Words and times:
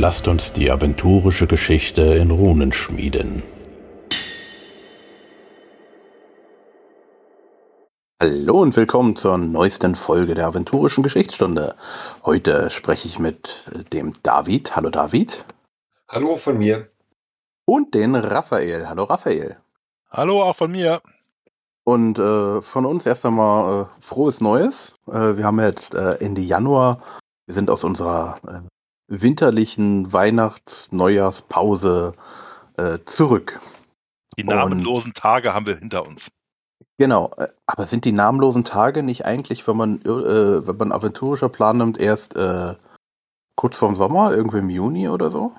lasst 0.00 0.28
uns 0.28 0.54
die 0.54 0.70
aventurische 0.70 1.46
Geschichte 1.46 2.00
in 2.00 2.30
Runen 2.30 2.72
schmieden. 2.72 3.42
Hallo 8.18 8.62
und 8.62 8.74
willkommen 8.76 9.14
zur 9.14 9.36
neuesten 9.36 9.94
Folge 9.96 10.34
der 10.34 10.46
aventurischen 10.46 11.02
Geschichtsstunde. 11.02 11.74
Heute 12.24 12.70
spreche 12.70 13.08
ich 13.08 13.18
mit 13.18 13.70
dem 13.92 14.14
David. 14.22 14.74
Hallo 14.74 14.88
David. 14.88 15.44
Hallo 16.08 16.38
von 16.38 16.56
mir. 16.56 16.88
Und 17.66 17.92
den 17.92 18.14
Raphael. 18.14 18.88
Hallo 18.88 19.04
Raphael. 19.04 19.58
Hallo 20.10 20.42
auch 20.42 20.56
von 20.56 20.70
mir. 20.70 21.02
Und 21.84 22.18
äh, 22.18 22.62
von 22.62 22.86
uns 22.86 23.04
erst 23.04 23.26
einmal 23.26 23.82
äh, 23.82 23.86
frohes 24.00 24.40
Neues. 24.40 24.94
Äh, 25.08 25.36
wir 25.36 25.44
haben 25.44 25.60
jetzt 25.60 25.94
äh, 25.94 26.14
Ende 26.20 26.40
Januar. 26.40 27.02
Wir 27.44 27.54
sind 27.54 27.68
aus 27.68 27.84
unserer 27.84 28.38
äh, 28.48 28.79
winterlichen 29.10 30.10
Weihnachts-Neujahrspause 30.12 32.14
äh, 32.78 32.98
zurück. 33.04 33.60
Die 34.38 34.44
namenlosen 34.44 35.10
Und, 35.10 35.16
Tage 35.16 35.52
haben 35.52 35.66
wir 35.66 35.76
hinter 35.76 36.06
uns. 36.06 36.30
Genau, 36.96 37.32
äh, 37.36 37.48
aber 37.66 37.86
sind 37.86 38.04
die 38.04 38.12
namenlosen 38.12 38.62
Tage 38.64 39.02
nicht 39.02 39.26
eigentlich, 39.26 39.66
wenn 39.66 39.76
man, 39.76 40.00
äh, 40.02 40.64
wenn 40.66 40.76
man 40.76 40.92
aventurischer 40.92 41.48
Plan 41.48 41.78
nimmt, 41.78 41.98
erst 41.98 42.36
äh, 42.36 42.76
kurz 43.56 43.78
vorm 43.78 43.96
Sommer, 43.96 44.32
irgendwie 44.32 44.58
im 44.58 44.70
Juni 44.70 45.08
oder 45.08 45.30
so? 45.30 45.52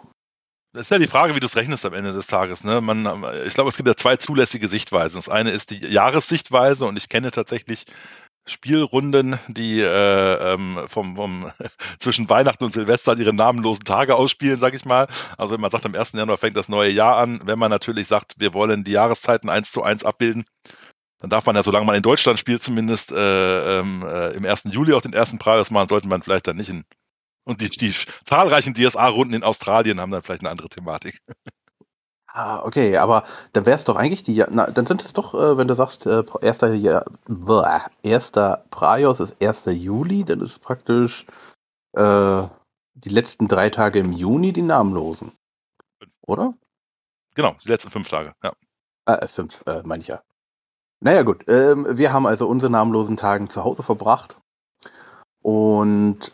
Das 0.73 0.83
ist 0.83 0.91
ja 0.91 0.99
die 0.99 1.07
Frage, 1.07 1.35
wie 1.35 1.41
du 1.41 1.47
es 1.47 1.57
rechnest 1.57 1.85
am 1.85 1.93
Ende 1.93 2.13
des 2.13 2.27
Tages. 2.27 2.63
Ne? 2.63 2.79
Man, 2.79 3.25
ich 3.45 3.55
glaube, 3.55 3.69
es 3.69 3.75
gibt 3.75 3.89
ja 3.89 3.95
zwei 3.97 4.15
zulässige 4.15 4.69
Sichtweisen. 4.69 5.17
Das 5.17 5.27
eine 5.27 5.51
ist 5.51 5.71
die 5.71 5.85
Jahressichtweise 5.85 6.85
und 6.85 6.97
ich 6.97 7.09
kenne 7.09 7.31
tatsächlich 7.31 7.87
Spielrunden, 8.45 9.39
die 9.47 9.81
äh, 9.81 10.53
ähm, 10.53 10.79
vom, 10.87 11.15
vom 11.15 11.51
zwischen 11.99 12.29
Weihnachten 12.29 12.63
und 12.63 12.73
Silvester 12.73 13.17
ihre 13.17 13.33
namenlosen 13.33 13.83
Tage 13.83 14.15
ausspielen, 14.15 14.57
sag 14.57 14.73
ich 14.73 14.85
mal. 14.85 15.07
Also 15.37 15.53
wenn 15.53 15.61
man 15.61 15.69
sagt, 15.69 15.85
am 15.85 15.95
1. 15.95 16.13
Januar 16.13 16.37
fängt 16.37 16.57
das 16.57 16.69
neue 16.69 16.91
Jahr 16.91 17.17
an, 17.17 17.41
wenn 17.45 17.59
man 17.59 17.69
natürlich 17.69 18.07
sagt, 18.07 18.33
wir 18.37 18.53
wollen 18.53 18.83
die 18.83 18.91
Jahreszeiten 18.91 19.49
eins 19.49 19.71
zu 19.71 19.83
eins 19.83 20.03
abbilden, 20.03 20.45
dann 21.19 21.29
darf 21.29 21.45
man 21.45 21.55
ja, 21.55 21.63
solange 21.63 21.85
man 21.85 21.95
in 21.95 22.01
Deutschland 22.01 22.39
spielt, 22.39 22.63
zumindest 22.63 23.11
äh, 23.11 23.79
ähm, 23.79 24.03
äh, 24.03 24.29
im 24.31 24.43
1. 24.43 24.63
Juli 24.71 24.93
auch 24.93 25.01
den 25.01 25.13
ersten 25.13 25.37
Preis 25.37 25.69
machen, 25.69 25.87
sollte 25.87 26.07
man 26.07 26.23
vielleicht 26.23 26.47
dann 26.47 26.57
nicht 26.57 26.69
in. 26.69 26.83
Und 27.43 27.61
die, 27.61 27.69
die 27.69 27.93
zahlreichen 28.23 28.73
DSA-Runden 28.73 29.35
in 29.35 29.43
Australien 29.43 29.99
haben 29.99 30.11
dann 30.11 30.23
vielleicht 30.23 30.41
eine 30.41 30.49
andere 30.49 30.69
Thematik. 30.69 31.21
Ah, 32.33 32.63
okay, 32.63 32.95
aber 32.97 33.23
dann 33.51 33.65
wäre 33.65 33.75
es 33.75 33.83
doch 33.83 33.97
eigentlich 33.97 34.23
die, 34.23 34.43
na, 34.49 34.67
dann 34.71 34.85
sind 34.85 35.03
es 35.03 35.11
doch, 35.11 35.33
äh, 35.33 35.57
wenn 35.57 35.67
du 35.67 35.75
sagst, 35.75 36.05
äh, 36.05 36.23
erster, 36.41 36.73
ja, 36.73 37.03
bäh, 37.27 37.79
erster 38.03 38.63
Praios 38.71 39.19
ist 39.19 39.35
1. 39.41 39.65
Juli, 39.65 40.23
dann 40.23 40.39
ist 40.39 40.59
praktisch 40.59 41.25
äh, 41.93 42.43
die 42.93 43.09
letzten 43.09 43.47
drei 43.49 43.69
Tage 43.69 43.99
im 43.99 44.13
Juni 44.13 44.53
die 44.53 44.61
namenlosen. 44.61 45.33
Oder? 46.21 46.53
Genau, 47.35 47.55
die 47.63 47.67
letzten 47.67 47.91
fünf 47.91 48.09
Tage, 48.09 48.33
ja. 48.43 48.53
Äh, 49.05 49.27
fünf, 49.27 49.63
äh, 49.65 49.81
meine 49.83 50.01
ich 50.01 50.07
ja. 50.07 50.21
Naja, 51.01 51.23
gut. 51.23 51.43
Ähm, 51.47 51.85
wir 51.89 52.13
haben 52.13 52.27
also 52.27 52.47
unsere 52.47 52.71
namenlosen 52.71 53.17
Tagen 53.17 53.49
zu 53.49 53.63
Hause 53.63 53.83
verbracht. 53.83 54.37
Und 55.41 56.31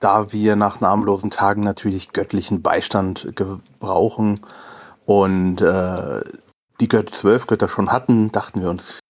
da 0.00 0.32
wir 0.32 0.56
nach 0.56 0.80
namenlosen 0.80 1.30
Tagen 1.30 1.62
natürlich 1.62 2.12
göttlichen 2.12 2.60
Beistand 2.62 3.36
gebrauchen, 3.36 4.40
und 5.06 5.60
äh, 5.60 6.20
die 6.80 6.88
Götter, 6.88 7.12
zwölf 7.12 7.46
Götter 7.46 7.68
schon 7.68 7.92
hatten, 7.92 8.32
dachten 8.32 8.60
wir 8.60 8.70
uns, 8.70 9.00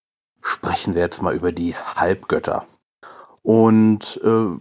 sprechen 0.41 0.95
wir 0.95 1.01
jetzt 1.01 1.21
mal 1.21 1.35
über 1.35 1.51
die 1.51 1.75
Halbgötter. 1.75 2.65
Und 3.41 4.19
äh, 4.23 4.57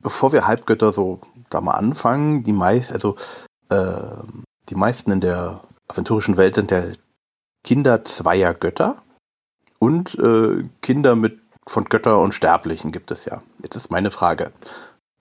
bevor 0.00 0.32
wir 0.32 0.46
Halbgötter 0.46 0.92
so 0.92 1.20
da 1.50 1.60
mal 1.60 1.72
anfangen, 1.72 2.42
die 2.44 2.52
meist, 2.52 2.92
also 2.92 3.16
äh, 3.68 3.94
die 4.68 4.74
meisten 4.74 5.10
in 5.10 5.20
der 5.20 5.60
aventurischen 5.88 6.36
Welt 6.36 6.54
sind 6.54 6.70
ja 6.70 6.84
Kinder 7.62 8.04
zweier 8.04 8.54
Götter 8.54 9.02
und 9.78 10.14
äh, 10.18 10.64
Kinder 10.82 11.16
mit 11.16 11.40
von 11.66 11.86
Götter 11.86 12.20
und 12.20 12.34
Sterblichen 12.34 12.92
gibt 12.92 13.10
es 13.10 13.24
ja. 13.24 13.42
Jetzt 13.62 13.76
ist 13.76 13.90
meine 13.90 14.10
Frage: 14.10 14.52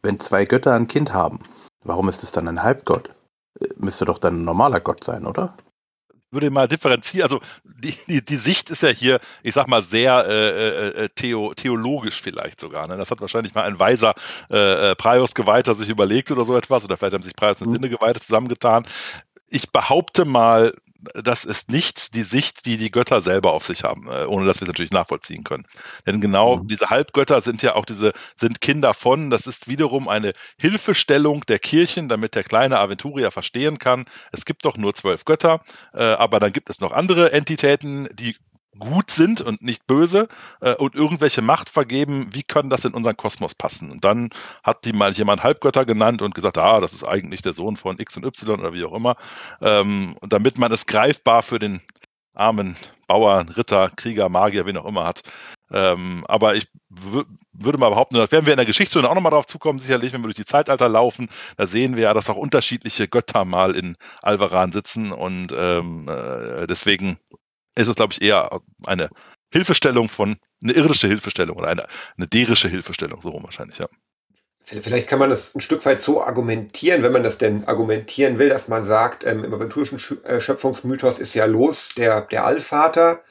Wenn 0.01 0.19
zwei 0.19 0.45
Götter 0.45 0.73
ein 0.73 0.87
Kind 0.87 1.13
haben, 1.13 1.39
warum 1.83 2.09
ist 2.09 2.23
es 2.23 2.31
dann 2.31 2.47
ein 2.47 2.63
Halbgott? 2.63 3.09
Müsste 3.77 4.05
doch 4.05 4.19
dann 4.19 4.41
ein 4.41 4.45
normaler 4.45 4.79
Gott 4.79 5.03
sein, 5.03 5.25
oder? 5.25 5.55
würde 6.33 6.49
mal 6.49 6.67
differenzieren, 6.67 7.23
also 7.23 7.39
die, 7.63 7.95
die, 8.07 8.25
die, 8.25 8.37
Sicht 8.37 8.69
ist 8.69 8.81
ja 8.81 8.89
hier, 8.89 9.19
ich 9.43 9.53
sag 9.53 9.67
mal, 9.67 9.81
sehr 9.81 10.25
äh, 10.27 10.49
äh, 10.49 11.03
äh 11.03 11.09
theo, 11.09 11.53
theologisch 11.53 12.21
vielleicht 12.21 12.59
sogar. 12.59 12.87
Ne? 12.87 12.97
Das 12.97 13.11
hat 13.11 13.21
wahrscheinlich 13.21 13.53
mal 13.53 13.65
ein 13.65 13.79
weiser 13.79 14.15
äh, 14.49 14.91
äh 14.91 14.95
Praios-Geweihter 14.95 15.75
sich 15.75 15.89
überlegt 15.89 16.31
oder 16.31 16.43
so 16.43 16.57
etwas, 16.57 16.83
oder 16.83 16.97
vielleicht 16.97 17.13
haben 17.13 17.23
sich 17.23 17.35
Praios 17.35 17.61
und 17.61 17.69
mhm. 17.69 17.75
Sinne-Geweihte 17.75 18.19
zusammengetan. 18.19 18.85
Ich 19.47 19.71
behaupte 19.71 20.25
mal, 20.25 20.73
das 21.13 21.45
ist 21.45 21.69
nicht 21.69 22.15
die 22.15 22.23
Sicht, 22.23 22.65
die 22.65 22.77
die 22.77 22.91
Götter 22.91 23.21
selber 23.21 23.53
auf 23.53 23.65
sich 23.65 23.83
haben, 23.83 24.07
äh, 24.07 24.25
ohne 24.25 24.45
dass 24.45 24.59
wir 24.59 24.63
es 24.63 24.69
natürlich 24.69 24.91
nachvollziehen 24.91 25.43
können. 25.43 25.65
Denn 26.05 26.21
genau 26.21 26.57
mhm. 26.57 26.67
diese 26.67 26.89
Halbgötter 26.89 27.41
sind 27.41 27.61
ja 27.61 27.75
auch 27.75 27.85
diese, 27.85 28.13
sind 28.35 28.61
Kinder 28.61 28.93
von, 28.93 29.29
das 29.29 29.47
ist 29.47 29.67
wiederum 29.67 30.07
eine 30.07 30.33
Hilfestellung 30.57 31.41
der 31.47 31.59
Kirchen, 31.59 32.09
damit 32.09 32.35
der 32.35 32.43
kleine 32.43 32.79
Aventurier 32.79 33.31
verstehen 33.31 33.79
kann, 33.79 34.05
es 34.31 34.45
gibt 34.45 34.65
doch 34.65 34.77
nur 34.77 34.93
zwölf 34.93 35.25
Götter, 35.25 35.61
äh, 35.93 36.03
aber 36.03 36.39
dann 36.39 36.53
gibt 36.53 36.69
es 36.69 36.79
noch 36.79 36.91
andere 36.91 37.31
Entitäten, 37.31 38.07
die 38.13 38.35
gut 38.79 39.11
sind 39.11 39.41
und 39.41 39.61
nicht 39.61 39.85
böse 39.87 40.27
äh, 40.61 40.75
und 40.75 40.95
irgendwelche 40.95 41.41
Macht 41.41 41.69
vergeben, 41.69 42.27
wie 42.31 42.43
können 42.43 42.69
das 42.69 42.85
in 42.85 42.93
unseren 42.93 43.17
Kosmos 43.17 43.55
passen? 43.55 43.91
Und 43.91 44.03
dann 44.03 44.29
hat 44.63 44.85
die 44.85 44.93
mal 44.93 45.11
jemand 45.11 45.43
Halbgötter 45.43 45.85
genannt 45.85 46.21
und 46.21 46.35
gesagt, 46.35 46.57
ah, 46.57 46.79
das 46.79 46.93
ist 46.93 47.03
eigentlich 47.03 47.41
der 47.41 47.53
Sohn 47.53 47.77
von 47.77 47.99
X 47.99 48.17
und 48.17 48.25
Y 48.25 48.59
oder 48.59 48.73
wie 48.73 48.85
auch 48.85 48.93
immer. 48.93 49.15
Ähm, 49.61 50.15
und 50.21 50.33
damit 50.33 50.57
man 50.57 50.71
es 50.71 50.85
greifbar 50.85 51.41
für 51.41 51.59
den 51.59 51.81
armen 52.33 52.75
Bauern, 53.07 53.49
Ritter, 53.49 53.91
Krieger, 53.95 54.29
Magier, 54.29 54.65
wen 54.65 54.77
auch 54.77 54.85
immer 54.85 55.05
hat. 55.05 55.21
Ähm, 55.71 56.23
aber 56.27 56.55
ich 56.55 56.67
würde 56.89 57.77
mal 57.77 57.89
behaupten, 57.89 58.15
das 58.15 58.31
werden 58.31 58.45
wir 58.45 58.53
in 58.53 58.57
der 58.57 58.65
Geschichte 58.65 58.99
auch 58.99 59.15
nochmal 59.15 59.31
drauf 59.31 59.45
zukommen, 59.45 59.79
sicherlich, 59.79 60.13
wenn 60.13 60.21
wir 60.21 60.27
durch 60.27 60.35
die 60.35 60.45
Zeitalter 60.45 60.87
laufen. 60.89 61.29
Da 61.57 61.67
sehen 61.67 61.95
wir 61.95 62.03
ja, 62.03 62.13
dass 62.13 62.29
auch 62.29 62.37
unterschiedliche 62.37 63.07
Götter 63.07 63.45
mal 63.45 63.75
in 63.75 63.97
Alvaran 64.21 64.71
sitzen 64.71 65.11
und 65.11 65.53
ähm, 65.55 66.07
äh, 66.07 66.67
deswegen 66.67 67.17
ist 67.75 67.87
es, 67.87 67.95
glaube 67.95 68.13
ich, 68.13 68.21
eher 68.21 68.61
eine 68.85 69.09
Hilfestellung 69.51 70.09
von, 70.09 70.37
eine 70.63 70.73
irdische 70.73 71.07
Hilfestellung 71.07 71.57
oder 71.57 71.67
eine, 71.67 71.87
eine 72.17 72.27
derische 72.27 72.67
Hilfestellung, 72.67 73.21
so 73.21 73.29
rum 73.29 73.43
wahrscheinlich, 73.43 73.77
ja. 73.77 73.87
Vielleicht 74.65 75.09
kann 75.09 75.19
man 75.19 75.29
das 75.29 75.53
ein 75.53 75.59
Stück 75.59 75.85
weit 75.85 76.01
so 76.01 76.23
argumentieren, 76.23 77.03
wenn 77.03 77.11
man 77.11 77.23
das 77.23 77.37
denn 77.37 77.65
argumentieren 77.65 78.39
will, 78.39 78.47
dass 78.47 78.69
man 78.69 78.85
sagt, 78.85 79.25
ähm, 79.25 79.43
im 79.43 79.53
aventurischen 79.53 79.99
äh, 80.23 80.39
Schöpfungsmythos 80.39 81.19
ist 81.19 81.33
ja 81.33 81.45
los 81.45 81.93
der, 81.97 82.21
der 82.21 82.45
Allvater, 82.45 83.23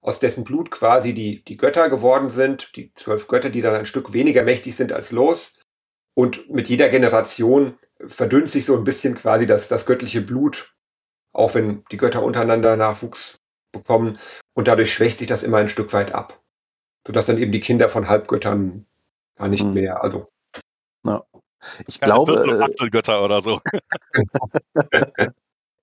aus 0.00 0.18
dessen 0.18 0.42
Blut 0.42 0.72
quasi 0.72 1.14
die, 1.14 1.44
die 1.44 1.56
Götter 1.56 1.88
geworden 1.88 2.30
sind, 2.30 2.74
die 2.74 2.92
zwölf 2.94 3.28
Götter, 3.28 3.48
die 3.48 3.60
dann 3.60 3.76
ein 3.76 3.86
Stück 3.86 4.12
weniger 4.12 4.42
mächtig 4.42 4.74
sind 4.74 4.92
als 4.92 5.12
los. 5.12 5.54
Und 6.14 6.50
mit 6.50 6.68
jeder 6.68 6.88
Generation 6.88 7.78
verdünnt 8.08 8.50
sich 8.50 8.66
so 8.66 8.76
ein 8.76 8.84
bisschen 8.84 9.14
quasi 9.14 9.46
das, 9.46 9.68
das 9.68 9.86
göttliche 9.86 10.20
Blut, 10.20 10.74
auch 11.32 11.54
wenn 11.54 11.84
die 11.92 11.96
Götter 11.96 12.24
untereinander 12.24 12.76
Nachwuchs 12.76 13.41
bekommen 13.72 14.18
und 14.54 14.68
dadurch 14.68 14.92
schwächt 14.92 15.18
sich 15.18 15.28
das 15.28 15.42
immer 15.42 15.58
ein 15.58 15.68
Stück 15.68 15.92
weit 15.92 16.12
ab. 16.12 16.40
Sodass 17.06 17.26
dann 17.26 17.38
eben 17.38 17.52
die 17.52 17.60
Kinder 17.60 17.88
von 17.88 18.08
Halbgöttern 18.08 18.86
gar 19.36 19.48
nicht 19.48 19.64
hm. 19.64 19.74
mehr, 19.74 20.02
also. 20.02 20.28
Ja. 21.04 21.24
Ich 21.86 22.00
Keine 22.00 22.12
glaube. 22.12 22.70
Äh, 22.80 22.90
Götter 22.90 23.24
oder 23.24 23.42
so. 23.42 23.60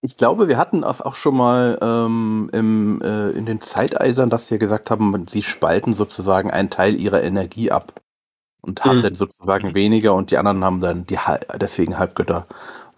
ich 0.01 0.17
glaube, 0.17 0.47
wir 0.47 0.57
hatten 0.57 0.81
das 0.81 1.01
auch 1.01 1.15
schon 1.15 1.35
mal 1.35 1.77
ähm, 1.81 2.49
im, 2.53 3.01
äh, 3.01 3.31
in 3.31 3.45
den 3.45 3.61
Zeiteisern, 3.61 4.29
dass 4.29 4.51
wir 4.51 4.57
gesagt 4.57 4.91
haben, 4.91 5.27
sie 5.27 5.41
spalten 5.41 5.93
sozusagen 5.93 6.51
einen 6.51 6.69
Teil 6.69 6.95
ihrer 6.95 7.23
Energie 7.23 7.71
ab 7.71 8.01
und 8.61 8.83
haben 8.83 8.97
mhm. 8.97 9.03
dann 9.03 9.15
sozusagen 9.15 9.69
mhm. 9.69 9.75
weniger 9.75 10.13
und 10.15 10.31
die 10.31 10.37
anderen 10.37 10.63
haben 10.63 10.79
dann 10.79 11.05
die 11.05 11.19
deswegen 11.55 11.97
Halbgötter, 11.97 12.45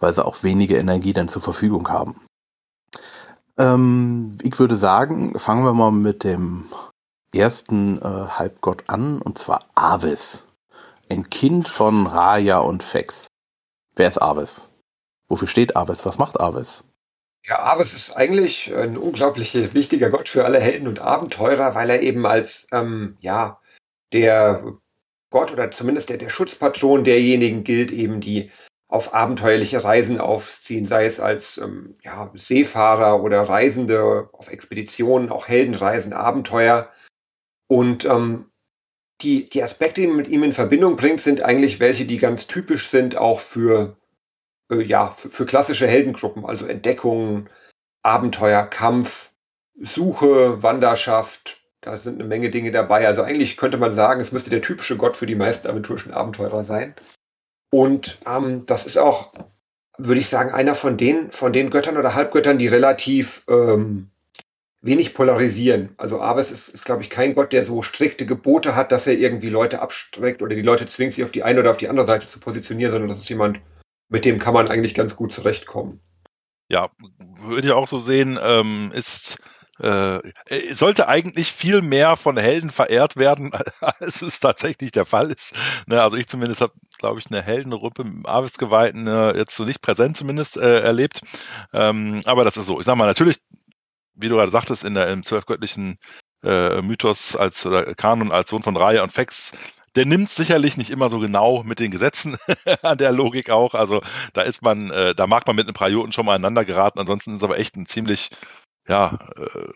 weil 0.00 0.12
sie 0.12 0.24
auch 0.24 0.42
weniger 0.42 0.76
Energie 0.78 1.12
dann 1.12 1.28
zur 1.28 1.42
Verfügung 1.42 1.88
haben. 1.88 2.20
Ähm, 3.62 4.36
ich 4.42 4.58
würde 4.58 4.74
sagen, 4.74 5.38
fangen 5.38 5.64
wir 5.64 5.72
mal 5.72 5.92
mit 5.92 6.24
dem 6.24 6.68
ersten 7.32 7.98
äh, 7.98 8.02
Halbgott 8.02 8.88
an, 8.88 9.22
und 9.22 9.38
zwar 9.38 9.66
Avis. 9.76 10.44
Ein 11.08 11.30
Kind 11.30 11.68
von 11.68 12.08
Raya 12.08 12.58
und 12.58 12.82
Fex. 12.82 13.28
Wer 13.94 14.08
ist 14.08 14.20
Avis? 14.20 14.62
Wofür 15.28 15.46
steht 15.46 15.76
Avis? 15.76 16.04
Was 16.04 16.18
macht 16.18 16.40
Avis? 16.40 16.82
Ja, 17.46 17.62
Avis 17.62 17.94
ist 17.94 18.10
eigentlich 18.16 18.74
ein 18.74 18.96
unglaublich 18.96 19.54
wichtiger 19.74 20.10
Gott 20.10 20.28
für 20.28 20.44
alle 20.44 20.58
Helden 20.58 20.88
und 20.88 20.98
Abenteurer, 20.98 21.74
weil 21.76 21.90
er 21.90 22.02
eben 22.02 22.26
als 22.26 22.66
ähm, 22.72 23.16
ja 23.20 23.60
der 24.12 24.74
Gott 25.30 25.52
oder 25.52 25.70
zumindest 25.70 26.08
der, 26.08 26.18
der 26.18 26.30
Schutzpatron 26.30 27.04
derjenigen 27.04 27.62
gilt, 27.62 27.92
eben 27.92 28.20
die 28.20 28.50
auf 28.92 29.14
abenteuerliche 29.14 29.82
Reisen 29.82 30.20
aufziehen, 30.20 30.86
sei 30.86 31.06
es 31.06 31.18
als 31.18 31.56
ähm, 31.56 31.96
ja, 32.02 32.30
Seefahrer 32.34 33.22
oder 33.22 33.40
Reisende 33.40 34.28
auf 34.32 34.50
Expeditionen, 34.50 35.30
auch 35.30 35.48
Heldenreisen, 35.48 36.12
Abenteuer. 36.12 36.90
Und 37.68 38.04
ähm, 38.04 38.50
die, 39.22 39.48
die 39.48 39.62
Aspekte, 39.62 40.02
die 40.02 40.08
man 40.08 40.16
mit 40.16 40.28
ihm 40.28 40.42
in 40.42 40.52
Verbindung 40.52 40.96
bringt, 40.96 41.22
sind 41.22 41.40
eigentlich 41.40 41.80
welche, 41.80 42.04
die 42.04 42.18
ganz 42.18 42.46
typisch 42.46 42.90
sind 42.90 43.16
auch 43.16 43.40
für 43.40 43.96
äh, 44.70 44.82
ja, 44.82 45.14
für, 45.14 45.30
für 45.30 45.46
klassische 45.46 45.86
Heldengruppen, 45.86 46.44
also 46.44 46.66
Entdeckung, 46.66 47.48
Abenteuer, 48.02 48.66
Kampf, 48.66 49.30
Suche, 49.80 50.62
Wanderschaft, 50.62 51.62
da 51.80 51.96
sind 51.96 52.20
eine 52.20 52.28
Menge 52.28 52.50
Dinge 52.50 52.72
dabei. 52.72 53.06
Also 53.06 53.22
eigentlich 53.22 53.56
könnte 53.56 53.78
man 53.78 53.94
sagen, 53.94 54.20
es 54.20 54.32
müsste 54.32 54.50
der 54.50 54.60
typische 54.60 54.98
Gott 54.98 55.16
für 55.16 55.26
die 55.26 55.34
meisten 55.34 55.66
aventurischen 55.66 56.12
Abenteurer 56.12 56.64
sein. 56.66 56.94
Und 57.74 58.18
ähm, 58.26 58.66
das 58.66 58.84
ist 58.84 58.98
auch, 58.98 59.32
würde 59.96 60.20
ich 60.20 60.28
sagen, 60.28 60.52
einer 60.52 60.74
von 60.74 60.98
den, 60.98 61.32
von 61.32 61.54
den 61.54 61.70
Göttern 61.70 61.96
oder 61.96 62.14
Halbgöttern, 62.14 62.58
die 62.58 62.68
relativ 62.68 63.44
ähm, 63.48 64.10
wenig 64.82 65.14
polarisieren. 65.14 65.94
Also 65.96 66.20
Aves 66.20 66.50
ist, 66.50 66.68
ist 66.68 66.84
glaube 66.84 67.02
ich, 67.02 67.08
kein 67.08 67.34
Gott, 67.34 67.54
der 67.54 67.64
so 67.64 67.82
strikte 67.82 68.26
Gebote 68.26 68.76
hat, 68.76 68.92
dass 68.92 69.06
er 69.06 69.14
irgendwie 69.14 69.48
Leute 69.48 69.80
abstreckt 69.80 70.42
oder 70.42 70.54
die 70.54 70.60
Leute 70.60 70.86
zwingt, 70.86 71.14
sich 71.14 71.24
auf 71.24 71.32
die 71.32 71.44
eine 71.44 71.60
oder 71.60 71.70
auf 71.70 71.78
die 71.78 71.88
andere 71.88 72.06
Seite 72.06 72.28
zu 72.28 72.40
positionieren, 72.40 72.92
sondern 72.92 73.08
das 73.08 73.20
ist 73.20 73.30
jemand, 73.30 73.60
mit 74.10 74.26
dem 74.26 74.38
kann 74.38 74.52
man 74.52 74.68
eigentlich 74.68 74.94
ganz 74.94 75.16
gut 75.16 75.32
zurechtkommen. 75.32 76.00
Ja, 76.68 76.90
würde 77.38 77.68
ich 77.68 77.72
auch 77.72 77.88
so 77.88 77.98
sehen, 77.98 78.38
ähm, 78.42 78.92
ist 78.94 79.38
äh, 79.78 80.20
sollte 80.72 81.08
eigentlich 81.08 81.52
viel 81.52 81.82
mehr 81.82 82.16
von 82.16 82.36
Helden 82.36 82.70
verehrt 82.70 83.16
werden, 83.16 83.52
als 83.80 84.22
es 84.22 84.40
tatsächlich 84.40 84.92
der 84.92 85.06
Fall 85.06 85.30
ist. 85.30 85.54
Ne, 85.86 86.02
also 86.02 86.16
ich 86.16 86.28
zumindest 86.28 86.60
habe, 86.60 86.72
glaube 86.98 87.20
ich, 87.20 87.26
eine 87.30 87.42
Heldenruppe 87.42 88.02
im 88.02 88.26
Avis-Geweihten 88.26 89.06
äh, 89.06 89.36
jetzt 89.36 89.56
so 89.56 89.64
nicht 89.64 89.82
präsent 89.82 90.16
zumindest 90.16 90.56
äh, 90.56 90.80
erlebt. 90.80 91.22
Ähm, 91.72 92.20
aber 92.26 92.44
das 92.44 92.56
ist 92.56 92.66
so. 92.66 92.80
Ich 92.80 92.86
sag 92.86 92.96
mal, 92.96 93.06
natürlich, 93.06 93.38
wie 94.14 94.28
du 94.28 94.36
gerade 94.36 94.50
sagtest, 94.50 94.84
in 94.84 94.94
der, 94.94 95.08
im 95.08 95.22
zwölfgöttlichen 95.22 95.98
äh, 96.44 96.82
Mythos 96.82 97.36
als 97.36 97.64
oder 97.66 97.94
Kanon 97.94 98.32
als 98.32 98.50
Sohn 98.50 98.62
von 98.62 98.76
Raya 98.76 99.02
und 99.02 99.12
Fex 99.12 99.52
der 99.94 100.06
nimmt 100.06 100.28
sicherlich 100.28 100.76
nicht 100.76 100.90
immer 100.90 101.08
so 101.08 101.18
genau 101.18 101.62
mit 101.64 101.78
den 101.78 101.90
Gesetzen 101.90 102.36
an 102.82 102.98
der 102.98 103.12
Logik 103.12 103.50
auch. 103.50 103.74
Also 103.74 104.02
da 104.32 104.42
ist 104.42 104.62
man, 104.62 104.90
äh, 104.90 105.14
da 105.14 105.26
mag 105.26 105.46
man 105.46 105.56
mit 105.56 105.66
einem 105.66 105.74
Prioten 105.74 106.12
schon 106.12 106.26
mal 106.26 106.34
aneinander 106.34 106.64
geraten. 106.64 106.98
Ansonsten 106.98 107.36
ist 107.36 107.44
aber 107.44 107.58
echt 107.58 107.76
ein 107.76 107.86
ziemlich 107.86 108.30
ja, 108.88 109.18
äh, 109.36 109.68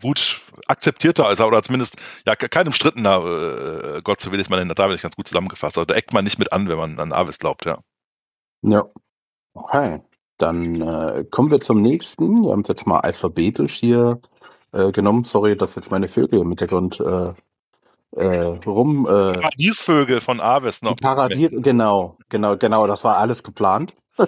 gut 0.00 0.42
akzeptierter, 0.66 1.26
also 1.26 1.44
oder 1.44 1.62
zumindest 1.62 1.96
ja 2.26 2.34
kein 2.34 2.66
umstrittener 2.66 3.96
äh, 3.96 4.02
Gott, 4.02 4.20
so 4.20 4.32
will 4.32 4.40
ich 4.40 4.48
mal 4.48 4.56
nennen, 4.56 4.72
da 4.74 4.86
bin 4.86 4.94
ich 4.94 5.02
ganz 5.02 5.16
gut 5.16 5.28
zusammengefasst. 5.28 5.78
Also 5.78 5.86
da 5.86 5.94
eckt 5.94 6.12
man 6.12 6.24
nicht 6.24 6.38
mit 6.38 6.52
an, 6.52 6.68
wenn 6.68 6.78
man 6.78 6.98
an 6.98 7.12
Avis 7.12 7.38
glaubt, 7.38 7.64
ja. 7.64 7.78
Ja. 8.62 8.84
Okay. 9.54 10.00
Dann 10.40 10.80
äh, 10.80 11.24
kommen 11.30 11.50
wir 11.50 11.60
zum 11.60 11.82
nächsten. 11.82 12.44
Wir 12.44 12.52
haben 12.52 12.62
es 12.62 12.68
jetzt 12.68 12.86
mal 12.86 13.00
alphabetisch 13.00 13.74
hier 13.74 14.20
äh, 14.72 14.90
genommen. 14.90 15.24
Sorry, 15.24 15.54
dass 15.54 15.74
jetzt 15.74 15.90
meine 15.90 16.08
Vögel 16.08 16.40
im 16.40 16.48
Hintergrund 16.48 16.98
äh, 16.98 17.34
äh, 18.12 18.46
rum. 18.66 19.06
Äh, 19.06 19.34
Paradiesvögel 19.34 20.22
von 20.22 20.40
Aves 20.40 20.80
noch. 20.80 20.96
Paradies, 20.96 21.50
genau, 21.52 22.16
genau, 22.30 22.56
genau, 22.56 22.86
das 22.86 23.04
war 23.04 23.18
alles 23.18 23.42
geplant. 23.42 23.94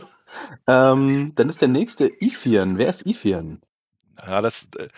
ähm, 0.67 1.33
dann 1.35 1.49
ist 1.49 1.63
der 1.63 1.69
nächste 1.69 2.11
Ifian. 2.21 2.77
Wer 2.77 2.89
ist 2.89 3.07
Ifian? 3.07 3.63
Ja, 4.27 4.41
das, 4.41 4.69
äh, 4.79 4.89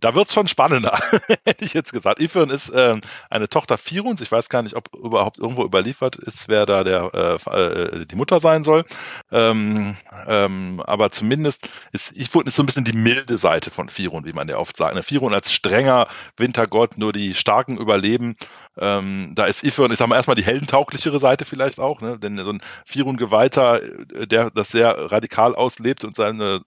da 0.00 0.14
wird's 0.14 0.32
schon 0.32 0.48
spannender, 0.48 0.98
hätte 1.44 1.64
ich 1.64 1.74
jetzt 1.74 1.92
gesagt. 1.92 2.20
Ifern 2.20 2.50
ist 2.50 2.72
ähm, 2.74 3.02
eine 3.30 3.48
Tochter 3.48 3.76
Firuns. 3.76 4.20
Ich 4.20 4.32
weiß 4.32 4.48
gar 4.48 4.62
nicht, 4.62 4.74
ob 4.74 4.88
überhaupt 4.96 5.38
irgendwo 5.38 5.64
überliefert 5.64 6.16
ist, 6.16 6.48
wer 6.48 6.66
da 6.66 6.82
der, 6.82 7.10
äh, 7.14 7.50
äh, 7.50 8.06
die 8.06 8.16
Mutter 8.16 8.40
sein 8.40 8.62
soll. 8.62 8.84
Ähm, 9.30 9.96
ähm, 10.26 10.82
aber 10.86 11.10
zumindest 11.10 11.68
ist 11.92 12.16
Ifern 12.16 12.46
ist 12.46 12.56
so 12.56 12.62
ein 12.62 12.66
bisschen 12.66 12.84
die 12.84 12.94
milde 12.94 13.36
Seite 13.36 13.70
von 13.70 13.88
Firun, 13.88 14.24
wie 14.24 14.32
man 14.32 14.48
ja 14.48 14.56
oft 14.56 14.76
sagt. 14.76 14.94
Ne? 14.94 15.02
Firun 15.02 15.34
als 15.34 15.52
strenger 15.52 16.08
Wintergott, 16.36 16.96
nur 16.96 17.12
die 17.12 17.34
Starken 17.34 17.76
überleben. 17.76 18.34
Ähm, 18.78 19.32
da 19.34 19.44
ist 19.44 19.62
Ifern, 19.62 19.92
ich 19.92 19.98
sag 19.98 20.08
mal 20.08 20.16
erstmal 20.16 20.36
die 20.36 20.44
heldentauglichere 20.44 21.20
Seite 21.20 21.44
vielleicht 21.44 21.78
auch, 21.78 22.00
ne? 22.00 22.18
denn 22.18 22.38
so 22.38 22.50
ein 22.50 22.62
Firun-Geweihter, 22.86 23.82
äh, 23.82 24.26
der 24.26 24.50
das 24.50 24.70
sehr 24.70 25.12
radikal 25.12 25.54
auslebt 25.54 26.04
und 26.04 26.14
seine 26.14 26.62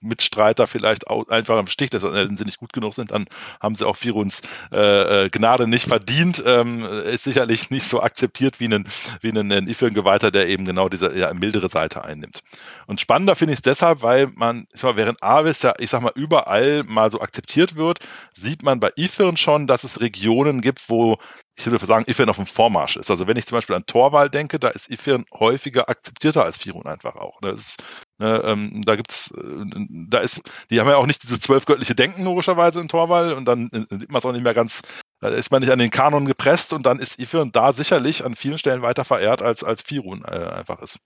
Mitstreiter 0.00 0.66
vielleicht 0.66 1.08
auch 1.08 1.28
einfach 1.28 1.58
im 1.58 1.66
Stich, 1.66 1.90
dass 1.90 2.02
wenn 2.02 2.36
sie 2.36 2.44
nicht 2.44 2.58
gut 2.58 2.72
genug 2.72 2.94
sind, 2.94 3.10
dann 3.10 3.26
haben 3.60 3.74
sie 3.74 3.86
auch 3.86 3.96
Firuns 3.96 4.42
äh, 4.72 5.24
äh, 5.24 5.30
Gnade 5.30 5.66
nicht 5.66 5.86
verdient. 5.86 6.42
Ähm, 6.44 6.84
ist 6.84 7.24
sicherlich 7.24 7.70
nicht 7.70 7.86
so 7.86 8.00
akzeptiert 8.02 8.60
wie 8.60 8.66
ein, 8.66 8.86
wie 9.20 9.30
ein, 9.30 9.50
ein 9.50 9.68
Ifirn-Geweihter, 9.68 10.30
der 10.30 10.48
eben 10.48 10.64
genau 10.64 10.88
diese 10.88 11.16
ja, 11.16 11.32
mildere 11.34 11.68
Seite 11.68 12.04
einnimmt. 12.04 12.42
Und 12.86 13.00
spannender 13.00 13.34
finde 13.34 13.52
ich 13.52 13.58
es 13.58 13.62
deshalb, 13.62 14.02
weil 14.02 14.28
man, 14.34 14.66
ich 14.72 14.80
sag 14.80 14.90
mal, 14.90 14.96
während 14.96 15.22
Avis 15.22 15.62
ja, 15.62 15.74
ich 15.78 15.90
sag 15.90 16.02
mal, 16.02 16.12
überall 16.14 16.84
mal 16.84 17.10
so 17.10 17.20
akzeptiert 17.20 17.76
wird, 17.76 18.00
sieht 18.32 18.62
man 18.62 18.80
bei 18.80 18.90
Ifirn 18.96 19.36
schon, 19.36 19.66
dass 19.66 19.84
es 19.84 20.00
Regionen 20.00 20.60
gibt, 20.60 20.88
wo 20.88 21.18
ich 21.58 21.66
würde 21.66 21.84
sagen, 21.84 22.04
Ifirn 22.06 22.28
auf 22.28 22.36
dem 22.36 22.46
Vormarsch 22.46 22.96
ist. 22.96 23.10
Also 23.10 23.26
wenn 23.26 23.36
ich 23.36 23.46
zum 23.46 23.56
Beispiel 23.56 23.74
an 23.74 23.84
Torwal 23.86 24.30
denke, 24.30 24.60
da 24.60 24.68
ist 24.68 24.90
Ifirn 24.90 25.24
häufiger 25.34 25.88
akzeptierter 25.88 26.44
als 26.44 26.58
Firun 26.58 26.86
einfach 26.86 27.16
auch. 27.16 27.40
Das 27.40 27.58
ist 27.58 27.82
Ne, 28.20 28.42
ähm, 28.44 28.82
da 28.84 28.96
gibt's, 28.96 29.30
äh, 29.30 29.64
da 30.08 30.18
ist, 30.18 30.42
die 30.70 30.80
haben 30.80 30.88
ja 30.88 30.96
auch 30.96 31.06
nicht 31.06 31.22
dieses 31.22 31.38
zwölfgöttliche 31.38 31.94
Denken 31.94 32.24
logischerweise 32.24 32.80
in 32.80 32.88
Torwall 32.88 33.32
und 33.32 33.44
dann 33.44 33.70
äh, 33.70 33.96
sieht 33.96 34.10
man 34.10 34.18
es 34.18 34.26
auch 34.26 34.32
nicht 34.32 34.42
mehr 34.42 34.54
ganz, 34.54 34.82
da 35.20 35.28
ist 35.28 35.52
man 35.52 35.60
nicht 35.60 35.70
an 35.70 35.78
den 35.78 35.90
Kanon 35.90 36.26
gepresst 36.26 36.72
und 36.72 36.84
dann 36.84 36.98
ist 36.98 37.20
Ifirn 37.20 37.52
da 37.52 37.72
sicherlich 37.72 38.24
an 38.24 38.34
vielen 38.34 38.58
Stellen 38.58 38.82
weiter 38.82 39.04
verehrt 39.04 39.40
als 39.40 39.62
als 39.62 39.82
Firun 39.82 40.24
äh, 40.24 40.36
einfach 40.36 40.80
ist. 40.82 40.98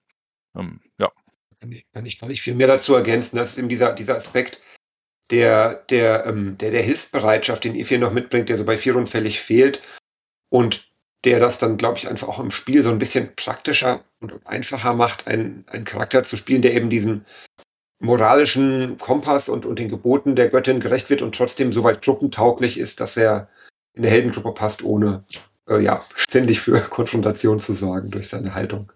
Ähm, 0.57 0.81
ja. 0.99 1.11
Kann 1.61 1.73
ich, 1.73 1.87
kann 1.93 2.07
ich 2.07 2.19
gar 2.19 2.29
nicht 2.29 2.41
viel 2.41 2.55
mehr 2.55 2.67
dazu 2.67 2.95
ergänzen. 2.95 3.37
Das 3.37 3.51
ist 3.51 3.59
eben 3.59 3.69
dieser, 3.69 3.93
dieser 3.93 4.17
Aspekt 4.17 4.59
der, 5.31 5.77
der, 5.91 6.27
ähm, 6.27 6.57
der, 6.59 6.71
der 6.71 6.83
Hilfsbereitschaft, 6.83 7.65
den 7.65 7.75
Ifir 7.75 7.99
noch 7.99 8.13
mitbringt, 8.13 8.49
der 8.49 8.59
so 8.59 8.65
bei 8.65 8.79
Firun 8.79 9.07
völlig 9.07 9.41
fehlt. 9.41 9.83
Und 10.49 10.92
der 11.25 11.39
das 11.39 11.59
dann, 11.59 11.77
glaube 11.77 11.99
ich, 11.99 12.09
einfach 12.09 12.29
auch 12.29 12.41
im 12.41 12.51
Spiel 12.51 12.83
so 12.83 12.91
ein 12.91 12.99
bisschen 12.99 13.35
praktischer 13.37 14.01
und 14.21 14.47
einfacher 14.47 14.95
macht, 14.95 15.27
einen, 15.27 15.65
einen 15.69 15.85
Charakter 15.85 16.25
zu 16.25 16.37
spielen, 16.37 16.63
der 16.63 16.75
eben 16.75 16.91
diesem 16.91 17.25
moralischen 18.01 18.99
Kompass 18.99 19.49
und, 19.49 19.65
und 19.65 19.79
den 19.79 19.89
Geboten 19.89 20.35
der 20.35 20.49
Göttin 20.49 20.81
gerecht 20.81 21.09
wird 21.11 21.23
und 21.23 21.37
trotzdem 21.37 21.73
so 21.73 21.85
weit 21.85 22.03
truppentauglich 22.03 22.79
ist, 22.79 23.01
dass 23.01 23.17
er 23.17 23.49
in 23.95 24.03
der 24.03 24.11
Heldengruppe 24.11 24.53
passt, 24.53 24.83
ohne 24.83 25.25
äh, 25.69 25.79
ja, 25.79 26.05
ständig 26.15 26.61
für 26.61 26.81
Konfrontation 26.91 27.61
zu 27.61 27.75
sorgen 27.75 28.11
durch 28.11 28.29
seine 28.29 28.55
Haltung. 28.55 28.93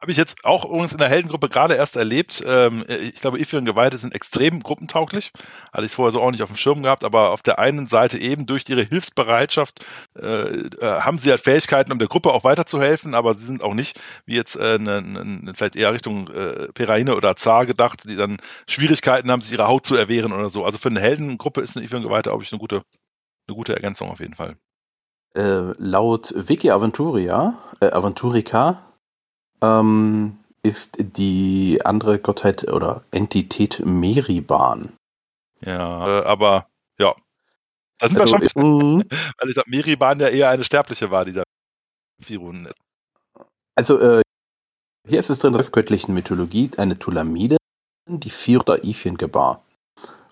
Habe 0.00 0.12
ich 0.12 0.16
jetzt 0.16 0.46
auch 0.46 0.64
übrigens 0.64 0.92
in 0.92 0.98
der 0.98 1.10
Heldengruppe 1.10 1.50
gerade 1.50 1.74
erst 1.74 1.94
erlebt. 1.96 2.42
Ähm, 2.46 2.86
ich 2.88 3.20
glaube, 3.20 3.38
Ifir 3.38 3.58
und 3.58 3.66
Geweihte 3.66 3.98
sind 3.98 4.14
extrem 4.14 4.62
gruppentauglich. 4.62 5.30
Hatte 5.74 5.84
ich 5.84 5.92
vorher 5.92 6.10
so 6.10 6.22
auch 6.22 6.30
nicht 6.30 6.42
auf 6.42 6.48
dem 6.48 6.56
Schirm 6.56 6.82
gehabt, 6.82 7.04
aber 7.04 7.32
auf 7.32 7.42
der 7.42 7.58
einen 7.58 7.84
Seite 7.84 8.16
eben 8.16 8.46
durch 8.46 8.66
ihre 8.70 8.82
Hilfsbereitschaft 8.82 9.84
äh, 10.16 10.22
äh, 10.22 11.00
haben 11.00 11.18
sie 11.18 11.28
halt 11.28 11.42
Fähigkeiten, 11.42 11.92
um 11.92 11.98
der 11.98 12.08
Gruppe 12.08 12.32
auch 12.32 12.44
weiterzuhelfen, 12.44 13.14
aber 13.14 13.34
sie 13.34 13.44
sind 13.44 13.62
auch 13.62 13.74
nicht, 13.74 14.00
wie 14.24 14.36
jetzt 14.36 14.56
äh, 14.56 14.78
ne, 14.78 15.02
ne, 15.02 15.52
vielleicht 15.54 15.76
eher 15.76 15.92
Richtung 15.92 16.28
äh, 16.28 16.68
Peraine 16.72 17.14
oder 17.14 17.36
Zar 17.36 17.66
gedacht, 17.66 18.04
die 18.08 18.16
dann 18.16 18.38
Schwierigkeiten 18.66 19.30
haben, 19.30 19.42
sich 19.42 19.52
ihre 19.52 19.68
Haut 19.68 19.84
zu 19.84 19.96
erwehren 19.96 20.32
oder 20.32 20.48
so. 20.48 20.64
Also 20.64 20.78
für 20.78 20.88
eine 20.88 21.00
Heldengruppe 21.00 21.60
ist 21.60 21.76
eine 21.76 21.84
Ifir 21.84 21.98
und 21.98 22.04
Geweihte, 22.04 22.30
glaube 22.30 22.42
ich, 22.42 22.50
eine 22.52 22.58
gute, 22.58 22.80
eine 23.48 23.54
gute 23.54 23.74
Ergänzung 23.74 24.10
auf 24.10 24.20
jeden 24.20 24.34
Fall. 24.34 24.56
Äh, 25.34 25.72
laut 25.76 26.32
Wiki 26.34 26.70
Aventuria, 26.70 27.58
äh, 27.80 27.90
Aventurica 27.90 28.89
ähm, 29.62 30.38
ist 30.62 30.96
die 30.98 31.80
andere 31.84 32.18
Gottheit 32.18 32.70
oder 32.70 33.02
Entität 33.10 33.82
Meriban. 33.84 34.92
Ja, 35.64 36.20
äh, 36.20 36.24
aber 36.24 36.66
ja. 36.98 37.14
Da 37.98 38.08
sind 38.08 38.20
also, 38.20 38.38
wir 38.40 38.48
schon. 38.48 38.70
Mhm. 38.98 39.04
weil 39.38 39.48
ich 39.48 39.54
sag, 39.54 39.66
Meriban 39.66 40.20
ja 40.20 40.28
eher 40.28 40.48
eine 40.50 40.64
Sterbliche 40.64 41.10
war, 41.10 41.24
dieser 41.24 41.42
Firun. 42.20 42.68
Also, 43.74 43.98
äh, 43.98 44.22
hier 45.08 45.18
ist 45.18 45.30
es 45.30 45.38
drin, 45.38 45.54
der 45.54 45.64
göttlichen 45.64 46.14
Mythologie 46.14 46.70
eine 46.76 46.98
Tulamide, 46.98 47.56
die 48.06 48.30
vierter 48.30 48.84
Ifien 48.84 49.16
gebar. 49.16 49.64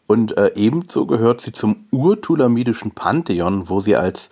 Und 0.06 0.36
äh, 0.36 0.52
ebenso 0.54 1.06
gehört 1.06 1.40
sie 1.40 1.52
zum 1.52 1.86
urtulamidischen 1.90 2.92
Pantheon, 2.92 3.68
wo 3.68 3.80
sie 3.80 3.96
als 3.96 4.30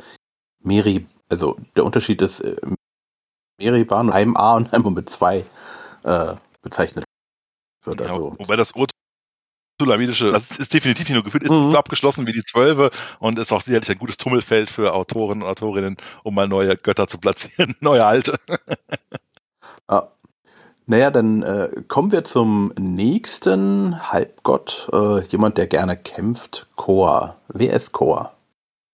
Meri, 0.63 1.07
also 1.29 1.57
der 1.77 1.85
Unterschied 1.85 2.23
ist, 2.23 2.41
Meriban 3.59 4.07
mit 4.07 4.15
einem 4.15 4.37
A 4.37 4.57
und 4.57 4.73
einmal 4.73 4.93
mit 4.93 5.09
zwei 5.11 5.45
äh, 6.03 6.35
bezeichnet 6.63 7.05
wird. 7.85 8.03
Also. 8.03 8.31
Ja, 8.31 8.39
wobei 8.39 8.57
das 8.57 8.73
Sulamidische, 9.79 10.31
das 10.31 10.51
ist 10.53 10.73
definitiv 10.73 11.09
nicht 11.09 11.15
nur 11.15 11.25
gefühlt, 11.25 11.45
ist 11.45 11.51
mhm. 11.51 11.71
so 11.71 11.77
abgeschlossen 11.77 12.27
wie 12.27 12.33
die 12.33 12.43
Zwölfe 12.43 12.91
und 13.19 13.39
ist 13.39 13.53
auch 13.53 13.61
sicherlich 13.61 13.91
ein 13.91 13.99
gutes 13.99 14.17
Tummelfeld 14.17 14.71
für 14.71 14.95
Autoren 14.95 15.43
und 15.43 15.49
Autorinnen, 15.49 15.99
um 16.23 16.35
mal 16.35 16.49
neue 16.49 16.77
Götter 16.77 17.07
zu 17.07 17.19
platzieren, 17.19 17.75
neue 17.81 18.05
alte. 18.05 18.39
ah. 19.89 20.09
Naja, 20.89 21.11
dann 21.11 21.43
äh, 21.43 21.83
kommen 21.89 22.13
wir 22.13 22.23
zum 22.23 22.73
nächsten 22.79 24.13
Halbgott, 24.13 24.89
äh, 24.93 25.21
jemand, 25.25 25.59
der 25.59 25.67
gerne 25.67 25.97
kämpft, 25.97 26.69
Koa. 26.77 27.37
Wer 27.49 27.73
ist 27.73 27.91
Koa? 27.91 28.33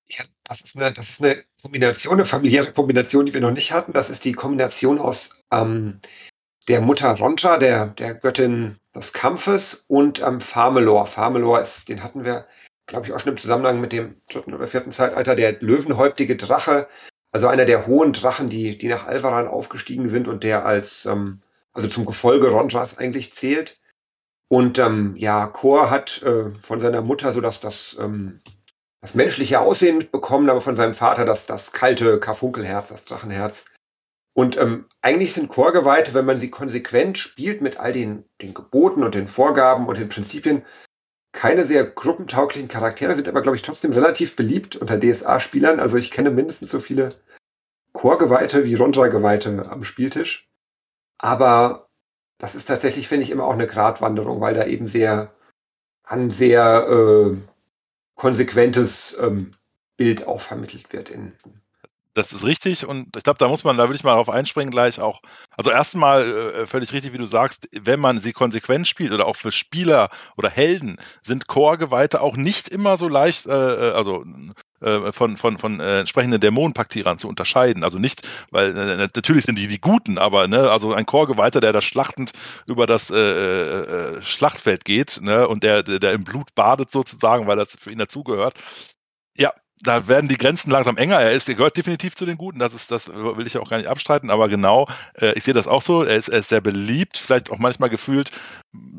Ja, 0.08 0.24
das 0.44 0.62
ist 0.62 0.74
eine, 0.74 0.90
das 0.92 1.10
ist 1.10 1.22
eine 1.22 1.44
Kombination, 1.62 2.14
eine 2.14 2.24
familiäre 2.24 2.72
Kombination, 2.72 3.26
die 3.26 3.34
wir 3.34 3.40
noch 3.40 3.52
nicht 3.52 3.72
hatten. 3.72 3.92
Das 3.92 4.10
ist 4.10 4.24
die 4.24 4.32
Kombination 4.32 4.98
aus 4.98 5.30
ähm, 5.52 6.00
der 6.68 6.80
Mutter 6.80 7.16
Rontra, 7.16 7.58
der, 7.58 7.86
der 7.86 8.14
Göttin 8.14 8.78
des 8.94 9.12
Kampfes, 9.12 9.84
und 9.86 10.20
ähm, 10.20 10.40
Farmelor. 10.40 11.06
Farmelor 11.06 11.60
ist, 11.60 11.88
den 11.88 12.02
hatten 12.02 12.24
wir, 12.24 12.46
glaube 12.86 13.06
ich, 13.06 13.12
auch 13.12 13.20
schon 13.20 13.32
im 13.32 13.38
Zusammenhang 13.38 13.80
mit 13.80 13.92
dem 13.92 14.16
dritten 14.28 14.54
oder 14.54 14.66
vierten 14.66 14.92
Zeitalter, 14.92 15.36
der 15.36 15.60
löwenhäuptige 15.60 16.36
Drache, 16.36 16.88
also 17.30 17.46
einer 17.46 17.64
der 17.64 17.86
hohen 17.86 18.12
Drachen, 18.12 18.50
die, 18.50 18.76
die 18.76 18.88
nach 18.88 19.06
Alvaran 19.06 19.48
aufgestiegen 19.48 20.08
sind 20.08 20.28
und 20.28 20.44
der 20.44 20.66
als, 20.66 21.06
ähm, 21.06 21.42
also 21.72 21.88
zum 21.88 22.06
Gefolge 22.06 22.50
Rondras 22.50 22.98
eigentlich 22.98 23.34
zählt. 23.34 23.80
Und 24.48 24.78
ähm, 24.78 25.16
ja, 25.16 25.46
Chor 25.46 25.90
hat 25.90 26.22
äh, 26.22 26.50
von 26.50 26.80
seiner 26.80 27.00
Mutter 27.00 27.32
so 27.32 27.40
dass 27.40 27.60
das, 27.60 27.96
ähm, 27.98 28.40
das 29.02 29.14
menschliche 29.14 29.60
Aussehen 29.60 29.98
mitbekommen, 29.98 30.48
aber 30.48 30.62
von 30.62 30.76
seinem 30.76 30.94
Vater 30.94 31.24
das, 31.24 31.44
das 31.44 31.72
kalte 31.72 32.20
Karfunkelherz, 32.20 32.88
das 32.88 33.04
Drachenherz. 33.04 33.64
Und 34.34 34.56
ähm, 34.56 34.86
eigentlich 35.02 35.34
sind 35.34 35.48
Chorgeweihte, 35.48 36.14
wenn 36.14 36.24
man 36.24 36.38
sie 36.38 36.50
konsequent 36.50 37.18
spielt 37.18 37.60
mit 37.60 37.76
all 37.76 37.92
den, 37.92 38.24
den 38.40 38.54
Geboten 38.54 39.02
und 39.04 39.14
den 39.14 39.28
Vorgaben 39.28 39.86
und 39.86 39.98
den 39.98 40.08
Prinzipien, 40.08 40.64
keine 41.32 41.66
sehr 41.66 41.84
gruppentauglichen 41.84 42.68
Charaktere, 42.68 43.14
sind 43.14 43.28
aber, 43.28 43.42
glaube 43.42 43.56
ich, 43.56 43.62
trotzdem 43.62 43.92
relativ 43.92 44.36
beliebt 44.36 44.76
unter 44.76 44.98
DSA-Spielern. 44.98 45.80
Also 45.80 45.96
ich 45.96 46.10
kenne 46.10 46.30
mindestens 46.30 46.70
so 46.70 46.78
viele 46.78 47.10
Chorgeweihte 47.92 48.64
wie 48.64 48.74
Rondra-Geweihte 48.74 49.68
am 49.68 49.84
Spieltisch. 49.84 50.48
Aber 51.18 51.88
das 52.38 52.54
ist 52.54 52.66
tatsächlich, 52.66 53.08
finde 53.08 53.24
ich, 53.24 53.30
immer 53.30 53.44
auch 53.44 53.52
eine 53.52 53.66
Gratwanderung, 53.66 54.40
weil 54.40 54.54
da 54.54 54.64
eben 54.64 54.88
sehr 54.88 55.34
ein 56.04 56.30
sehr 56.30 56.86
äh, 56.88 57.36
konsequentes 58.22 59.16
ähm, 59.20 59.50
Bild 59.96 60.28
auch 60.28 60.40
vermittelt 60.40 60.92
wird 60.92 61.10
in, 61.10 61.32
das 62.14 62.32
ist 62.32 62.44
richtig 62.44 62.86
und 62.86 63.16
ich 63.16 63.24
glaube, 63.24 63.40
da 63.40 63.48
muss 63.48 63.64
man, 63.64 63.76
da 63.76 63.88
würde 63.88 63.96
ich 63.96 64.04
mal 64.04 64.12
darauf 64.12 64.30
einspringen 64.30 64.70
gleich 64.70 65.00
auch. 65.00 65.22
Also 65.56 65.72
erstmal 65.72 66.22
äh, 66.22 66.66
völlig 66.66 66.92
richtig, 66.92 67.12
wie 67.12 67.18
du 67.18 67.24
sagst, 67.24 67.68
wenn 67.72 67.98
man 67.98 68.20
sie 68.20 68.32
konsequent 68.32 68.86
spielt 68.86 69.10
oder 69.10 69.26
auch 69.26 69.34
für 69.34 69.50
Spieler 69.50 70.08
oder 70.36 70.50
Helden 70.50 70.98
sind 71.22 71.48
Chorgeweihte 71.48 72.20
auch 72.20 72.36
nicht 72.36 72.68
immer 72.68 72.96
so 72.96 73.08
leicht, 73.08 73.46
äh, 73.46 73.50
äh 73.88 73.90
also 73.90 74.24
äh, 74.82 75.12
von, 75.12 75.36
von, 75.36 75.58
von 75.58 75.80
äh, 75.80 76.00
entsprechenden 76.00 76.40
Dämonenpaktierern 76.40 77.18
zu 77.18 77.28
unterscheiden. 77.28 77.84
Also 77.84 77.98
nicht, 77.98 78.28
weil 78.50 78.76
äh, 78.76 79.08
natürlich 79.14 79.44
sind 79.44 79.58
die 79.58 79.68
die 79.68 79.80
Guten, 79.80 80.18
aber 80.18 80.48
ne, 80.48 80.70
also 80.70 80.92
ein 80.92 81.06
Chorgeweihter, 81.06 81.60
der 81.60 81.72
da 81.72 81.80
schlachtend 81.80 82.32
über 82.66 82.86
das 82.86 83.10
äh, 83.10 83.16
äh, 83.16 84.22
Schlachtfeld 84.22 84.84
geht 84.84 85.20
ne, 85.22 85.46
und 85.48 85.62
der, 85.62 85.82
der 85.82 86.12
im 86.12 86.24
Blut 86.24 86.54
badet 86.54 86.90
sozusagen, 86.90 87.46
weil 87.46 87.56
das 87.56 87.76
für 87.78 87.90
ihn 87.90 87.98
dazugehört, 87.98 88.58
ja, 89.36 89.52
da 89.82 90.06
werden 90.08 90.28
die 90.28 90.38
Grenzen 90.38 90.70
langsam 90.70 90.96
enger. 90.96 91.20
Er 91.20 91.32
ist, 91.32 91.48
er 91.48 91.56
gehört 91.56 91.76
definitiv 91.76 92.14
zu 92.14 92.24
den 92.24 92.38
Guten. 92.38 92.58
Das 92.58 92.72
ist, 92.72 92.90
das 92.90 93.08
will 93.08 93.46
ich 93.46 93.54
ja 93.54 93.60
auch 93.60 93.68
gar 93.68 93.78
nicht 93.78 93.88
abstreiten. 93.88 94.30
Aber 94.30 94.48
genau, 94.48 94.88
äh, 95.14 95.32
ich 95.32 95.44
sehe 95.44 95.54
das 95.54 95.66
auch 95.66 95.82
so. 95.82 96.04
Er 96.04 96.16
ist, 96.16 96.28
er 96.28 96.38
ist 96.38 96.48
sehr 96.48 96.60
beliebt, 96.60 97.16
vielleicht 97.16 97.50
auch 97.50 97.58
manchmal 97.58 97.90
gefühlt 97.90 98.30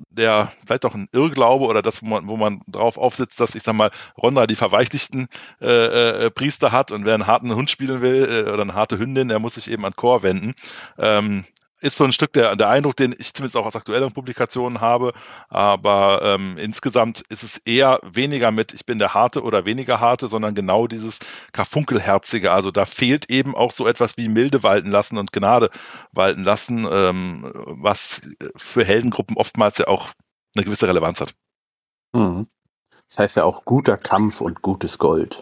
der, 0.10 0.52
vielleicht 0.66 0.86
auch 0.86 0.94
ein 0.94 1.08
Irrglaube 1.12 1.66
oder 1.66 1.82
das, 1.82 2.04
wo 2.04 2.08
man, 2.08 2.28
wo 2.28 2.38
man 2.38 2.62
drauf 2.68 2.98
aufsitzt, 2.98 3.40
dass 3.40 3.56
ich 3.56 3.64
sag 3.64 3.74
mal, 3.74 3.92
Ronda 4.18 4.46
die 4.46 4.56
verweichlichten 4.56 5.28
äh, 5.62 6.26
äh, 6.26 6.30
Priester 6.30 6.72
hat 6.72 6.92
und 6.92 7.06
wer 7.06 7.16
einen 7.16 7.28
harten 7.28 7.56
Hund 7.56 7.72
spielen 7.72 8.02
will 8.02 8.46
äh, 8.48 8.52
oder 8.52 8.62
eine 8.62 8.76
harte 8.76 9.00
Hündin, 9.00 9.30
der 9.30 9.40
muss 9.40 9.56
sich 9.56 9.72
eben 9.72 9.86
an 9.86 9.96
Chor 9.96 10.22
wenden. 10.22 10.54
Ähm, 11.00 11.46
ist 11.84 11.98
so 11.98 12.06
ein 12.06 12.12
Stück 12.12 12.34
der, 12.34 12.56
der 12.56 12.70
Eindruck, 12.70 12.96
den 12.96 13.14
ich 13.18 13.34
zumindest 13.34 13.58
auch 13.58 13.66
aus 13.66 13.76
aktuellen 13.76 14.12
Publikationen 14.12 14.82
habe. 14.82 15.14
Aber 15.50 16.22
ähm, 16.24 16.58
insgesamt 16.58 17.22
ist 17.30 17.44
es 17.44 17.58
eher 17.58 18.00
weniger 18.04 18.52
mit, 18.52 18.74
ich 18.74 18.86
bin 18.86 18.98
der 18.98 19.14
Harte 19.14 19.44
oder 19.44 19.66
weniger 19.66 20.00
Harte, 20.00 20.28
sondern 20.28 20.56
genau 20.56 20.88
dieses 20.88 21.20
Karfunkelherzige. 21.52 22.52
Also 22.52 22.72
da 22.72 22.86
fehlt 22.86 23.30
eben 23.30 23.56
auch 23.56 23.72
so 23.72 23.88
etwas 23.88 24.18
wie 24.18 24.30
Milde 24.30 24.64
walten 24.64 24.90
lassen 24.90 25.18
und 25.18 25.34
Gnade 25.34 25.70
walten 26.12 26.44
lassen, 26.44 26.88
ähm, 26.90 27.52
was 27.54 28.22
für 28.56 28.86
Heldengruppen 28.86 29.36
oftmals 29.36 29.78
ja 29.78 29.88
auch 29.88 30.10
eine 30.56 30.64
gewisse 30.64 30.88
Relevanz 30.88 31.20
hat. 31.20 31.34
Mhm. 32.14 32.48
Das 33.10 33.20
heißt 33.20 33.38
ja 33.38 33.44
auch 33.44 33.66
guter 33.66 33.98
Kampf 33.98 34.42
und 34.42 34.62
gutes 34.62 34.98
Gold. 34.98 35.42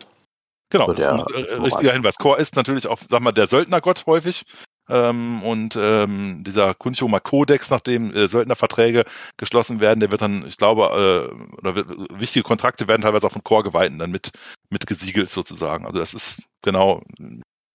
Genau, 0.72 0.88
so 0.88 0.94
der, 0.94 1.14
ein, 1.14 1.20
äh, 1.20 1.54
richtiger 1.56 1.94
Hinweis. 1.94 2.18
Chor 2.18 2.38
ist 2.40 2.56
natürlich 2.56 2.88
auch, 2.88 2.98
sag 2.98 3.22
mal, 3.22 3.32
der 3.32 3.46
Söldnergott 3.46 4.06
häufig. 4.08 4.46
Ähm, 4.92 5.42
und 5.44 5.78
ähm, 5.80 6.44
dieser 6.44 6.74
Kunchoma-Kodex, 6.74 7.70
nachdem 7.70 8.14
äh, 8.14 8.28
Söldnerverträge 8.28 9.06
geschlossen 9.38 9.80
werden, 9.80 10.02
der 10.02 10.12
wird 10.12 10.22
dann, 10.22 10.46
ich 10.46 10.58
glaube, 10.58 11.32
äh, 11.32 11.58
oder 11.60 11.76
wichtige 12.20 12.44
Kontrakte 12.44 12.88
werden 12.88 13.02
teilweise 13.02 13.26
auch 13.28 13.32
von 13.32 13.44
Chorgeweihten 13.44 14.00
dann 14.00 14.12
mit, 14.12 14.32
mit 14.70 14.86
gesiegelt 14.86 15.30
sozusagen. 15.30 15.86
Also 15.86 16.00
das 16.00 16.14
ist 16.14 16.44
genau 16.62 17.02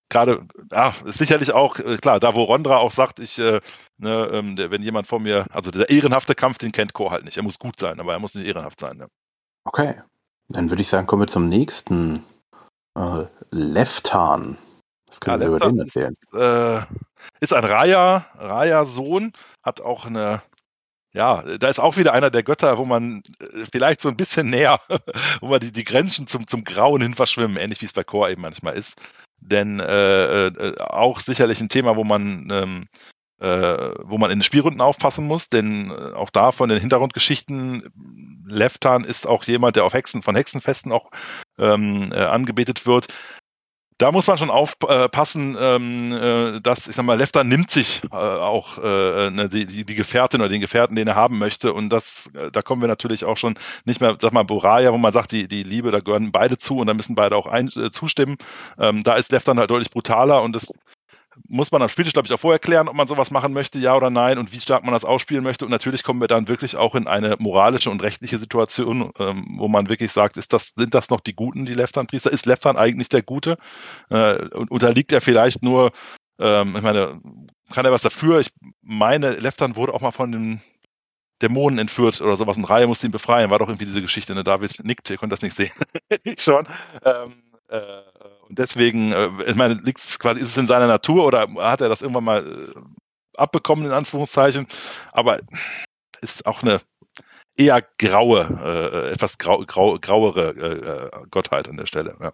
gerade, 0.09 0.47
ist 1.05 1.19
sicherlich 1.19 1.53
auch, 1.53 1.79
äh, 1.79 1.97
klar, 1.97 2.21
da 2.21 2.35
wo 2.35 2.45
Rondra 2.45 2.79
auch 2.79 2.91
sagt, 2.91 3.21
ich, 3.21 3.39
äh, 3.39 3.61
ne, 3.99 4.31
ähm, 4.33 4.57
der, 4.57 4.71
wenn 4.71 4.83
jemand 4.83 5.07
vor 5.07 5.21
mir, 5.21 5.47
also 5.51 5.71
der 5.71 5.91
ehrenhafte 5.91 6.35
Kampf, 6.35 6.59
den 6.59 6.73
kennt 6.73 6.93
Chor 6.93 7.11
halt 7.11 7.25
nicht. 7.25 7.37
Er 7.37 7.43
muss 7.43 7.59
gut 7.59 7.79
sein, 7.79 8.01
aber 8.01 8.13
er 8.13 8.19
muss 8.19 8.35
nicht 8.35 8.47
ehrenhaft 8.47 8.81
sein. 8.81 8.97
Ne? 8.97 9.09
Okay. 9.65 9.95
Dann 10.49 10.71
würde 10.71 10.83
ich 10.83 10.89
sagen, 10.89 11.07
kommen 11.07 11.23
wir 11.23 11.29
zum 11.29 11.49
nächsten. 11.49 12.23
Äh, 12.97 13.25
Leftan. 13.51 14.59
Was 15.09 15.21
können 15.21 15.41
wir 15.41 15.49
über 15.49 15.59
den 15.59 15.79
erzählen? 15.79 16.13
Ist, 16.13 16.35
äh, 16.35 16.83
ist 17.41 17.53
ein 17.53 17.65
Raya, 17.65 18.27
Raya-Sohn, 18.35 19.33
hat 19.63 19.81
auch 19.81 20.07
eine, 20.07 20.43
ja, 21.13 21.43
da 21.59 21.69
ist 21.69 21.79
auch 21.79 21.97
wieder 21.97 22.13
einer 22.13 22.31
der 22.31 22.43
Götter, 22.43 22.79
wo 22.79 22.85
man 22.85 23.23
äh, 23.41 23.65
vielleicht 23.71 24.01
so 24.01 24.09
ein 24.09 24.17
bisschen 24.17 24.47
näher, 24.51 24.81
wo 25.41 25.49
man 25.49 25.61
die, 25.61 25.73
die 25.73 25.85
Grenzen 25.85 26.27
zum, 26.27 26.47
zum 26.47 26.65
Grauen 26.65 27.03
hin 27.03 27.15
verschwimmen, 27.15 27.57
ähnlich 27.57 27.81
wie 27.81 27.87
es 27.87 27.93
bei 27.93 28.05
Chor 28.05 28.29
eben 28.29 28.43
manchmal 28.43 28.75
ist. 28.75 29.01
Denn 29.39 29.81
äh, 29.81 30.47
äh, 30.47 30.79
auch 30.81 31.21
sicherlich 31.21 31.61
ein 31.61 31.69
Thema, 31.69 31.97
wo 31.97 32.05
man 32.05 32.49
ähm, 32.51 32.89
äh, 33.39 33.91
wo 34.03 34.17
man 34.17 34.31
in 34.31 34.39
den 34.39 34.45
Spielrunden 34.45 34.81
aufpassen 34.81 35.27
muss, 35.27 35.51
denn 35.51 35.91
äh, 35.91 36.15
auch 36.15 36.31
da 36.31 36.53
von 36.53 36.71
den 36.71 36.81
Hintergrundgeschichten, 36.81 37.93
Leftan 38.47 39.05
ist 39.05 39.27
auch 39.27 39.45
jemand, 39.45 39.77
der 39.77 39.85
auf 39.85 39.93
Hexen, 39.93 40.23
von 40.23 40.35
Hexenfesten 40.35 40.91
auch 40.91 41.11
ähm, 41.59 42.11
äh, 42.13 42.25
angebetet 42.25 42.87
wird 42.87 43.09
da 43.99 44.13
muss 44.13 44.27
man 44.27 44.37
schon 44.37 44.51
aufpassen, 44.51 45.57
ähm, 45.59 46.13
äh, 46.13 46.61
dass, 46.61 46.87
ich 46.87 46.97
sag 46.97 47.05
mal, 47.05 47.17
Lefter 47.17 47.45
nimmt 47.45 47.71
sich 47.71 48.03
äh, 48.13 48.17
auch 48.17 48.79
äh, 48.79 49.31
ne, 49.31 49.49
die, 49.49 49.85
Gefährtin 49.85 50.41
oder 50.41 50.51
den 50.51 50.61
Gefährten, 50.61 50.97
den 50.97 51.09
er 51.09 51.15
haben 51.17 51.39
möchte. 51.39 51.73
Und 51.73 51.89
das, 51.91 52.31
da 52.53 52.63
kommen 52.63 52.83
wir 52.83 52.89
natürlich 52.89 53.25
auch 53.25 53.39
schon 53.39 53.59
nicht 53.85 54.01
mehr, 54.01 54.17
sag 54.21 54.33
mal, 54.33 54.45
Boraya, 54.45 54.93
wo 54.93 54.99
man 54.99 55.13
sagt, 55.13 55.33
die, 55.33 55.49
die 55.49 55.63
Liebe, 55.63 55.91
da 55.91 56.01
gehören 56.01 56.31
beide 56.31 56.59
zu 56.59 56.77
und 56.77 56.89
da 56.89 56.95
müssen 56.95 57.15
beide 57.15 57.37
auch 57.37 57.47
ein, 57.47 57.71
zustimmen. 57.91 58.37
Ähm, 58.79 59.03
da 59.03 59.15
ist 59.15 59.33
Lefter 59.33 59.55
halt 59.57 59.71
deutlich 59.71 59.91
brutaler 59.91 60.43
und 60.43 60.55
das 60.55 60.73
muss 61.49 61.71
man 61.71 61.83
am 61.83 61.89
Spieltisch, 61.89 62.13
glaube 62.13 62.27
ich, 62.27 62.33
auch 62.33 62.41
vorher 62.41 62.59
klären, 62.59 62.89
ob 62.89 62.95
man 62.95 63.07
sowas 63.07 63.31
machen 63.31 63.53
möchte, 63.53 63.79
ja 63.79 63.95
oder 63.95 64.11
nein, 64.11 64.39
und 64.39 64.53
wie 64.53 64.61
stark 64.61 64.85
man 64.85 64.93
das 64.93 65.05
ausspielen 65.05 65.45
möchte. 65.45 65.65
Und 65.65 65.71
natürlich 65.71 66.03
kommen 66.03 66.21
wir 66.21 66.29
dann 66.29 66.49
wirklich 66.49 66.77
auch 66.77 66.95
in 66.95 67.07
eine 67.07 67.37
moralische 67.39 67.91
und 67.91 68.03
rechtliche 68.03 68.39
Situation, 68.39 69.11
ähm, 69.19 69.57
wo 69.59 69.69
man 69.69 69.89
wirklich 69.89 70.13
sagt, 70.13 70.37
ist 70.37 70.53
das, 70.53 70.73
sind 70.77 70.95
das 70.95 71.11
noch 71.11 71.21
die 71.21 71.35
Guten, 71.35 71.67
die 71.67 71.75
Leftan-Priester? 71.75 72.31
Ist 72.31 72.47
Leftan 72.47 72.77
eigentlich 72.77 73.09
der 73.09 73.23
Gute? 73.23 73.59
Äh, 74.11 74.49
und 74.49 74.71
unterliegt 74.71 75.13
er 75.13 75.21
vielleicht 75.21 75.63
nur, 75.63 75.93
ähm, 76.39 76.77
ich 76.77 76.83
meine, 76.83 77.21
kann 77.73 77.85
er 77.85 77.93
was 77.93 78.03
dafür? 78.03 78.41
Ich 78.41 78.51
meine, 78.83 79.33
Leftan 79.33 79.77
wurde 79.77 79.95
auch 79.95 80.01
mal 80.01 80.13
von 80.13 80.33
den 80.33 80.63
Dämonen 81.43 81.79
entführt 81.79 82.21
oder 82.21 82.37
sowas 82.37 82.57
und 82.57 82.65
Reihe 82.65 82.87
musste 82.87 83.07
ihn 83.07 83.13
befreien. 83.13 83.51
War 83.51 83.59
doch 83.59 83.69
irgendwie 83.69 83.85
diese 83.85 84.01
Geschichte. 84.01 84.35
Ne? 84.35 84.45
David 84.45 84.83
nickt, 84.85 85.11
ihr 85.11 85.19
könnt 85.19 85.33
das 85.33 85.43
nicht 85.43 85.55
sehen. 85.55 85.73
ich 86.25 86.43
schon. 86.43 86.67
Ähm, 87.05 87.43
äh, 87.69 88.01
und 88.49 88.59
deswegen, 88.59 89.13
äh, 89.13 89.31
ich 89.47 89.57
meine, 89.57 89.75
liegt 89.75 89.99
es 89.99 90.19
quasi, 90.19 90.41
ist 90.41 90.49
es 90.49 90.57
in 90.57 90.67
seiner 90.67 90.87
Natur 90.87 91.25
oder 91.25 91.49
hat 91.59 91.81
er 91.81 91.89
das 91.89 92.03
irgendwann 92.03 92.25
mal 92.25 92.47
äh, 92.47 92.81
abbekommen, 93.37 93.87
in 93.87 93.93
Anführungszeichen? 93.93 94.67
Aber 95.13 95.41
ist 96.21 96.47
auch 96.47 96.63
eine 96.63 96.81
eher 97.57 97.83
graue, 97.99 98.43
äh, 98.63 99.13
etwas 99.13 99.39
grau, 99.39 99.65
grau, 99.67 99.99
grauere 99.99 100.57
äh, 100.57 101.27
Gottheit 101.31 101.69
an 101.69 101.77
der 101.77 101.87
Stelle. 101.87 102.17
Ja. 102.21 102.33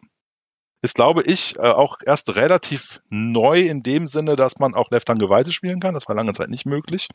Ist, 0.83 0.97
glaube 0.97 1.23
ich, 1.23 1.57
äh, 1.59 1.63
auch 1.63 1.99
erst 2.05 2.35
relativ 2.35 3.01
neu 3.09 3.61
in 3.61 3.83
dem 3.83 4.09
Sinne, 4.09 4.35
dass 4.35 4.59
man 4.59 4.75
auch 4.75 4.91
Left 4.91 5.07
Geweihte 5.07 5.53
spielen 5.53 5.79
kann. 5.79 5.95
Das 5.95 6.09
war 6.09 6.17
lange 6.17 6.33
Zeit 6.33 6.51
nicht 6.51 6.67
möglich. 6.67 7.09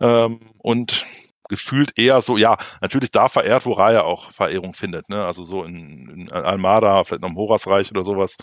Ähm, 0.00 0.40
und 0.58 1.06
gefühlt 1.52 1.98
eher 1.98 2.22
so, 2.22 2.38
ja, 2.38 2.56
natürlich 2.80 3.10
da 3.10 3.28
verehrt, 3.28 3.66
wo 3.66 3.74
Raya 3.74 4.02
auch 4.02 4.32
Verehrung 4.32 4.72
findet, 4.72 5.10
ne? 5.10 5.26
Also 5.26 5.44
so 5.44 5.64
in, 5.64 6.08
in 6.08 6.32
Almada, 6.32 7.04
vielleicht 7.04 7.20
noch 7.20 7.28
im 7.28 7.36
Horasreich 7.36 7.90
oder 7.90 8.04
sowas. 8.04 8.38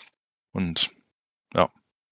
Und 0.54 0.92
ja. 1.56 1.70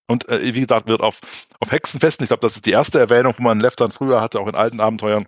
Und 0.07 0.27
äh, 0.29 0.55
wie 0.55 0.61
gesagt, 0.61 0.87
wird 0.87 1.01
auf, 1.01 1.21
auf 1.59 1.71
Hexenfesten, 1.71 2.23
ich 2.23 2.29
glaube, 2.29 2.41
das 2.41 2.55
ist 2.55 2.65
die 2.65 2.71
erste 2.71 2.99
Erwähnung, 2.99 3.35
wo 3.37 3.43
man 3.43 3.59
Leftern 3.59 3.91
früher 3.91 4.21
hatte, 4.21 4.39
auch 4.39 4.47
in 4.47 4.55
alten 4.55 4.79
Abenteuern, 4.79 5.27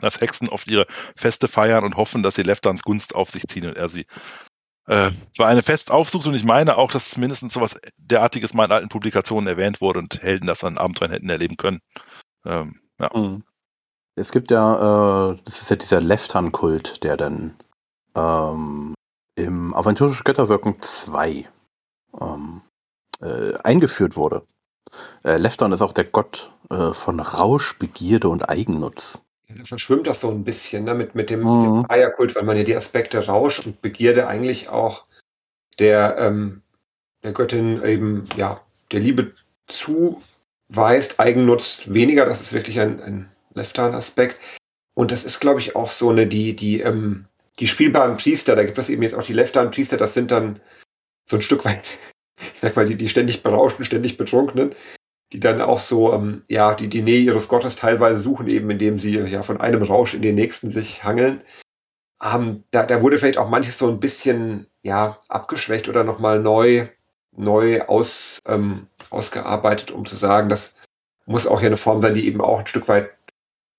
dass 0.00 0.20
Hexen 0.20 0.48
oft 0.48 0.70
ihre 0.70 0.86
Feste 1.16 1.48
feiern 1.48 1.84
und 1.84 1.96
hoffen, 1.96 2.22
dass 2.22 2.36
sie 2.36 2.42
Lefterns 2.42 2.84
Gunst 2.84 3.16
auf 3.16 3.30
sich 3.30 3.44
ziehen 3.48 3.66
und 3.66 3.76
er 3.76 3.88
sie 3.88 4.06
äh, 4.86 5.10
war 5.38 5.48
eine 5.48 5.62
Fest 5.62 5.90
aufsucht 5.90 6.26
und 6.26 6.34
ich 6.34 6.44
meine 6.44 6.76
auch, 6.76 6.92
dass 6.92 7.16
mindestens 7.16 7.54
sowas 7.54 7.80
derartiges 7.96 8.54
mal 8.54 8.66
in 8.66 8.72
alten 8.72 8.88
Publikationen 8.88 9.48
erwähnt 9.48 9.80
wurde 9.80 9.98
und 9.98 10.22
Helden 10.22 10.46
das 10.46 10.62
an 10.62 10.78
Abenteuern 10.78 11.10
hätten 11.10 11.30
erleben 11.30 11.56
können. 11.56 11.80
Ähm, 12.44 12.80
ja. 13.00 13.10
Mhm. 13.14 13.44
Es 14.16 14.30
gibt 14.30 14.50
ja, 14.50 15.32
äh, 15.32 15.38
das 15.44 15.62
ist 15.62 15.70
ja 15.70 15.76
dieser 15.76 16.00
Leftan-Kult, 16.00 17.02
der 17.02 17.16
dann 17.16 17.56
ähm, 18.14 18.94
im 19.36 19.74
Aventurische 19.74 20.22
Götterwirken 20.22 20.80
2 20.80 21.48
ähm, 22.20 22.60
äh, 23.20 23.54
eingeführt 23.62 24.16
wurde. 24.16 24.42
Äh, 25.24 25.38
Leftan 25.38 25.72
ist 25.72 25.82
auch 25.82 25.92
der 25.92 26.04
Gott 26.04 26.52
äh, 26.70 26.92
von 26.92 27.18
Rausch, 27.18 27.78
Begierde 27.78 28.28
und 28.28 28.48
Eigennutz. 28.48 29.18
Ja, 29.48 29.56
dann 29.56 29.66
verschwimmt 29.66 30.06
das 30.06 30.20
so 30.20 30.30
ein 30.30 30.44
bisschen 30.44 30.84
ne, 30.84 30.94
mit, 30.94 31.14
mit 31.16 31.30
dem, 31.30 31.40
mhm. 31.40 31.64
dem 31.64 31.90
Eierkult, 31.90 32.36
weil 32.36 32.44
man 32.44 32.56
ja 32.56 32.64
die 32.64 32.76
Aspekte 32.76 33.26
Rausch 33.26 33.66
und 33.66 33.82
Begierde 33.82 34.28
eigentlich 34.28 34.68
auch 34.68 35.04
der, 35.80 36.16
ähm, 36.18 36.62
der 37.24 37.32
Göttin 37.32 37.82
eben, 37.82 38.24
ja, 38.36 38.60
der 38.92 39.00
Liebe 39.00 39.32
zu 39.66 40.22
weißt, 40.68 41.18
Eigennutz 41.18 41.82
weniger, 41.86 42.26
das 42.26 42.40
ist 42.40 42.52
wirklich 42.52 42.78
ein, 42.78 43.00
ein 43.02 43.33
Left-Hand-Aspekt. 43.54 44.38
Und 44.94 45.10
das 45.10 45.24
ist, 45.24 45.40
glaube 45.40 45.60
ich, 45.60 45.74
auch 45.74 45.90
so 45.90 46.10
eine, 46.10 46.26
die, 46.26 46.54
die, 46.54 46.80
ähm, 46.80 47.26
die 47.58 47.66
spielbaren 47.66 48.16
Priester, 48.16 48.56
da 48.56 48.64
gibt 48.64 48.78
es 48.78 48.88
eben 48.88 49.02
jetzt 49.02 49.14
auch 49.14 49.24
die 49.24 49.32
Left-Hand-Priester, 49.32 49.96
das 49.96 50.14
sind 50.14 50.30
dann 50.30 50.60
so 51.26 51.36
ein 51.36 51.42
Stück 51.42 51.64
weit, 51.64 51.86
ich 52.40 52.60
sag 52.60 52.76
mal, 52.76 52.86
die, 52.86 52.96
die 52.96 53.08
ständig 53.08 53.42
berauschten, 53.42 53.84
ständig 53.84 54.16
betrunkenen, 54.16 54.74
die 55.32 55.40
dann 55.40 55.60
auch 55.60 55.80
so, 55.80 56.12
ähm, 56.12 56.44
ja, 56.48 56.74
die, 56.74 56.88
die 56.88 57.02
Nähe 57.02 57.20
ihres 57.20 57.48
Gottes 57.48 57.76
teilweise 57.76 58.20
suchen, 58.20 58.48
eben 58.48 58.70
indem 58.70 58.98
sie 58.98 59.16
ja 59.18 59.42
von 59.42 59.60
einem 59.60 59.82
Rausch 59.82 60.14
in 60.14 60.22
den 60.22 60.34
nächsten 60.34 60.70
sich 60.70 61.02
hangeln. 61.02 61.42
Ähm, 62.22 62.64
da, 62.70 62.84
da 62.84 63.02
wurde 63.02 63.18
vielleicht 63.18 63.38
auch 63.38 63.48
manches 63.48 63.78
so 63.78 63.88
ein 63.88 64.00
bisschen, 64.00 64.68
ja, 64.82 65.18
abgeschwächt 65.28 65.88
oder 65.88 66.04
nochmal 66.04 66.40
neu, 66.40 66.88
neu 67.36 67.82
aus, 67.82 68.38
ähm, 68.46 68.86
ausgearbeitet, 69.10 69.90
um 69.90 70.06
zu 70.06 70.16
sagen, 70.16 70.48
das 70.48 70.72
muss 71.26 71.46
auch 71.46 71.60
ja 71.60 71.66
eine 71.66 71.76
Form 71.76 72.02
sein, 72.02 72.14
die 72.14 72.26
eben 72.26 72.40
auch 72.40 72.60
ein 72.60 72.66
Stück 72.66 72.86
weit 72.88 73.10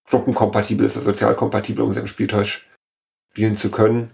gruppenkompatibel 0.07 0.85
ist, 0.85 0.93
sozialkompatibel, 0.93 1.83
um 1.83 1.93
sein 1.93 2.07
Spieltäusch 2.07 2.69
spielen 3.31 3.57
zu 3.57 3.71
können. 3.71 4.11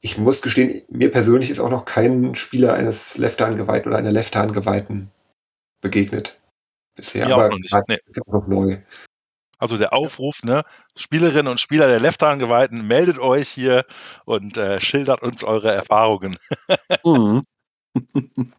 Ich 0.00 0.16
muss 0.16 0.42
gestehen, 0.42 0.82
mir 0.88 1.10
persönlich 1.10 1.50
ist 1.50 1.60
auch 1.60 1.70
noch 1.70 1.84
kein 1.84 2.34
Spieler 2.34 2.74
eines 2.74 3.16
Left-Hand-Geweihten 3.16 3.88
oder 3.88 3.98
einer 3.98 4.12
Left-Hand-Geweihten 4.12 5.10
begegnet. 5.80 6.40
Bisher, 6.94 7.26
auch 7.26 7.32
aber 7.32 7.48
noch 7.50 7.58
nicht, 7.58 7.76
nee. 7.88 7.98
noch 8.26 8.46
neu. 8.46 8.78
Also 9.58 9.76
der 9.76 9.92
Aufruf, 9.92 10.42
ne, 10.44 10.64
Spielerinnen 10.96 11.48
und 11.48 11.60
Spieler 11.60 11.88
der 11.88 12.00
Left-Hand-Geweihten, 12.00 12.86
meldet 12.86 13.18
euch 13.18 13.48
hier 13.48 13.84
und 14.24 14.56
äh, 14.56 14.80
schildert 14.80 15.22
uns 15.22 15.44
eure 15.44 15.72
Erfahrungen. 15.72 16.36
Mhm. 17.04 17.42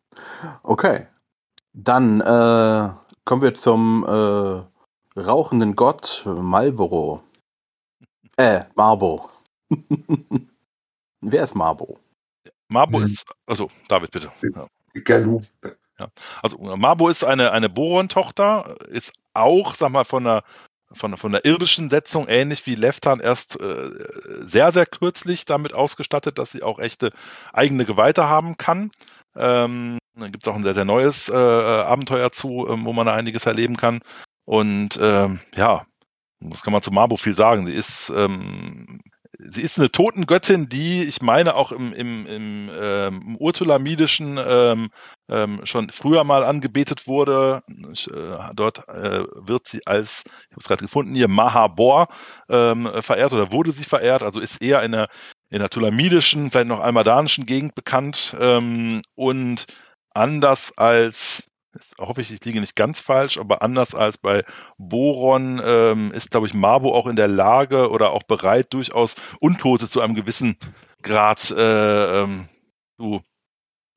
okay. 0.64 1.06
Dann 1.74 2.22
äh, 2.22 2.90
kommen 3.26 3.42
wir 3.42 3.54
zum 3.54 4.06
äh, 4.08 4.79
rauchenden 5.16 5.76
Gott 5.76 6.24
Marlboro. 6.26 7.24
Äh, 8.38 8.62
Marbo. 8.76 9.30
Wer 11.22 11.44
ist 11.44 11.56
Marbo? 11.56 12.00
Marbo 12.70 13.00
Mhm. 13.00 13.04
ist, 13.04 13.26
also 13.46 13.70
David, 13.90 14.12
bitte. 14.12 14.32
Ja. 14.56 14.68
Galu. 15.04 15.42
Also 16.42 16.58
Marbo 16.58 17.10
ist 17.10 17.26
eine, 17.26 17.52
eine 17.52 17.68
Boron-Tochter, 17.68 18.78
ist 18.88 19.12
auch, 19.34 19.76
sag 19.76 19.92
mal, 19.92 20.06
von 20.06 20.24
der, 20.24 20.44
von, 20.94 21.18
von 21.18 21.34
der 21.34 21.44
irdischen 21.44 21.90
Setzung 21.90 22.30
ähnlich 22.30 22.66
wie 22.66 22.76
Leftan 22.76 23.20
erst 23.20 23.60
äh, 23.60 23.90
sehr, 24.40 24.72
sehr 24.72 24.86
kürzlich 24.86 25.44
damit 25.44 25.74
ausgestattet, 25.74 26.38
dass 26.38 26.52
sie 26.52 26.64
auch 26.64 26.80
echte 26.80 27.12
eigene 27.52 27.84
Geweihte 27.84 28.30
haben 28.30 28.56
kann. 28.56 28.92
Ähm, 29.36 29.98
dann 30.16 30.32
gibt 30.32 30.46
es 30.46 30.48
auch 30.48 30.56
ein 30.56 30.64
sehr, 30.64 30.74
sehr 30.74 30.86
neues 30.86 31.28
äh, 31.28 31.34
Abenteuer 31.36 32.32
zu, 32.32 32.68
ähm, 32.70 32.86
wo 32.86 32.94
man 32.94 33.06
da 33.06 33.14
einiges 33.14 33.46
erleben 33.46 33.76
kann. 33.76 34.00
Und 34.50 34.98
ähm, 35.00 35.42
ja, 35.56 35.86
was 36.40 36.64
kann 36.64 36.74
man 36.74 36.82
zu 36.82 36.90
Marbo 36.90 37.18
viel 37.18 37.36
sagen? 37.36 37.68
Sie 37.68 37.72
ist, 37.72 38.12
ähm, 38.16 39.00
sie 39.38 39.62
ist 39.62 39.78
eine 39.78 39.92
Totengöttin, 39.92 40.70
die, 40.70 41.04
ich 41.04 41.22
meine, 41.22 41.54
auch 41.54 41.72
im, 41.72 41.94
im, 41.94 42.26
im, 42.26 42.72
ähm, 42.74 43.22
im 43.28 43.36
urtulamidischen 43.36 44.40
ähm, 44.44 44.90
ähm, 45.30 45.62
schon 45.66 45.92
früher 45.92 46.24
mal 46.24 46.44
angebetet 46.44 47.06
wurde. 47.06 47.62
Ich, 47.94 48.10
äh, 48.10 48.38
dort 48.56 48.90
äh, 48.90 49.24
wird 49.36 49.68
sie 49.68 49.86
als, 49.86 50.24
ich 50.26 50.32
habe 50.50 50.62
es 50.62 50.68
gerade 50.68 50.84
gefunden, 50.84 51.14
hier 51.14 51.28
Mahabor 51.28 52.08
ähm, 52.50 52.90
verehrt 53.02 53.34
oder 53.34 53.52
wurde 53.52 53.72
sie 53.72 53.84
verehrt, 53.84 54.24
also 54.24 54.40
ist 54.40 54.64
eher 54.64 54.82
in 54.82 54.94
der, 54.94 55.10
in 55.52 55.60
der 55.60 55.70
tulamidischen, 55.70 56.50
vielleicht 56.50 56.70
noch 56.70 56.80
almadanischen 56.80 57.46
Gegend 57.46 57.76
bekannt 57.76 58.36
ähm, 58.40 59.04
und 59.14 59.68
anders 60.16 60.76
als 60.76 61.49
ist, 61.74 61.96
hoffe 61.98 62.22
ich, 62.22 62.32
ich 62.32 62.44
liege 62.46 62.62
nicht 62.62 62.76
ganz 62.76 63.00
falsch, 63.00 63.38
aber 63.38 63.62
anders 63.62 63.96
als 63.96 64.18
bei 64.18 64.44
Boron 64.78 65.62
ähm, 65.64 66.12
ist, 66.12 66.32
glaube 66.32 66.48
ich, 66.48 66.54
Marbo 66.54 66.94
auch 66.94 67.08
in 67.08 67.16
der 67.16 67.28
Lage 67.28 67.90
oder 67.90 68.12
auch 68.12 68.24
bereit, 68.24 68.74
durchaus 68.74 69.16
Untote 69.40 69.88
zu 69.88 70.02
einem 70.02 70.16
gewissen 70.16 70.58
Grad 71.02 71.52
äh, 71.52 72.22
ähm, 72.22 72.50
zu, 72.98 73.22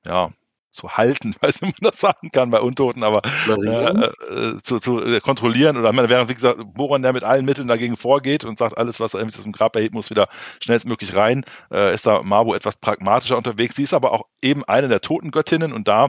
ja, 0.07 0.31
zu 0.73 0.91
halten, 0.91 1.35
weiß 1.41 1.61
nicht, 1.61 1.79
wie 1.79 1.85
man 1.85 1.91
das 1.93 2.01
sagen 2.01 2.31
kann 2.33 2.51
bei 2.51 2.61
Untoten, 2.61 3.05
aber 3.05 3.23
äh, 3.47 3.55
äh, 3.55 4.59
zu, 4.63 4.79
zu 4.81 5.05
äh, 5.05 5.21
kontrollieren 5.21 5.77
oder 5.77 5.93
während, 6.09 6.31
wie 6.31 6.35
gesagt, 6.35 6.59
Boron, 6.75 7.03
der 7.03 7.13
mit 7.13 7.25
allen 7.25 7.45
Mitteln 7.45 7.69
dagegen 7.69 7.97
vorgeht 7.97 8.45
und 8.45 8.59
sagt, 8.59 8.79
alles, 8.79 8.99
was 8.99 9.15
er 9.15 9.21
irgendwie 9.21 9.39
aus 9.39 9.45
dem 9.45 9.53
Grab 9.53 9.77
erhebt, 9.77 9.95
muss 9.95 10.11
wieder 10.11 10.29
schnellstmöglich 10.61 11.15
rein, 11.15 11.45
äh, 11.71 11.95
ist 11.95 12.07
da 12.07 12.23
Marbo 12.23 12.55
etwas 12.55 12.77
pragmatischer 12.77 13.37
unterwegs. 13.37 13.77
Sie 13.77 13.83
ist 13.83 13.95
aber 13.95 14.13
auch 14.13 14.25
eben 14.43 14.65
eine 14.65 14.89
der 14.89 15.01
Totengöttinnen 15.01 15.73
und 15.73 15.89
da 15.89 16.09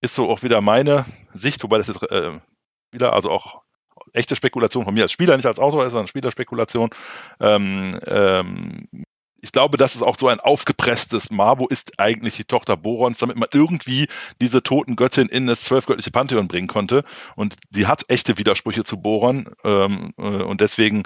ist 0.00 0.14
so 0.14 0.28
auch 0.28 0.42
wieder 0.42 0.60
meine 0.60 1.04
Sicht, 1.32 1.62
wobei 1.62 1.78
das 1.78 1.88
jetzt 1.88 2.02
äh, 2.10 2.32
wieder, 2.90 3.12
also 3.12 3.30
auch 3.30 3.62
echte 4.12 4.36
Spekulation 4.36 4.84
von 4.84 4.94
mir 4.94 5.02
als 5.02 5.12
Spieler, 5.12 5.36
nicht 5.36 5.46
als 5.46 5.58
Autor 5.58 5.88
sondern 5.90 6.08
Spielerspekulation. 6.08 6.90
Ähm, 7.40 7.98
ähm, 8.06 8.86
ich 9.42 9.52
glaube, 9.52 9.78
das 9.78 9.94
ist 9.94 10.02
auch 10.02 10.16
so 10.16 10.28
ein 10.28 10.40
aufgepresstes 10.40 11.30
Marbo 11.30 11.66
ist 11.66 11.98
eigentlich 11.98 12.36
die 12.36 12.44
Tochter 12.44 12.76
Borons, 12.76 13.18
damit 13.18 13.36
man 13.36 13.48
irgendwie 13.52 14.06
diese 14.40 14.62
toten 14.62 14.96
Göttin 14.96 15.28
in 15.28 15.46
das 15.46 15.64
zwölfgöttliche 15.64 16.10
Pantheon 16.10 16.48
bringen 16.48 16.68
konnte. 16.68 17.04
Und 17.36 17.56
sie 17.70 17.86
hat 17.86 18.04
echte 18.08 18.36
Widersprüche 18.36 18.84
zu 18.84 19.00
Boron. 19.00 19.48
Ähm, 19.64 20.12
äh, 20.18 20.22
und 20.22 20.60
deswegen 20.60 21.04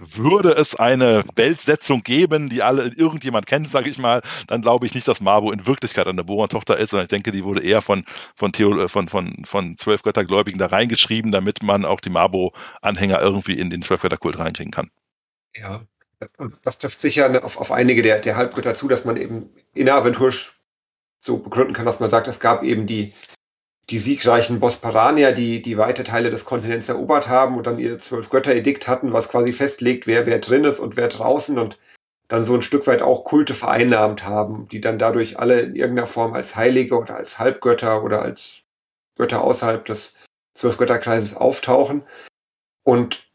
würde 0.00 0.52
es 0.52 0.74
eine 0.74 1.24
Weltsetzung 1.36 2.02
geben, 2.02 2.48
die 2.48 2.62
alle 2.62 2.88
irgendjemand 2.88 3.46
kennt, 3.46 3.68
sage 3.68 3.90
ich 3.90 3.98
mal, 3.98 4.22
dann 4.46 4.62
glaube 4.62 4.86
ich 4.86 4.94
nicht, 4.94 5.06
dass 5.08 5.20
Marbo 5.20 5.52
in 5.52 5.66
Wirklichkeit 5.66 6.06
eine 6.06 6.24
Boron-Tochter 6.24 6.78
ist, 6.78 6.90
sondern 6.90 7.04
ich 7.04 7.10
denke, 7.10 7.32
die 7.32 7.44
wurde 7.44 7.62
eher 7.62 7.82
von, 7.82 8.04
von, 8.34 8.52
Theo, 8.52 8.88
von, 8.88 9.08
von, 9.08 9.44
von 9.44 9.76
zwölf 9.76 10.02
Göttergläubigen 10.02 10.58
da 10.58 10.66
reingeschrieben, 10.66 11.32
damit 11.32 11.62
man 11.62 11.84
auch 11.84 12.00
die 12.00 12.10
Marbo-Anhänger 12.10 13.20
irgendwie 13.20 13.58
in 13.58 13.70
den 13.70 13.82
Zwölfgötterkult 13.82 14.38
reinkriegen 14.38 14.72
kann. 14.72 14.90
Ja, 15.54 15.82
das 16.62 16.78
trifft 16.78 17.00
sicher 17.00 17.44
auf, 17.44 17.58
auf 17.58 17.70
einige 17.70 18.02
der, 18.02 18.20
der 18.20 18.36
Halbgötter 18.36 18.74
zu, 18.74 18.88
dass 18.88 19.04
man 19.04 19.16
eben 19.16 19.50
inneraventurisch 19.74 20.58
so 21.20 21.38
begründen 21.38 21.74
kann, 21.74 21.86
dass 21.86 22.00
man 22.00 22.10
sagt, 22.10 22.28
es 22.28 22.40
gab 22.40 22.62
eben 22.62 22.86
die, 22.86 23.12
die 23.90 23.98
siegreichen 23.98 24.60
Bosporanier, 24.60 25.32
die 25.32 25.60
die 25.62 25.76
weite 25.76 26.04
Teile 26.04 26.30
des 26.30 26.44
Kontinents 26.44 26.88
erobert 26.88 27.28
haben 27.28 27.56
und 27.56 27.66
dann 27.66 27.78
ihr 27.78 27.98
zwölf 28.00 28.30
Götter-Edikt 28.30 28.88
hatten, 28.88 29.12
was 29.12 29.28
quasi 29.28 29.52
festlegt, 29.52 30.06
wer 30.06 30.26
wer 30.26 30.38
drin 30.38 30.64
ist 30.64 30.78
und 30.78 30.96
wer 30.96 31.08
draußen 31.08 31.58
und 31.58 31.78
dann 32.28 32.46
so 32.46 32.54
ein 32.54 32.62
Stück 32.62 32.86
weit 32.86 33.02
auch 33.02 33.24
Kulte 33.24 33.54
vereinnahmt 33.54 34.24
haben, 34.24 34.68
die 34.70 34.80
dann 34.80 34.98
dadurch 34.98 35.38
alle 35.38 35.60
in 35.60 35.76
irgendeiner 35.76 36.08
Form 36.08 36.32
als 36.32 36.56
Heilige 36.56 36.96
oder 36.96 37.16
als 37.16 37.38
Halbgötter 37.38 38.02
oder 38.02 38.22
als 38.22 38.62
Götter 39.16 39.42
außerhalb 39.42 39.84
des 39.84 40.14
Zwölfgötterkreises 40.54 41.36
auftauchen. 41.36 42.02
Und 42.82 43.28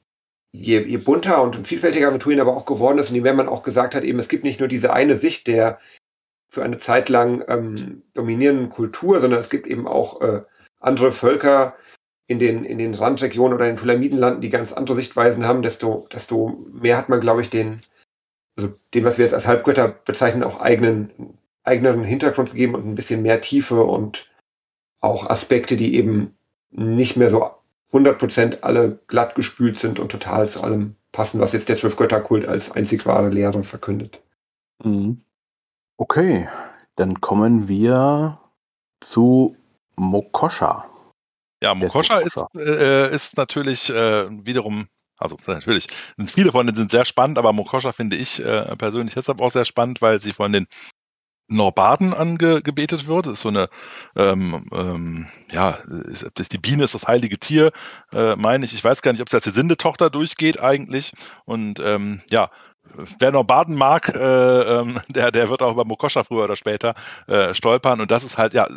je, 0.51 0.79
je 0.81 0.97
bunter 0.97 1.43
und 1.43 1.67
vielfältiger 1.67 2.07
Aventurien 2.07 2.41
aber 2.41 2.57
auch 2.57 2.65
geworden 2.65 2.97
ist 2.97 3.09
und 3.09 3.15
je 3.15 3.21
mehr 3.21 3.33
man 3.33 3.47
auch 3.47 3.63
gesagt 3.63 3.93
hat, 3.93 4.03
eben 4.03 4.19
es 4.19 4.29
gibt 4.29 4.43
nicht 4.43 4.59
nur 4.59 4.69
diese 4.69 4.91
eine 4.91 5.17
Sicht 5.17 5.47
der 5.47 5.79
für 6.49 6.63
eine 6.63 6.79
Zeit 6.79 7.09
lang 7.09 7.43
ähm, 7.47 8.03
dominierenden 8.13 8.69
Kultur, 8.69 9.19
sondern 9.21 9.39
es 9.39 9.49
gibt 9.49 9.67
eben 9.67 9.87
auch 9.87 10.21
äh, 10.21 10.41
andere 10.79 11.11
Völker 11.11 11.75
in 12.27 12.39
den, 12.39 12.63
in 12.63 12.77
den 12.77 12.93
Randregionen 12.93 13.53
oder 13.53 13.65
in 13.65 13.75
den 13.75 13.79
Tulamidenlanden, 13.79 14.41
die 14.41 14.49
ganz 14.49 14.73
andere 14.73 14.95
Sichtweisen 14.95 15.45
haben, 15.45 15.61
desto, 15.61 16.07
desto 16.11 16.65
mehr 16.71 16.97
hat 16.97 17.09
man, 17.09 17.21
glaube 17.21 17.41
ich, 17.41 17.49
den, 17.49 17.81
also 18.55 18.73
dem, 18.93 19.03
was 19.03 19.17
wir 19.17 19.25
jetzt 19.25 19.33
als 19.33 19.47
Halbgötter 19.47 19.87
bezeichnen, 19.87 20.43
auch 20.43 20.59
eigenen, 20.59 21.37
eigenen 21.63 22.03
Hintergrund 22.03 22.51
gegeben 22.51 22.75
und 22.75 22.87
ein 22.87 22.95
bisschen 22.95 23.21
mehr 23.21 23.41
Tiefe 23.41 23.83
und 23.83 24.29
auch 24.99 25.29
Aspekte, 25.29 25.77
die 25.77 25.95
eben 25.95 26.35
nicht 26.71 27.15
mehr 27.15 27.29
so 27.29 27.51
100% 27.91 28.61
alle 28.61 28.99
glatt 29.07 29.35
gespült 29.35 29.79
sind 29.79 29.99
und 29.99 30.11
total 30.11 30.49
zu 30.49 30.61
allem 30.61 30.95
passen, 31.11 31.39
was 31.39 31.53
jetzt 31.53 31.69
der 31.69 31.77
Zwölfgötterkult 31.77 32.47
als 32.47 32.71
einzig 32.71 33.05
wahre 33.05 33.29
Lehre 33.29 33.63
verkündet. 33.63 34.21
Mhm. 34.83 35.17
Okay, 35.99 36.47
dann 36.95 37.19
kommen 37.19 37.67
wir 37.67 38.39
zu 39.01 39.57
Mokosha. 39.97 40.89
Ja, 41.61 41.73
ist 41.73 41.77
Mokosha 41.77 42.19
ist, 42.19 42.37
Mokosha? 42.37 42.57
äh, 42.57 43.13
ist 43.13 43.35
natürlich 43.35 43.89
äh, 43.89 44.29
wiederum, 44.45 44.87
also 45.17 45.35
natürlich, 45.45 45.87
sind 46.15 46.31
viele 46.31 46.53
von 46.53 46.65
denen 46.65 46.77
sind 46.77 46.89
sehr 46.89 47.03
spannend, 47.03 47.37
aber 47.37 47.51
Mokosha 47.51 47.91
finde 47.91 48.15
ich 48.15 48.39
äh, 48.39 48.77
persönlich 48.77 49.15
deshalb 49.15 49.41
auch 49.41 49.51
sehr 49.51 49.65
spannend, 49.65 50.01
weil 50.01 50.21
sie 50.21 50.31
von 50.31 50.53
den 50.53 50.67
Norbaden 51.49 52.13
angebetet 52.13 53.07
wird. 53.07 53.25
Das 53.25 53.33
ist 53.33 53.41
so 53.41 53.49
eine, 53.49 53.67
ähm, 54.15 54.69
ähm, 54.71 55.27
ja, 55.51 55.71
ist, 55.71 56.53
die 56.53 56.57
Biene 56.59 56.85
ist 56.85 56.93
das 56.93 57.07
heilige 57.07 57.39
Tier, 57.39 57.73
äh, 58.13 58.37
meine 58.37 58.63
ich. 58.63 58.73
Ich 58.73 58.83
weiß 58.83 59.01
gar 59.01 59.11
nicht, 59.11 59.21
ob 59.21 59.27
es 59.27 59.33
als 59.33 59.43
die 59.43 59.49
Sindetochter 59.49 60.09
durchgeht 60.09 60.61
eigentlich. 60.61 61.11
Und 61.43 61.81
ähm, 61.81 62.21
ja, 62.29 62.51
wer 63.19 63.31
Norbaden 63.31 63.75
mag, 63.75 64.09
äh, 64.09 64.19
ähm, 64.19 64.99
der, 65.07 65.31
der 65.31 65.49
wird 65.49 65.61
auch 65.61 65.71
über 65.73 65.85
Mokosha 65.85 66.23
früher 66.23 66.45
oder 66.45 66.55
später 66.55 66.95
äh, 67.27 67.53
stolpern. 67.53 68.01
Und 68.01 68.11
das 68.11 68.23
ist 68.23 68.37
halt, 68.37 68.53
ja, 68.53 68.67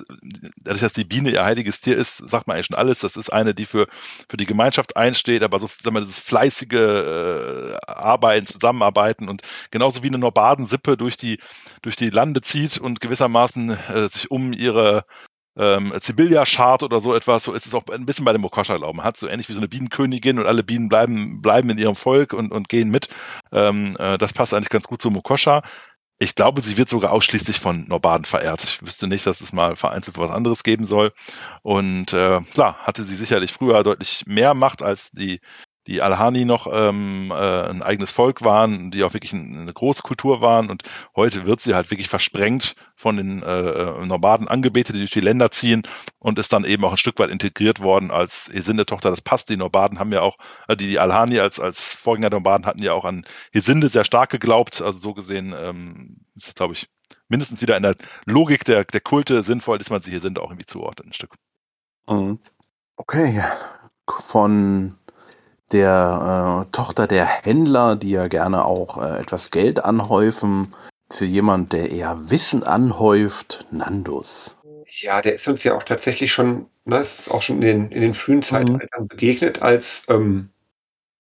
dadurch, 0.57 0.83
dass 0.83 0.93
die 0.93 1.05
Biene 1.05 1.31
ihr 1.31 1.45
heiliges 1.45 1.81
Tier 1.81 1.97
ist, 1.97 2.17
sagt 2.17 2.47
man 2.47 2.57
eigentlich 2.57 2.67
schon 2.67 2.77
alles. 2.77 3.01
Das 3.01 3.17
ist 3.17 3.33
eine, 3.33 3.55
die 3.55 3.65
für, 3.65 3.87
für 4.29 4.37
die 4.37 4.47
Gemeinschaft 4.47 4.97
einsteht, 4.97 5.43
aber 5.43 5.59
so, 5.59 5.67
sagen 5.67 5.97
wir, 5.97 6.01
dieses 6.01 6.19
fleißige 6.19 6.73
äh, 6.73 7.77
Arbeiten, 7.87 8.47
Zusammenarbeiten 8.47 9.29
und 9.29 9.43
genauso 9.71 10.03
wie 10.03 10.09
eine 10.09 10.19
Norbaden-Sippe 10.19 10.97
durch 10.97 11.17
die, 11.17 11.39
durch 11.83 11.97
die 11.97 12.11
Lande 12.11 12.41
zieht 12.41 12.79
und 12.79 13.01
gewissermaßen 13.01 13.71
äh, 13.71 14.09
sich 14.09 14.31
um 14.31 14.53
ihre 14.53 15.05
ähm, 15.57 15.93
Sibylla-Chart 15.99 16.83
oder 16.83 17.01
so 17.01 17.15
etwas, 17.15 17.45
so 17.45 17.53
ist 17.53 17.67
es 17.67 17.75
auch 17.75 17.85
ein 17.93 18.07
bisschen 18.07 18.25
bei 18.25 18.33
dem 18.33 18.41
Mokosha-Glauben. 18.43 18.97
Man 18.97 19.07
hat 19.07 19.17
so 19.17 19.29
ähnlich 19.29 19.49
wie 19.49 19.53
so 19.53 19.59
eine 19.59 19.69
Bienenkönigin 19.69 20.39
und 20.39 20.47
alle 20.47 20.63
Bienen 20.63 20.89
bleiben, 20.89 21.43
bleiben 21.43 21.71
in 21.71 21.79
ihrem 21.79 21.97
Volk 21.97 22.33
und, 22.33 22.53
und 22.53 22.69
gehen 22.69 22.91
mit. 22.91 23.09
Ähm, 23.53 23.97
äh, 23.99 24.19
das 24.19 24.33
passt 24.33 24.55
eigentlich 24.55 24.71
ganz 24.71 24.85
gut 24.85 25.03
zu 25.03 25.11
Mokosha. 25.11 25.63
Ich 26.19 26.35
glaube, 26.37 26.61
sie 26.61 26.77
wird 26.77 26.89
sogar 26.89 27.11
ausschließlich 27.13 27.59
von 27.59 27.87
Norbaden 27.89 28.25
verehrt. 28.25 28.63
Ich 28.63 28.83
wüsste 28.83 29.09
nicht, 29.09 29.27
dass 29.27 29.41
es 29.41 29.53
mal 29.53 29.77
vereinzelt 29.77 30.19
was 30.19 30.31
anderes 30.31 30.63
geben 30.63 30.85
soll. 30.85 31.13
Und 31.63 32.13
äh, 32.13 32.41
klar, 32.53 32.77
hatte 32.79 33.03
sie 33.05 33.17
sicherlich 33.17 33.53
früher 33.53 33.83
deutlich 33.83 34.25
mehr 34.27 34.55
Macht 34.55 34.83
als 34.83 35.11
die 35.11 35.41
die 35.87 36.01
Alhani 36.01 36.45
noch 36.45 36.69
ähm, 36.73 37.33
äh, 37.35 37.35
ein 37.35 37.83
eigenes 37.83 38.11
Volk 38.11 38.43
waren, 38.43 38.91
die 38.91 39.03
auch 39.03 39.15
wirklich 39.15 39.33
eine 39.33 39.73
große 39.73 40.03
Kultur 40.03 40.41
waren 40.41 40.71
und 40.71 40.85
heute 41.17 41.45
wird 41.45 41.61
sie 41.61 41.75
halt 41.75 41.91
wirklich 41.91 42.09
versprengt 42.09 42.77
von 42.95 43.17
den 43.17 43.43
äh, 43.43 43.61
äh, 43.61 44.07
Nomaden 44.07 44.47
angebetet, 44.47 44.95
die 44.95 45.01
durch 45.01 45.11
die 45.11 45.21
Länder 45.21 45.51
ziehen 45.51 45.83
und 46.19 46.39
ist 46.39 46.53
dann 46.53 46.65
eben 46.65 46.85
auch 46.85 46.93
ein 46.93 46.97
Stück 46.99 47.19
weit 47.19 47.31
integriert 47.31 47.81
worden 47.81 48.11
als 48.13 48.49
Hesinde-Tochter. 48.53 49.11
Das 49.11 49.23
passt. 49.23 49.51
Die 49.51 49.57
Nomaden 49.57 49.99
haben 49.99 50.13
ja 50.13 50.21
auch, 50.21 50.39
äh, 50.69 50.77
die, 50.77 50.87
die 50.87 50.99
Alhani 51.01 51.41
als, 51.41 51.59
als 51.59 51.95
Vorgänger 51.95 52.31
der 52.31 52.39
Nomaden 52.39 52.67
hatten 52.67 52.83
ja 52.83 52.93
auch 52.93 53.05
an 53.05 53.25
Hesinde 53.53 53.89
sehr 53.89 54.05
stark 54.05 54.31
geglaubt. 54.31 54.81
Also 54.81 54.99
so 55.01 55.15
gesehen 55.15 55.53
ähm, 55.59 56.19
ist 56.37 56.47
das, 56.47 56.55
glaube 56.55 56.75
ich, 56.75 56.89
mindestens 57.29 57.61
wieder 57.61 57.77
in 57.77 57.83
der 57.83 57.97
Logik 58.25 58.65
der, 58.65 58.85
der 58.85 59.01
Kulte 59.01 59.43
sinnvoll, 59.43 59.79
dass 59.79 59.91
man 59.91 60.01
sie 60.01 60.13
Hesinde 60.13 60.41
auch 60.41 60.51
irgendwie 60.51 60.67
zuordnet, 60.67 61.09
ein 61.09 61.13
Stück. 61.13 61.35
Mhm. 62.09 62.39
Okay. 62.97 63.43
Von 64.09 64.97
der 65.73 66.67
äh, 66.67 66.73
Tochter 66.73 67.07
der 67.07 67.27
Händler, 67.27 67.97
die 67.97 68.11
ja 68.11 68.29
gerne 68.29 68.65
auch 68.65 69.03
äh, 69.03 69.19
etwas 69.19 69.51
Geld 69.51 69.85
anhäufen, 69.85 70.75
für 71.13 71.25
jemand, 71.25 71.73
der 71.73 71.91
eher 71.91 72.31
Wissen 72.31 72.63
anhäuft, 72.65 73.67
Nandus. 73.71 74.57
Ja, 74.89 75.23
der 75.23 75.35
ist 75.35 75.49
uns 75.49 75.65
ja 75.65 75.75
auch 75.75 75.83
tatsächlich 75.83 76.33
schon, 76.33 76.67
ne, 76.85 77.01
ist 77.01 77.31
auch 77.31 77.43
schon 77.43 77.57
in 77.57 77.63
den, 77.63 77.91
in 77.91 78.01
den 78.01 78.15
frühen 78.15 78.39
mhm. 78.39 78.45
Zeitaltern 78.45 79.03
mhm. 79.03 79.09
begegnet 79.09 79.63
als 79.63 80.05
ähm, 80.09 80.51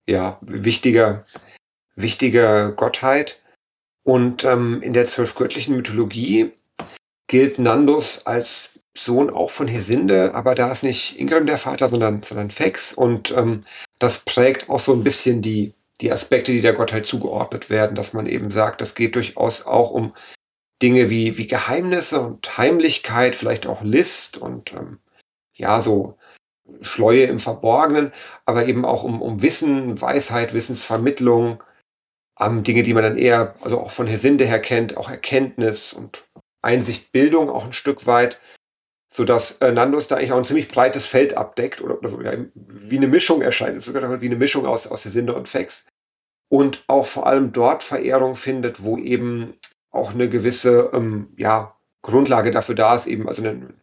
ja, 0.06 0.38
wichtiger, 0.42 1.24
wichtiger 1.94 2.72
Gottheit. 2.72 3.40
Und 4.04 4.44
ähm, 4.44 4.82
in 4.82 4.92
der 4.92 5.06
zwölfgöttlichen 5.06 5.76
Mythologie 5.76 6.52
gilt 7.28 7.58
Nandus 7.58 8.26
als 8.26 8.70
Sohn 8.94 9.30
auch 9.30 9.50
von 9.50 9.68
Hesinde, 9.68 10.34
aber 10.34 10.54
da 10.54 10.72
ist 10.72 10.82
nicht 10.82 11.18
Ingrim 11.18 11.46
der 11.46 11.58
Vater, 11.58 11.88
sondern, 11.88 12.22
sondern 12.22 12.50
Fex. 12.50 12.92
Und 12.92 13.30
ähm, 13.30 13.64
das 14.02 14.18
prägt 14.18 14.68
auch 14.68 14.80
so 14.80 14.92
ein 14.92 15.04
bisschen 15.04 15.42
die, 15.42 15.74
die 16.00 16.10
Aspekte, 16.10 16.50
die 16.50 16.60
der 16.60 16.72
Gottheit 16.72 17.06
zugeordnet 17.06 17.70
werden, 17.70 17.94
dass 17.94 18.12
man 18.12 18.26
eben 18.26 18.50
sagt, 18.50 18.80
das 18.80 18.96
geht 18.96 19.14
durchaus 19.14 19.64
auch 19.64 19.92
um 19.92 20.14
Dinge 20.82 21.08
wie, 21.08 21.38
wie 21.38 21.46
Geheimnisse 21.46 22.20
und 22.20 22.58
Heimlichkeit, 22.58 23.36
vielleicht 23.36 23.64
auch 23.64 23.82
List 23.82 24.36
und 24.36 24.72
ähm, 24.72 24.98
ja, 25.54 25.82
so 25.82 26.18
Schleue 26.80 27.24
im 27.24 27.38
Verborgenen, 27.38 28.12
aber 28.44 28.66
eben 28.66 28.84
auch 28.84 29.04
um, 29.04 29.22
um 29.22 29.40
Wissen, 29.40 30.00
Weisheit, 30.00 30.52
Wissensvermittlung, 30.52 31.62
ähm, 32.40 32.64
Dinge, 32.64 32.82
die 32.82 32.94
man 32.94 33.04
dann 33.04 33.18
eher, 33.18 33.54
also 33.60 33.78
auch 33.78 33.92
von 33.92 34.08
Hesinde 34.08 34.46
her 34.46 34.60
kennt, 34.60 34.96
auch 34.96 35.08
Erkenntnis 35.08 35.92
und 35.92 36.24
Einsicht, 36.60 37.12
Bildung 37.12 37.50
auch 37.50 37.64
ein 37.64 37.72
Stück 37.72 38.08
weit 38.08 38.40
sodass 39.12 39.58
äh, 39.60 39.72
Nandos 39.72 40.08
da 40.08 40.16
eigentlich 40.16 40.32
auch 40.32 40.38
ein 40.38 40.44
ziemlich 40.44 40.68
breites 40.68 41.06
Feld 41.06 41.36
abdeckt 41.36 41.82
oder, 41.82 41.98
oder 41.98 42.08
so, 42.08 42.20
ja, 42.22 42.32
wie 42.54 42.96
eine 42.96 43.06
Mischung 43.06 43.42
erscheint, 43.42 43.82
sogar 43.82 44.20
wie 44.20 44.26
eine 44.26 44.36
Mischung 44.36 44.66
aus, 44.66 44.86
aus 44.86 45.04
Hesinde 45.04 45.34
und 45.34 45.48
Fex. 45.48 45.86
Und 46.48 46.84
auch 46.86 47.06
vor 47.06 47.26
allem 47.26 47.52
dort 47.52 47.82
Verehrung 47.82 48.36
findet, 48.36 48.82
wo 48.82 48.96
eben 48.96 49.54
auch 49.90 50.12
eine 50.12 50.28
gewisse 50.28 50.90
ähm, 50.92 51.28
ja, 51.36 51.76
Grundlage 52.00 52.50
dafür 52.50 52.74
da 52.74 52.96
ist, 52.96 53.06
eben 53.06 53.28
also 53.28 53.42
eine 53.42 53.74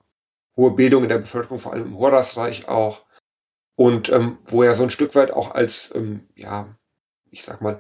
hohe 0.58 0.72
Bildung 0.72 1.04
in 1.04 1.10
der 1.10 1.20
Bevölkerung, 1.20 1.60
vor 1.60 1.74
allem 1.74 1.86
im 1.86 1.98
Horasreich 1.98 2.68
auch. 2.68 3.06
Und 3.76 4.10
ähm, 4.10 4.39
wo 4.46 4.63
er 4.63 4.76
so 4.76 4.84
ein 4.84 4.89
Stück 4.89 5.15
weit 5.15 5.32
auch 5.32 5.52
als, 5.52 5.94
ähm, 5.96 6.28
ja, 6.36 6.76
ich 7.30 7.44
sag 7.44 7.62
mal, 7.62 7.80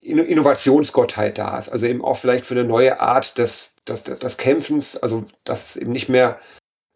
Innovationsgottheit 0.00 1.36
da 1.38 1.58
ist. 1.58 1.70
Also 1.70 1.86
eben 1.86 2.04
auch 2.04 2.18
vielleicht 2.18 2.44
für 2.44 2.54
eine 2.54 2.64
neue 2.64 3.00
Art 3.00 3.38
des, 3.38 3.74
des, 3.88 4.04
des 4.04 4.36
Kämpfens, 4.36 4.96
also 4.96 5.24
dass 5.44 5.70
es 5.70 5.76
eben 5.76 5.90
nicht 5.90 6.08
mehr 6.08 6.38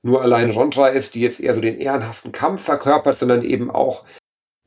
nur 0.02 0.22
allein 0.22 0.50
Rondra 0.50 0.88
ist, 0.88 1.14
die 1.14 1.20
jetzt 1.20 1.40
eher 1.40 1.54
so 1.54 1.60
den 1.60 1.78
ehrenhaften 1.78 2.32
Kampf 2.32 2.62
verkörpert, 2.64 3.18
sondern 3.18 3.42
eben 3.42 3.70
auch 3.70 4.04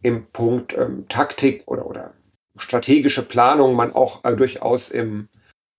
im 0.02 0.26
Punkt 0.28 0.78
ähm, 0.78 1.08
Taktik 1.10 1.64
oder, 1.66 1.88
oder 1.88 2.14
strategische 2.58 3.24
Planung 3.24 3.76
man 3.76 3.94
auch 3.94 4.24
äh, 4.24 4.36
durchaus 4.36 4.90
im 4.90 5.30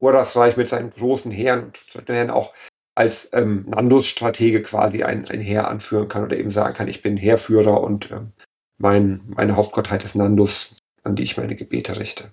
Urasreich 0.00 0.56
mit 0.56 0.68
seinen 0.68 0.90
großen 0.90 1.30
Heeren 1.30 1.72
und 1.94 2.30
auch 2.30 2.52
als 2.94 3.28
ähm, 3.32 3.66
Nandos-Stratege 3.68 4.62
quasi 4.62 5.02
ein, 5.02 5.28
ein 5.28 5.40
Heer 5.40 5.68
anführen 5.68 6.08
kann 6.08 6.24
oder 6.24 6.36
eben 6.36 6.52
sagen 6.52 6.74
kann, 6.74 6.88
ich 6.88 7.02
bin 7.02 7.16
Heerführer 7.16 7.80
und 7.80 8.10
ähm, 8.10 8.32
mein, 8.78 9.22
meine 9.26 9.56
Hauptgottheit 9.56 10.04
ist 10.04 10.14
Nandus, 10.14 10.76
an 11.02 11.16
die 11.16 11.22
ich 11.22 11.36
meine 11.36 11.56
Gebete 11.56 11.98
richte. 11.98 12.30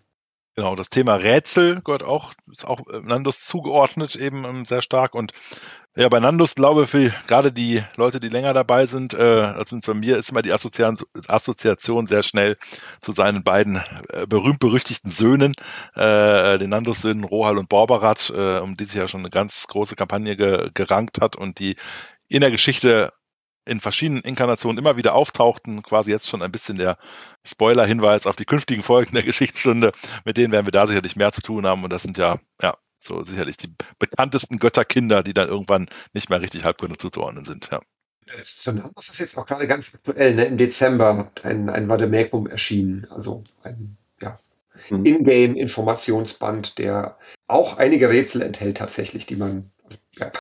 Genau, 0.55 0.75
das 0.75 0.89
Thema 0.89 1.15
Rätsel 1.15 1.81
gehört 1.81 2.03
auch, 2.03 2.33
ist 2.51 2.65
auch 2.65 2.81
äh, 2.87 2.99
Nandus 2.99 3.45
zugeordnet 3.45 4.17
eben 4.17 4.43
ähm, 4.43 4.65
sehr 4.65 4.81
stark. 4.81 5.15
Und 5.15 5.31
ja, 5.95 6.09
bei 6.09 6.19
Nandus 6.19 6.55
glaube 6.55 6.83
ich, 6.83 6.89
für 6.89 7.09
gerade 7.27 7.53
die 7.53 7.83
Leute, 7.95 8.19
die 8.19 8.27
länger 8.27 8.53
dabei 8.53 8.85
sind, 8.85 9.13
äh, 9.13 9.17
also 9.21 9.77
bei 9.85 9.93
mir 9.93 10.17
ist 10.17 10.29
immer 10.29 10.41
die 10.41 10.51
Assoziation 10.51 12.05
sehr 12.07 12.23
schnell 12.23 12.57
zu 13.01 13.13
seinen 13.13 13.43
beiden 13.43 13.77
äh, 14.09 14.27
berühmt-berüchtigten 14.27 15.09
Söhnen, 15.11 15.53
äh, 15.95 16.57
den 16.57 16.69
Nandus-Söhnen 16.69 17.23
Rohal 17.23 17.57
und 17.57 17.69
Borbarat, 17.69 18.29
äh, 18.35 18.59
um 18.59 18.75
die 18.75 18.85
sich 18.85 18.95
ja 18.95 19.07
schon 19.07 19.21
eine 19.21 19.29
ganz 19.29 19.67
große 19.67 19.95
Kampagne 19.95 20.35
ge 20.35 20.69
gerankt 20.73 21.21
hat 21.21 21.37
und 21.37 21.59
die 21.59 21.77
in 22.27 22.41
der 22.41 22.51
Geschichte 22.51 23.13
in 23.65 23.79
verschiedenen 23.79 24.23
Inkarnationen 24.23 24.77
immer 24.77 24.97
wieder 24.97 25.13
auftauchten. 25.13 25.83
Quasi 25.83 26.11
jetzt 26.11 26.27
schon 26.27 26.41
ein 26.41 26.51
bisschen 26.51 26.77
der 26.77 26.97
Spoiler-Hinweis 27.45 28.27
auf 28.27 28.35
die 28.35 28.45
künftigen 28.45 28.83
Folgen 28.83 29.13
der 29.13 29.23
Geschichtsstunde. 29.31 29.91
Mit 30.25 30.37
denen 30.37 30.51
werden 30.53 30.67
wir 30.67 30.71
da 30.71 30.87
sicherlich 30.87 31.15
mehr 31.15 31.31
zu 31.31 31.41
tun 31.41 31.65
haben. 31.65 31.83
Und 31.83 31.91
das 31.91 32.03
sind 32.03 32.17
ja, 32.17 32.39
ja 32.61 32.75
so 32.99 33.23
sicherlich 33.23 33.57
die 33.57 33.73
bekanntesten 33.99 34.59
Götterkinder, 34.59 35.23
die 35.23 35.33
dann 35.33 35.47
irgendwann 35.47 35.87
nicht 36.13 36.29
mehr 36.29 36.41
richtig 36.41 36.63
Halbgründe 36.63 36.97
zuzuordnen 36.97 37.43
sind. 37.43 37.69
Ja. 37.71 37.79
Das 38.27 39.09
ist 39.09 39.19
jetzt 39.19 39.37
auch 39.37 39.45
gerade 39.45 39.67
ganz 39.67 39.93
aktuell. 39.93 40.35
Ne? 40.35 40.45
Im 40.45 40.57
Dezember 40.57 41.17
hat 41.17 41.43
ein, 41.43 41.69
ein 41.69 41.89
Vademecum 41.89 42.47
erschienen, 42.47 43.07
also 43.09 43.43
ein 43.63 43.97
ja, 44.21 44.39
mhm. 44.89 45.05
Ingame-Informationsband, 45.05 46.77
der 46.77 47.17
auch 47.47 47.77
einige 47.77 48.09
Rätsel 48.09 48.41
enthält 48.41 48.77
tatsächlich, 48.77 49.25
die 49.25 49.35
man 49.35 49.71
ja, 50.15 50.31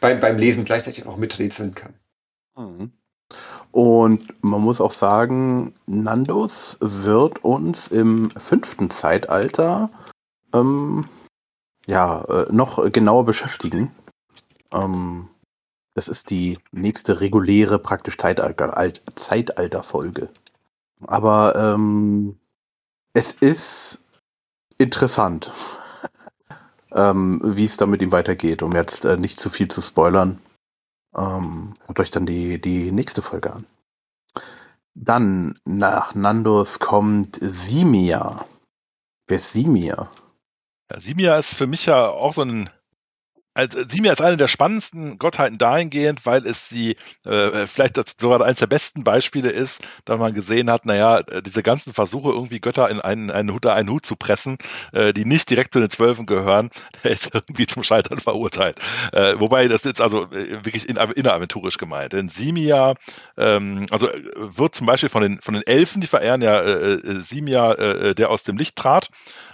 beim, 0.00 0.20
beim 0.20 0.38
Lesen 0.38 0.64
gleichzeitig 0.64 1.06
auch 1.06 1.16
miträtseln 1.16 1.74
kann. 1.74 1.94
Mhm. 2.58 2.92
Und 3.70 4.42
man 4.42 4.60
muss 4.60 4.80
auch 4.80 4.92
sagen, 4.92 5.74
Nandos 5.86 6.78
wird 6.80 7.44
uns 7.44 7.88
im 7.88 8.30
fünften 8.30 8.90
Zeitalter 8.90 9.90
ähm, 10.52 11.04
ja, 11.86 12.22
äh, 12.24 12.46
noch 12.50 12.90
genauer 12.90 13.24
beschäftigen. 13.24 13.92
Ähm, 14.72 15.28
das 15.94 16.08
ist 16.08 16.30
die 16.30 16.58
nächste 16.70 17.20
reguläre, 17.20 17.78
praktisch 17.78 18.16
Zeitalter, 18.16 18.92
Zeitalterfolge. 19.14 20.28
Aber 21.06 21.54
ähm, 21.56 22.38
es 23.12 23.32
ist 23.32 24.00
interessant, 24.78 25.50
ähm, 26.92 27.40
wie 27.44 27.64
es 27.64 27.76
dann 27.76 27.90
mit 27.90 28.02
ihm 28.02 28.12
weitergeht, 28.12 28.62
um 28.62 28.72
jetzt 28.72 29.04
äh, 29.04 29.16
nicht 29.16 29.38
zu 29.40 29.50
viel 29.50 29.68
zu 29.68 29.80
spoilern. 29.80 30.40
Ähm, 31.18 31.74
und 31.86 32.00
euch 32.00 32.10
dann 32.10 32.26
die, 32.26 32.60
die 32.60 32.92
nächste 32.92 33.22
Folge 33.22 33.52
an. 33.52 33.66
Dann 34.94 35.58
nach 35.64 36.14
Nandos 36.14 36.78
kommt 36.78 37.38
Simia. 37.40 38.46
Wer 39.26 39.36
ist 39.36 39.52
Simia? 39.52 40.10
Ja, 40.90 41.00
Simia 41.00 41.36
ist 41.36 41.54
für 41.54 41.66
mich 41.66 41.86
ja 41.86 42.08
auch 42.08 42.34
so 42.34 42.42
ein 42.42 42.70
also 43.58 43.80
Simia 43.88 44.12
ist 44.12 44.20
eine 44.20 44.36
der 44.36 44.46
spannendsten 44.46 45.18
Gottheiten 45.18 45.58
dahingehend, 45.58 46.24
weil 46.24 46.46
es 46.46 46.68
sie 46.68 46.96
äh, 47.26 47.66
vielleicht 47.66 47.96
das 47.96 48.14
sogar 48.16 48.40
eines 48.40 48.60
der 48.60 48.68
besten 48.68 49.02
Beispiele 49.02 49.50
ist, 49.50 49.82
da 50.04 50.16
man 50.16 50.32
gesehen 50.32 50.70
hat, 50.70 50.86
naja, 50.86 51.18
äh, 51.18 51.42
diese 51.42 51.64
ganzen 51.64 51.92
Versuche, 51.92 52.28
irgendwie 52.30 52.60
Götter 52.60 52.88
in 52.88 53.00
einen, 53.00 53.32
einen, 53.32 53.52
Hut, 53.52 53.66
einen 53.66 53.90
Hut 53.90 54.06
zu 54.06 54.14
pressen, 54.14 54.58
äh, 54.92 55.12
die 55.12 55.24
nicht 55.24 55.50
direkt 55.50 55.72
zu 55.72 55.80
den 55.80 55.90
Zwölfen 55.90 56.24
gehören, 56.24 56.70
der 57.02 57.10
ist 57.10 57.34
irgendwie 57.34 57.66
zum 57.66 57.82
Scheitern 57.82 58.20
verurteilt. 58.20 58.78
Äh, 59.12 59.34
wobei 59.40 59.66
das 59.66 59.82
jetzt 59.82 60.00
also 60.00 60.26
äh, 60.26 60.64
wirklich 60.64 60.88
in, 60.88 60.96
inneraventurisch 60.96 61.78
gemeint. 61.78 62.12
Denn 62.12 62.28
Simia, 62.28 62.94
ähm, 63.36 63.86
also 63.90 64.08
äh, 64.08 64.22
wird 64.36 64.76
zum 64.76 64.86
Beispiel 64.86 65.08
von 65.08 65.22
den, 65.22 65.40
von 65.40 65.54
den 65.54 65.66
Elfen, 65.66 66.00
die 66.00 66.06
verehren 66.06 66.42
ja 66.42 66.62
Simia, 67.22 67.74
der 68.14 68.30
aus 68.30 68.42
dem 68.42 68.56
Licht 68.56 68.76
trat, 68.76 69.10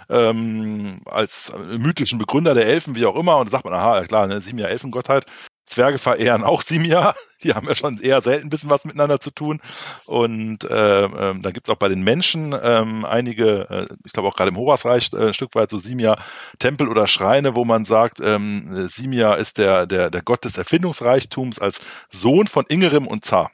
ähm, 0.09 1.01
als 1.05 1.53
mythischen 1.77 2.19
Begründer 2.19 2.53
der 2.53 2.67
Elfen, 2.67 2.95
wie 2.95 3.05
auch 3.05 3.15
immer. 3.15 3.37
Und 3.37 3.47
da 3.47 3.51
sagt 3.51 3.65
man, 3.65 3.73
aha, 3.73 3.94
klar, 4.03 4.27
ne, 4.27 4.39
Jahre 4.39 4.71
Elfengottheit. 4.71 5.25
Zwerge 5.65 5.97
verehren 5.97 6.43
auch 6.43 6.61
Simia. 6.61 7.15
Die 7.43 7.53
haben 7.53 7.67
ja 7.67 7.75
schon 7.75 7.99
eher 7.99 8.21
selten 8.21 8.47
ein 8.47 8.49
bisschen 8.49 8.69
was 8.69 8.85
miteinander 8.85 9.19
zu 9.19 9.31
tun. 9.31 9.61
Und 10.05 10.63
äh, 10.63 11.05
äh, 11.05 11.39
da 11.39 11.51
gibt 11.51 11.67
es 11.67 11.73
auch 11.73 11.77
bei 11.77 11.89
den 11.89 12.03
Menschen 12.03 12.53
äh, 12.53 12.85
einige, 13.03 13.87
ich 14.03 14.13
glaube 14.13 14.29
auch 14.29 14.35
gerade 14.35 14.49
im 14.49 14.57
Horasreich 14.57 15.11
äh, 15.13 15.27
ein 15.27 15.33
Stück 15.33 15.55
weit 15.55 15.69
so 15.69 15.79
Simia-Tempel 15.79 16.87
oder 16.87 17.07
Schreine, 17.07 17.55
wo 17.55 17.65
man 17.65 17.83
sagt, 17.83 18.19
ähm, 18.19 18.87
Simia 18.87 19.33
ist 19.33 19.57
der, 19.57 19.85
der, 19.85 20.09
der 20.09 20.21
Gott 20.21 20.45
des 20.45 20.57
Erfindungsreichtums 20.57 21.59
als 21.59 21.81
Sohn 22.09 22.47
von 22.47 22.65
Ingerim 22.67 23.07
und 23.07 23.25
Zar. 23.25 23.51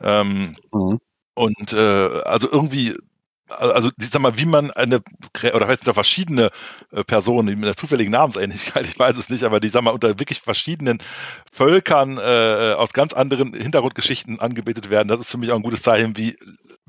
Ähm, 0.00 0.54
mhm. 0.72 0.98
Und 1.34 1.72
äh, 1.72 2.20
also 2.24 2.50
irgendwie 2.50 2.96
also 3.50 3.90
ich 3.98 4.10
sag 4.10 4.22
mal, 4.22 4.38
wie 4.38 4.46
man 4.46 4.70
eine, 4.70 5.02
oder 5.54 5.66
sind 5.66 5.88
da 5.88 5.92
verschiedene 5.92 6.50
äh, 6.92 7.04
Personen 7.04 7.46
mit 7.46 7.64
einer 7.64 7.76
zufälligen 7.76 8.12
Namensähnlichkeit, 8.12 8.86
ich 8.86 8.98
weiß 8.98 9.16
es 9.16 9.28
nicht, 9.28 9.44
aber 9.44 9.60
die, 9.60 9.68
sag 9.68 9.82
mal, 9.82 9.90
unter 9.90 10.18
wirklich 10.18 10.40
verschiedenen 10.40 10.98
Völkern 11.52 12.18
äh, 12.18 12.74
aus 12.76 12.92
ganz 12.92 13.12
anderen 13.12 13.54
Hintergrundgeschichten 13.54 14.40
angebetet 14.40 14.90
werden, 14.90 15.08
das 15.08 15.20
ist 15.20 15.30
für 15.30 15.38
mich 15.38 15.50
auch 15.52 15.56
ein 15.56 15.62
gutes 15.62 15.82
Zeichen, 15.82 16.16
wie 16.16 16.36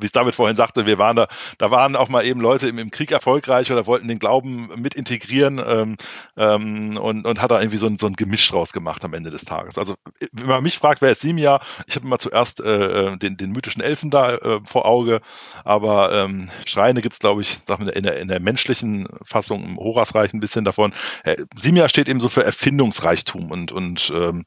wie 0.01 0.05
es 0.05 0.11
David 0.11 0.35
vorhin 0.35 0.55
sagte, 0.55 0.85
wir 0.85 0.97
waren 0.97 1.15
da, 1.15 1.27
da 1.57 1.71
waren 1.71 1.95
auch 1.95 2.09
mal 2.09 2.25
eben 2.25 2.41
Leute 2.41 2.67
im, 2.67 2.77
im 2.77 2.91
Krieg 2.91 3.11
erfolgreich 3.11 3.71
oder 3.71 3.85
wollten 3.85 4.07
den 4.07 4.19
Glauben 4.19 4.69
mit 4.75 4.93
integrieren 4.95 5.61
ähm, 5.65 5.97
ähm, 6.37 6.97
und, 6.97 7.25
und 7.25 7.41
hat 7.41 7.51
da 7.51 7.59
irgendwie 7.59 7.77
so 7.77 7.87
ein, 7.87 7.97
so 7.97 8.07
ein 8.07 8.13
Gemisch 8.13 8.49
draus 8.49 8.73
gemacht 8.73 9.03
am 9.05 9.13
Ende 9.13 9.31
des 9.31 9.45
Tages. 9.45 9.77
Also, 9.77 9.95
wenn 10.31 10.47
man 10.47 10.63
mich 10.63 10.77
fragt, 10.77 11.01
wer 11.01 11.11
ist 11.11 11.21
Simia, 11.21 11.61
ich 11.87 11.95
habe 11.95 12.05
immer 12.05 12.19
zuerst 12.19 12.61
äh, 12.61 13.11
äh, 13.11 13.17
den, 13.17 13.37
den 13.37 13.51
mythischen 13.51 13.81
Elfen 13.81 14.09
da 14.09 14.35
äh, 14.35 14.59
vor 14.63 14.85
Auge, 14.85 15.21
aber 15.63 16.11
ähm, 16.11 16.49
Schreine 16.65 17.01
gibt 17.01 17.13
es, 17.13 17.19
glaube 17.19 17.41
ich, 17.41 17.59
in 17.93 18.03
der, 18.03 18.17
in 18.17 18.27
der 18.27 18.39
menschlichen 18.39 19.07
Fassung 19.23 19.63
im 19.63 19.77
Horasreich 19.77 20.33
ein 20.33 20.39
bisschen 20.39 20.65
davon. 20.65 20.93
Äh, 21.23 21.37
Simia 21.55 21.89
steht 21.89 22.09
eben 22.09 22.19
so 22.19 22.29
für 22.29 22.43
Erfindungsreichtum 22.43 23.51
und, 23.51 23.71
und 23.71 24.11
ähm, 24.15 24.45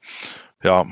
ja, 0.63 0.87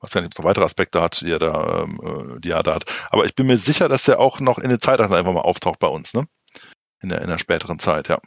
weiß 0.00 0.12
gar 0.12 0.20
nicht, 0.20 0.28
ob 0.28 0.32
es 0.32 0.38
noch 0.38 0.44
weitere 0.44 0.64
Aspekte 0.64 1.00
hat, 1.00 1.20
die 1.20 1.30
er 1.30 1.38
da, 1.38 1.82
ähm, 1.82 2.00
äh, 2.02 2.40
die 2.40 2.50
er 2.50 2.62
da 2.62 2.74
hat. 2.74 2.84
Aber 3.10 3.24
ich 3.24 3.34
bin 3.34 3.46
mir 3.46 3.58
sicher, 3.58 3.88
dass 3.88 4.08
er 4.08 4.20
auch 4.20 4.40
noch 4.40 4.58
in 4.58 4.70
den 4.70 4.80
Zeitaltern 4.80 5.18
einfach 5.18 5.32
mal 5.32 5.40
auftaucht 5.40 5.78
bei 5.78 5.88
uns, 5.88 6.14
ne? 6.14 6.26
In 7.00 7.08
der, 7.08 7.22
in 7.22 7.28
der 7.28 7.38
späteren 7.38 7.78
Zeit, 7.78 8.08
ja. 8.08 8.18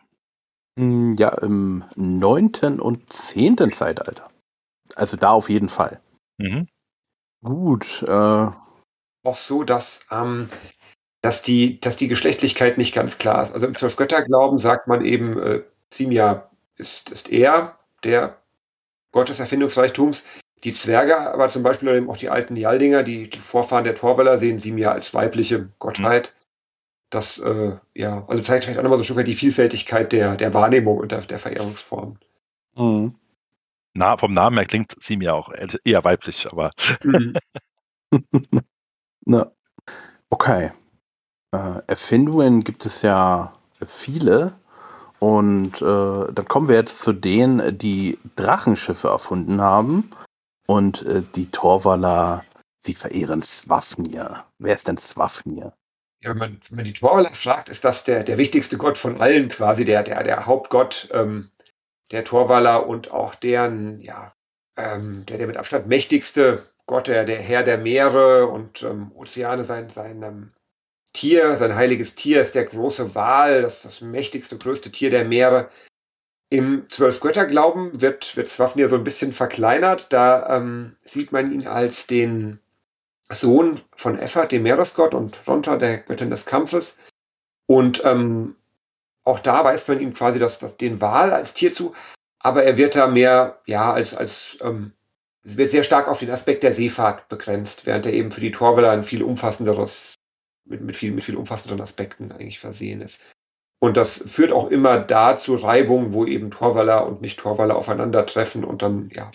Hm, 0.78 1.16
ja, 1.18 1.30
im 1.30 1.84
neunten 1.96 2.80
und 2.80 3.12
zehnten 3.12 3.74
Zeitalter. 3.74 4.30
Also 4.96 5.18
da 5.18 5.32
auf 5.32 5.50
jeden 5.50 5.70
Fall. 5.70 6.02
Mhm. 6.38 6.68
Gut. 7.44 8.04
Äh, 8.08 8.12
auch 9.24 9.38
so, 9.38 9.64
dass, 9.64 10.02
ähm, 10.10 10.50
dass, 11.22 11.42
die, 11.42 11.80
dass 11.80 11.98
die 11.98 12.08
Geschlechtlichkeit 12.08 12.78
nicht 12.78 12.94
ganz 12.94 13.18
klar 13.18 13.46
ist. 13.46 13.54
Also 13.54 13.68
im 13.68 13.76
Zwölf-Götter-Glauben 13.76 14.60
sagt 14.60 14.88
man 14.88 15.06
eben, 15.06 15.38
äh, 15.42 15.64
Simia 15.94 16.50
ist, 16.76 17.10
ist 17.10 17.30
er, 17.30 17.78
der 18.04 18.38
Gott 19.12 19.30
des 19.30 19.40
Erfindungsreichtums. 19.40 20.24
Die 20.64 20.74
Zwerge, 20.74 21.18
aber 21.18 21.50
zum 21.50 21.64
Beispiel 21.64 21.90
eben 21.90 22.10
auch 22.10 22.18
die 22.18 22.30
alten 22.30 22.56
Jaldinger, 22.56 23.04
die, 23.04 23.30
die 23.30 23.40
Vorfahren 23.40 23.84
der 23.84 23.96
Torweller, 23.96 24.38
sehen 24.38 24.60
sie 24.60 24.72
mir 24.72 24.92
als 24.92 25.14
weibliche 25.14 25.70
Gottheit. 25.80 26.34
Das, 27.10 27.40
äh, 27.40 27.78
ja, 27.94 28.24
also 28.28 28.44
zeigt 28.44 28.66
vielleicht 28.66 28.80
auch 28.80 28.84
nochmal 28.84 28.98
so 28.98 29.02
ein 29.02 29.06
Stück 29.06 29.18
weit 29.18 29.28
die 29.28 29.36
Vielfältigkeit 29.36 30.12
der, 30.12 30.38
der 30.38 30.54
Wahrnehmung 30.54 30.98
und 30.98 31.12
der, 31.12 31.22
der 31.22 31.40
Verehrungsform. 31.40 32.18
Mhm. 32.76 33.16
Na, 33.94 34.18
vom 34.18 34.34
Namen 34.34 34.58
her 34.58 34.66
klingt 34.66 34.96
sie 35.02 35.18
mir 35.18 35.36
auch 35.36 35.52
eher 35.84 36.04
weiblich, 36.04 36.48
aber. 36.50 36.72
Mhm. 37.04 37.34
Na, 39.26 39.52
okay. 40.30 40.72
Äh, 41.52 41.82
Erfindungen 41.88 42.64
gibt 42.64 42.86
es 42.86 43.02
ja 43.02 43.54
viele. 43.86 44.54
Und 45.20 45.82
äh, 45.82 46.34
dann 46.34 46.48
kommen 46.48 46.68
wir 46.68 46.76
jetzt 46.76 47.00
zu 47.02 47.14
denen, 47.14 47.78
die 47.78 48.18
Drachenschiffe 48.36 49.10
erfunden 49.10 49.62
haben. 49.62 50.10
Und 50.72 51.06
äh, 51.06 51.22
die 51.36 51.52
Torwaller, 51.52 52.46
sie 52.78 52.94
verehren 52.94 53.44
Swafnir. 53.44 54.46
Wer 54.58 54.74
ist 54.74 54.88
denn 54.88 54.98
Swafnir? 54.98 55.74
Ja, 56.22 56.30
wenn 56.30 56.38
man, 56.38 56.62
wenn 56.70 56.76
man 56.78 56.86
die 56.86 56.94
Torwaller 56.94 57.32
fragt, 57.32 57.68
ist 57.68 57.84
das 57.84 58.06
der, 58.06 58.24
der 58.24 58.38
wichtigste 58.38 58.78
Gott 58.78 58.98
von 58.98 59.20
allen 59.20 59.50
quasi, 59.50 59.84
der, 59.84 60.04
der, 60.04 60.24
der 60.24 60.46
Hauptgott 60.46 61.10
ähm, 61.12 61.52
der 62.12 62.24
Torwaller 62.24 62.88
und 62.88 63.12
auch 63.12 63.36
deren, 63.36 64.00
ja, 64.00 64.34
ähm, 64.78 65.26
der, 65.26 65.40
der 65.40 65.48
mit 65.48 65.58
Abstand 65.58 65.88
mächtigste 65.88 66.66
Gott, 66.86 67.10
der, 67.10 67.26
der 67.26 67.42
Herr 67.42 67.64
der 67.64 67.78
Meere 67.78 68.48
und 68.48 68.82
ähm, 68.82 69.12
Ozeane, 69.14 69.66
sein, 69.66 69.90
sein 69.94 70.24
ähm, 70.24 70.54
Tier, 71.12 71.58
sein 71.58 71.76
heiliges 71.76 72.16
Tier 72.16 72.42
ist 72.42 72.56
der 72.56 72.64
große 72.64 73.14
Wal, 73.14 73.64
das, 73.64 73.82
das 73.82 74.00
mächtigste, 74.00 74.58
größte 74.58 74.90
Tier 74.90 75.10
der 75.10 75.26
Meere. 75.26 75.70
Im 76.52 76.90
Zwölf-Götter-Glauben 76.90 78.02
wird, 78.02 78.36
wird 78.36 78.50
Swafnir 78.50 78.90
so 78.90 78.96
ein 78.96 79.06
bisschen 79.06 79.32
verkleinert. 79.32 80.12
Da 80.12 80.58
ähm, 80.58 80.98
sieht 81.06 81.32
man 81.32 81.50
ihn 81.54 81.66
als 81.66 82.08
den 82.08 82.60
Sohn 83.32 83.80
von 83.96 84.20
Effert, 84.20 84.52
dem 84.52 84.64
Meeresgott, 84.64 85.14
und 85.14 85.40
Ronta, 85.48 85.78
der 85.78 86.00
Göttin 86.00 86.30
des 86.30 86.46
Kampfes. 86.46 86.98
Und 87.68 88.02
ähm, 88.04 88.58
auch 89.24 89.40
da 89.40 89.64
weist 89.64 89.88
man 89.88 90.02
ihm 90.02 90.14
quasi 90.14 90.40
das, 90.40 90.60
das, 90.60 90.76
den 90.76 91.00
Wal 91.00 91.32
als 91.32 91.54
Tier 91.54 91.74
zu, 91.74 91.96
aber 92.40 92.64
er 92.64 92.76
wird 92.76 92.96
da 92.96 93.08
mehr, 93.08 93.62
ja, 93.66 93.94
als, 93.94 94.14
als 94.14 94.58
ähm, 94.60 94.92
wird 95.44 95.72
sehr 95.72 95.86
stark 95.86 96.10
auf 96.10 96.20
den 96.20 96.32
Aspekt 96.32 96.64
der 96.64 96.76
Seefahrt 96.76 97.30
begrenzt, 97.30 97.86
während 97.86 98.06
er 98.06 98.12
eben 98.14 98.32
für 98.32 98.42
die 98.42 98.52
Torwäller 98.52 98.92
ein 98.92 99.04
viel 99.04 99.24
umfassenderes, 99.24 100.16
mit, 100.66 100.82
mit, 100.82 100.98
viel, 100.98 101.14
mit 101.14 101.24
viel 101.24 101.38
umfassenderen 101.38 101.82
Aspekten 101.82 102.34
eigentlich 102.34 102.60
versehen 102.60 103.00
ist. 103.00 103.22
Und 103.84 103.98
das 103.98 104.24
führt 104.28 104.52
auch 104.52 104.70
immer 104.70 105.00
da 105.00 105.40
zu 105.40 105.56
Reibungen, 105.56 106.14
wo 106.14 106.24
eben 106.24 106.52
Torwaller 106.52 107.08
und 107.08 107.22
Nicht-Torwaller 107.22 107.76
aufeinandertreffen 107.76 108.64
und 108.64 108.84
dann, 108.84 109.10
ja, 109.12 109.32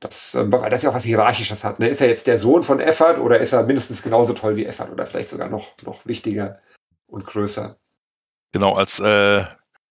das, 0.00 0.34
weil 0.34 0.68
das 0.68 0.82
ja 0.82 0.90
auch 0.90 0.94
was 0.94 1.04
Hierarchisches 1.04 1.62
hat. 1.62 1.78
Ne? 1.78 1.88
Ist 1.88 2.00
er 2.00 2.08
jetzt 2.08 2.26
der 2.26 2.40
Sohn 2.40 2.64
von 2.64 2.80
Effert 2.80 3.20
oder 3.20 3.38
ist 3.38 3.52
er 3.52 3.62
mindestens 3.62 4.02
genauso 4.02 4.32
toll 4.32 4.56
wie 4.56 4.66
Effert 4.66 4.90
oder 4.90 5.06
vielleicht 5.06 5.30
sogar 5.30 5.48
noch, 5.48 5.70
noch 5.84 6.04
wichtiger 6.06 6.58
und 7.06 7.24
größer? 7.24 7.76
Genau, 8.50 8.74
als 8.74 8.98
äh, 8.98 9.44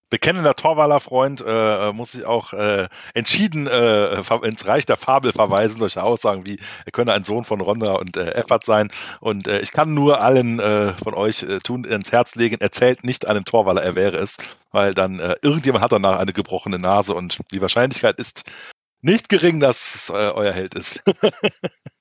bekennender 0.10 0.56
Torwaller-Freund 0.56 1.44
äh, 1.46 1.92
muss 1.92 2.16
ich 2.16 2.26
auch 2.26 2.54
äh, 2.54 2.88
entschieden 3.14 3.68
äh, 3.68 4.22
ins 4.44 4.68
Reich 4.68 4.86
der 4.86 4.98
Fabel 4.98 5.34
verweisen, 5.34 5.80
solche 5.80 6.04
Aussagen 6.04 6.48
wie, 6.48 6.60
er 6.86 6.92
könne 6.92 7.14
ein 7.14 7.24
Sohn 7.24 7.46
von 7.46 7.62
Ronda 7.62 7.94
und 7.94 8.18
äh, 8.18 8.32
Effert 8.32 8.64
sein. 8.64 8.90
Und 9.20 9.48
äh, 9.48 9.60
ich 9.60 9.72
kann 9.72 9.94
nur 9.94 10.22
allen 10.22 10.60
äh, 10.60 10.94
von 10.94 11.14
euch 11.14 11.44
äh, 11.44 11.60
tun 11.60 11.84
ins 11.84 12.12
Herz 12.12 12.36
legen, 12.36 12.58
erzählt 12.60 13.04
nicht 13.04 13.28
einem 13.28 13.46
Torwaller, 13.46 13.84
er 13.84 13.96
wäre 13.96 14.18
es, 14.18 14.38
weil 14.72 14.94
dann 14.94 15.20
äh, 15.20 15.36
irgendjemand 15.42 15.84
hat 15.84 15.92
danach 15.92 16.20
eine 16.20 16.34
gebrochene 16.34 16.78
Nase 16.78 17.14
und 17.14 17.40
die 17.52 17.62
Wahrscheinlichkeit 17.62 18.20
ist 18.20 18.44
nicht 19.02 19.30
gering, 19.30 19.60
dass 19.60 19.96
es 19.96 20.10
äh, 20.10 20.32
euer 20.34 20.54
Held 20.54 20.76
ist. 20.76 21.04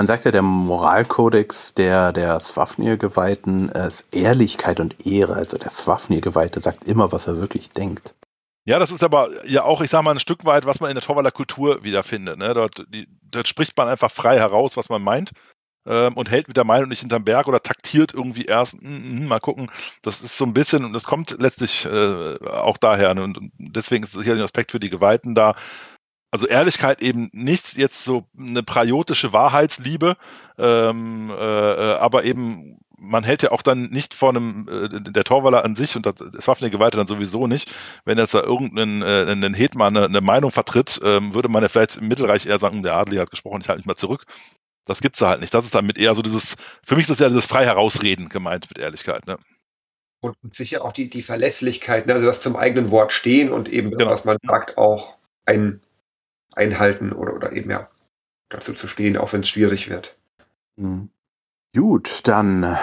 Man 0.00 0.06
sagt 0.06 0.24
ja, 0.24 0.30
der 0.30 0.40
Moralkodex 0.40 1.74
der, 1.74 2.14
der 2.14 2.40
Swafnir-Geweihten 2.40 3.68
ist 3.68 4.08
Ehrlichkeit 4.12 4.80
und 4.80 5.06
Ehre. 5.06 5.34
Also 5.34 5.58
der 5.58 5.68
Swafnir-Geweihte 5.68 6.60
sagt 6.60 6.84
immer, 6.84 7.12
was 7.12 7.26
er 7.26 7.38
wirklich 7.38 7.68
denkt. 7.68 8.14
Ja, 8.64 8.78
das 8.78 8.92
ist 8.92 9.04
aber 9.04 9.28
ja 9.46 9.62
auch, 9.62 9.82
ich 9.82 9.90
sag 9.90 10.02
mal, 10.02 10.12
ein 10.12 10.18
Stück 10.18 10.46
weit, 10.46 10.64
was 10.64 10.80
man 10.80 10.88
in 10.88 10.94
der 10.94 11.04
Torwaller 11.04 11.30
Kultur 11.30 11.84
wiederfindet. 11.84 12.38
Ne? 12.38 12.54
Dort, 12.54 12.86
die, 12.88 13.08
dort 13.30 13.46
spricht 13.46 13.76
man 13.76 13.88
einfach 13.88 14.10
frei 14.10 14.38
heraus, 14.38 14.78
was 14.78 14.88
man 14.88 15.02
meint 15.02 15.32
ähm, 15.84 16.14
und 16.14 16.30
hält 16.30 16.48
mit 16.48 16.56
der 16.56 16.64
Meinung 16.64 16.88
nicht 16.88 17.00
hinterm 17.00 17.26
Berg 17.26 17.46
oder 17.46 17.62
taktiert 17.62 18.14
irgendwie 18.14 18.46
erst, 18.46 18.82
mm, 18.82 19.24
mm, 19.24 19.26
mal 19.26 19.40
gucken. 19.40 19.70
Das 20.00 20.22
ist 20.22 20.34
so 20.34 20.46
ein 20.46 20.54
bisschen, 20.54 20.82
und 20.86 20.94
das 20.94 21.04
kommt 21.04 21.36
letztlich 21.38 21.84
äh, 21.84 22.38
auch 22.48 22.78
daher. 22.78 23.14
Ne? 23.14 23.22
Und 23.22 23.52
deswegen 23.58 24.04
ist 24.04 24.12
sicher 24.12 24.32
ein 24.32 24.40
Aspekt 24.40 24.70
für 24.70 24.80
die 24.80 24.88
Geweihten 24.88 25.34
da, 25.34 25.56
also 26.30 26.46
Ehrlichkeit 26.46 27.02
eben 27.02 27.28
nicht 27.32 27.76
jetzt 27.76 28.04
so 28.04 28.24
eine 28.38 28.62
priotische 28.62 29.32
Wahrheitsliebe, 29.32 30.16
ähm, 30.58 31.30
äh, 31.30 31.34
aber 31.34 32.24
eben 32.24 32.78
man 33.00 33.24
hält 33.24 33.42
ja 33.42 33.50
auch 33.50 33.62
dann 33.62 33.88
nicht 33.90 34.14
vor 34.14 34.28
einem, 34.28 34.68
äh, 34.68 34.88
der 35.00 35.24
Torwaller 35.24 35.64
an 35.64 35.74
sich 35.74 35.96
und 35.96 36.04
das, 36.06 36.16
das 36.16 36.46
Waffengeweihte 36.46 36.98
dann 36.98 37.06
sowieso 37.06 37.46
nicht, 37.46 37.72
wenn 38.04 38.18
jetzt 38.18 38.34
da 38.34 38.42
irgendein 38.42 39.02
äh, 39.02 39.32
ein 39.32 39.54
Hetman 39.54 39.96
eine, 39.96 40.06
eine 40.06 40.20
Meinung 40.20 40.50
vertritt, 40.50 41.00
ähm, 41.02 41.34
würde 41.34 41.48
man 41.48 41.62
ja 41.62 41.68
vielleicht 41.68 41.96
im 41.96 42.08
Mittelreich 42.08 42.46
eher 42.46 42.58
sagen, 42.58 42.82
der 42.82 42.94
Adlige 42.94 43.22
hat 43.22 43.30
gesprochen, 43.30 43.62
ich 43.62 43.68
halte 43.68 43.80
mich 43.80 43.86
mal 43.86 43.96
zurück. 43.96 44.26
Das 44.84 45.00
gibt's 45.00 45.18
da 45.18 45.28
halt 45.28 45.40
nicht. 45.40 45.54
Das 45.54 45.64
ist 45.64 45.74
damit 45.74 45.98
eher 45.98 46.14
so 46.14 46.22
dieses, 46.22 46.56
für 46.84 46.94
mich 46.94 47.02
ist 47.02 47.10
das 47.10 47.18
ja 47.20 47.28
dieses 47.28 47.46
frei 47.46 47.64
herausreden 47.64 48.28
gemeint 48.28 48.68
mit 48.68 48.78
Ehrlichkeit, 48.78 49.26
ne? 49.26 49.38
Und 50.22 50.36
sicher 50.54 50.84
auch 50.84 50.92
die, 50.92 51.08
die 51.08 51.22
Verlässlichkeit, 51.22 52.06
ne? 52.06 52.12
also 52.12 52.26
das 52.26 52.42
zum 52.42 52.54
eigenen 52.54 52.90
Wort 52.90 53.10
stehen 53.10 53.50
und 53.50 53.70
eben, 53.70 53.90
genau. 53.92 54.10
was 54.10 54.26
man 54.26 54.36
sagt, 54.42 54.76
auch 54.76 55.16
ein 55.46 55.80
einhalten 56.54 57.12
oder, 57.12 57.34
oder 57.34 57.52
eben 57.52 57.70
ja 57.70 57.88
dazu 58.48 58.74
zu 58.74 58.86
stehen, 58.88 59.16
auch 59.16 59.32
wenn 59.32 59.42
es 59.42 59.48
schwierig 59.48 59.88
wird. 59.88 60.16
Mhm. 60.76 61.10
Gut, 61.74 62.20
dann 62.24 62.64
äh, 62.64 62.76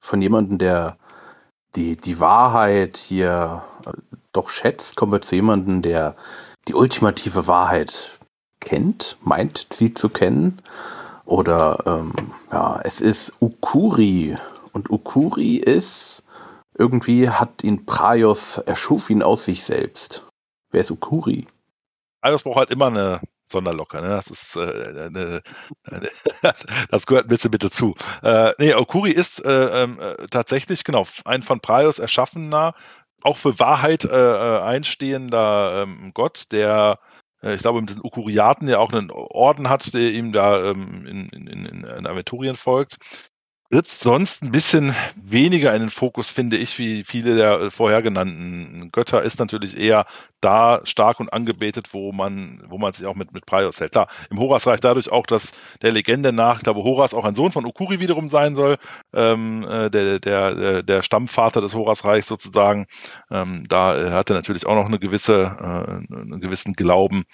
von 0.00 0.22
jemandem, 0.22 0.58
der 0.58 0.96
die, 1.76 1.96
die 1.96 2.20
Wahrheit 2.20 2.96
hier 2.96 3.62
äh, 3.86 3.90
doch 4.32 4.48
schätzt, 4.48 4.96
kommen 4.96 5.12
wir 5.12 5.20
zu 5.20 5.34
jemandem, 5.34 5.82
der 5.82 6.16
die 6.68 6.74
ultimative 6.74 7.46
Wahrheit 7.46 8.18
kennt, 8.60 9.16
meint 9.22 9.66
sie 9.70 9.94
zu 9.94 10.08
kennen. 10.08 10.62
Oder 11.24 11.82
ähm, 11.86 12.12
ja, 12.50 12.80
es 12.84 13.00
ist 13.00 13.34
Ukuri. 13.40 14.36
Und 14.72 14.90
Ukuri 14.90 15.56
ist, 15.56 16.22
irgendwie 16.78 17.28
hat 17.28 17.62
ihn 17.62 17.84
Praios, 17.84 18.58
erschuf 18.58 19.10
ihn 19.10 19.22
aus 19.22 19.44
sich 19.44 19.64
selbst. 19.64 20.24
Wer 20.70 20.80
ist 20.80 20.90
Ukuri? 20.90 21.46
Iris 22.28 22.42
braucht 22.42 22.58
halt 22.58 22.70
immer 22.70 22.86
eine, 22.86 23.20
Sonderlocker. 23.48 24.00
Ne? 24.02 24.08
Das 24.08 24.28
ist 24.28 24.56
äh, 24.56 24.60
eine, 24.60 25.42
eine, 25.90 26.10
das 26.90 27.06
gehört 27.06 27.26
ein 27.26 27.28
bisschen 27.28 27.50
mit 27.50 27.62
dazu. 27.62 27.94
Äh, 28.22 28.52
nee, 28.58 28.74
Okuri 28.74 29.10
ist 29.10 29.44
äh, 29.44 29.82
ähm, 29.82 29.98
äh, 30.00 30.26
tatsächlich 30.30 30.84
genau 30.84 31.06
ein 31.24 31.42
von 31.42 31.60
Praios 31.60 31.98
erschaffener, 31.98 32.74
auch 33.22 33.38
für 33.38 33.58
Wahrheit 33.58 34.04
äh, 34.04 34.08
äh, 34.10 34.60
einstehender 34.60 35.82
ähm, 35.82 36.12
Gott, 36.14 36.44
der 36.52 36.98
ich 37.40 37.60
glaube, 37.60 37.80
mit 37.80 37.88
diesen 37.88 38.04
Ukuriaten, 38.04 38.66
der 38.66 38.80
auch 38.80 38.92
einen 38.92 39.12
Orden 39.12 39.68
hat, 39.68 39.94
der 39.94 40.10
ihm 40.10 40.32
da 40.32 40.70
ähm, 40.70 41.06
in, 41.06 41.28
in, 41.28 41.66
in 41.66 42.06
Aventurien 42.08 42.56
folgt 42.56 42.98
tritt 43.70 43.86
sonst 43.86 44.42
ein 44.42 44.50
bisschen 44.50 44.94
weniger 45.16 45.74
in 45.74 45.80
den 45.80 45.90
Fokus, 45.90 46.30
finde 46.30 46.56
ich, 46.56 46.78
wie 46.78 47.04
viele 47.04 47.36
der 47.36 47.70
vorher 47.70 48.00
genannten 48.00 48.90
Götter, 48.92 49.22
ist 49.22 49.38
natürlich 49.38 49.78
eher 49.78 50.06
da 50.40 50.80
stark 50.84 51.20
und 51.20 51.32
angebetet, 51.32 51.92
wo 51.92 52.12
man, 52.12 52.62
wo 52.68 52.78
man 52.78 52.92
sich 52.92 53.04
auch 53.04 53.14
mit, 53.14 53.32
mit 53.32 53.44
Praios 53.44 53.80
hält. 53.80 53.92
Klar, 53.92 54.08
im 54.30 54.38
Horasreich 54.38 54.80
dadurch 54.80 55.10
auch, 55.12 55.26
dass 55.26 55.52
der 55.82 55.92
Legende 55.92 56.32
nach, 56.32 56.58
ich 56.58 56.64
glaube, 56.64 56.82
Horas 56.82 57.12
auch 57.12 57.24
ein 57.24 57.34
Sohn 57.34 57.52
von 57.52 57.66
Ukuri 57.66 58.00
wiederum 58.00 58.28
sein 58.28 58.54
soll, 58.54 58.78
ähm, 59.12 59.64
äh, 59.68 59.90
der, 59.90 60.18
der, 60.18 60.82
der 60.82 61.02
Stammvater 61.02 61.60
des 61.60 61.74
Horasreichs 61.74 62.26
sozusagen. 62.28 62.86
Ähm, 63.30 63.66
da 63.68 63.96
äh, 63.98 64.10
hat 64.12 64.30
er 64.30 64.36
natürlich 64.36 64.64
auch 64.66 64.76
noch 64.76 64.86
eine 64.86 64.98
gewisse, 64.98 65.42
äh, 65.42 66.14
einen 66.14 66.40
gewissen 66.40 66.72
Glauben. 66.72 67.24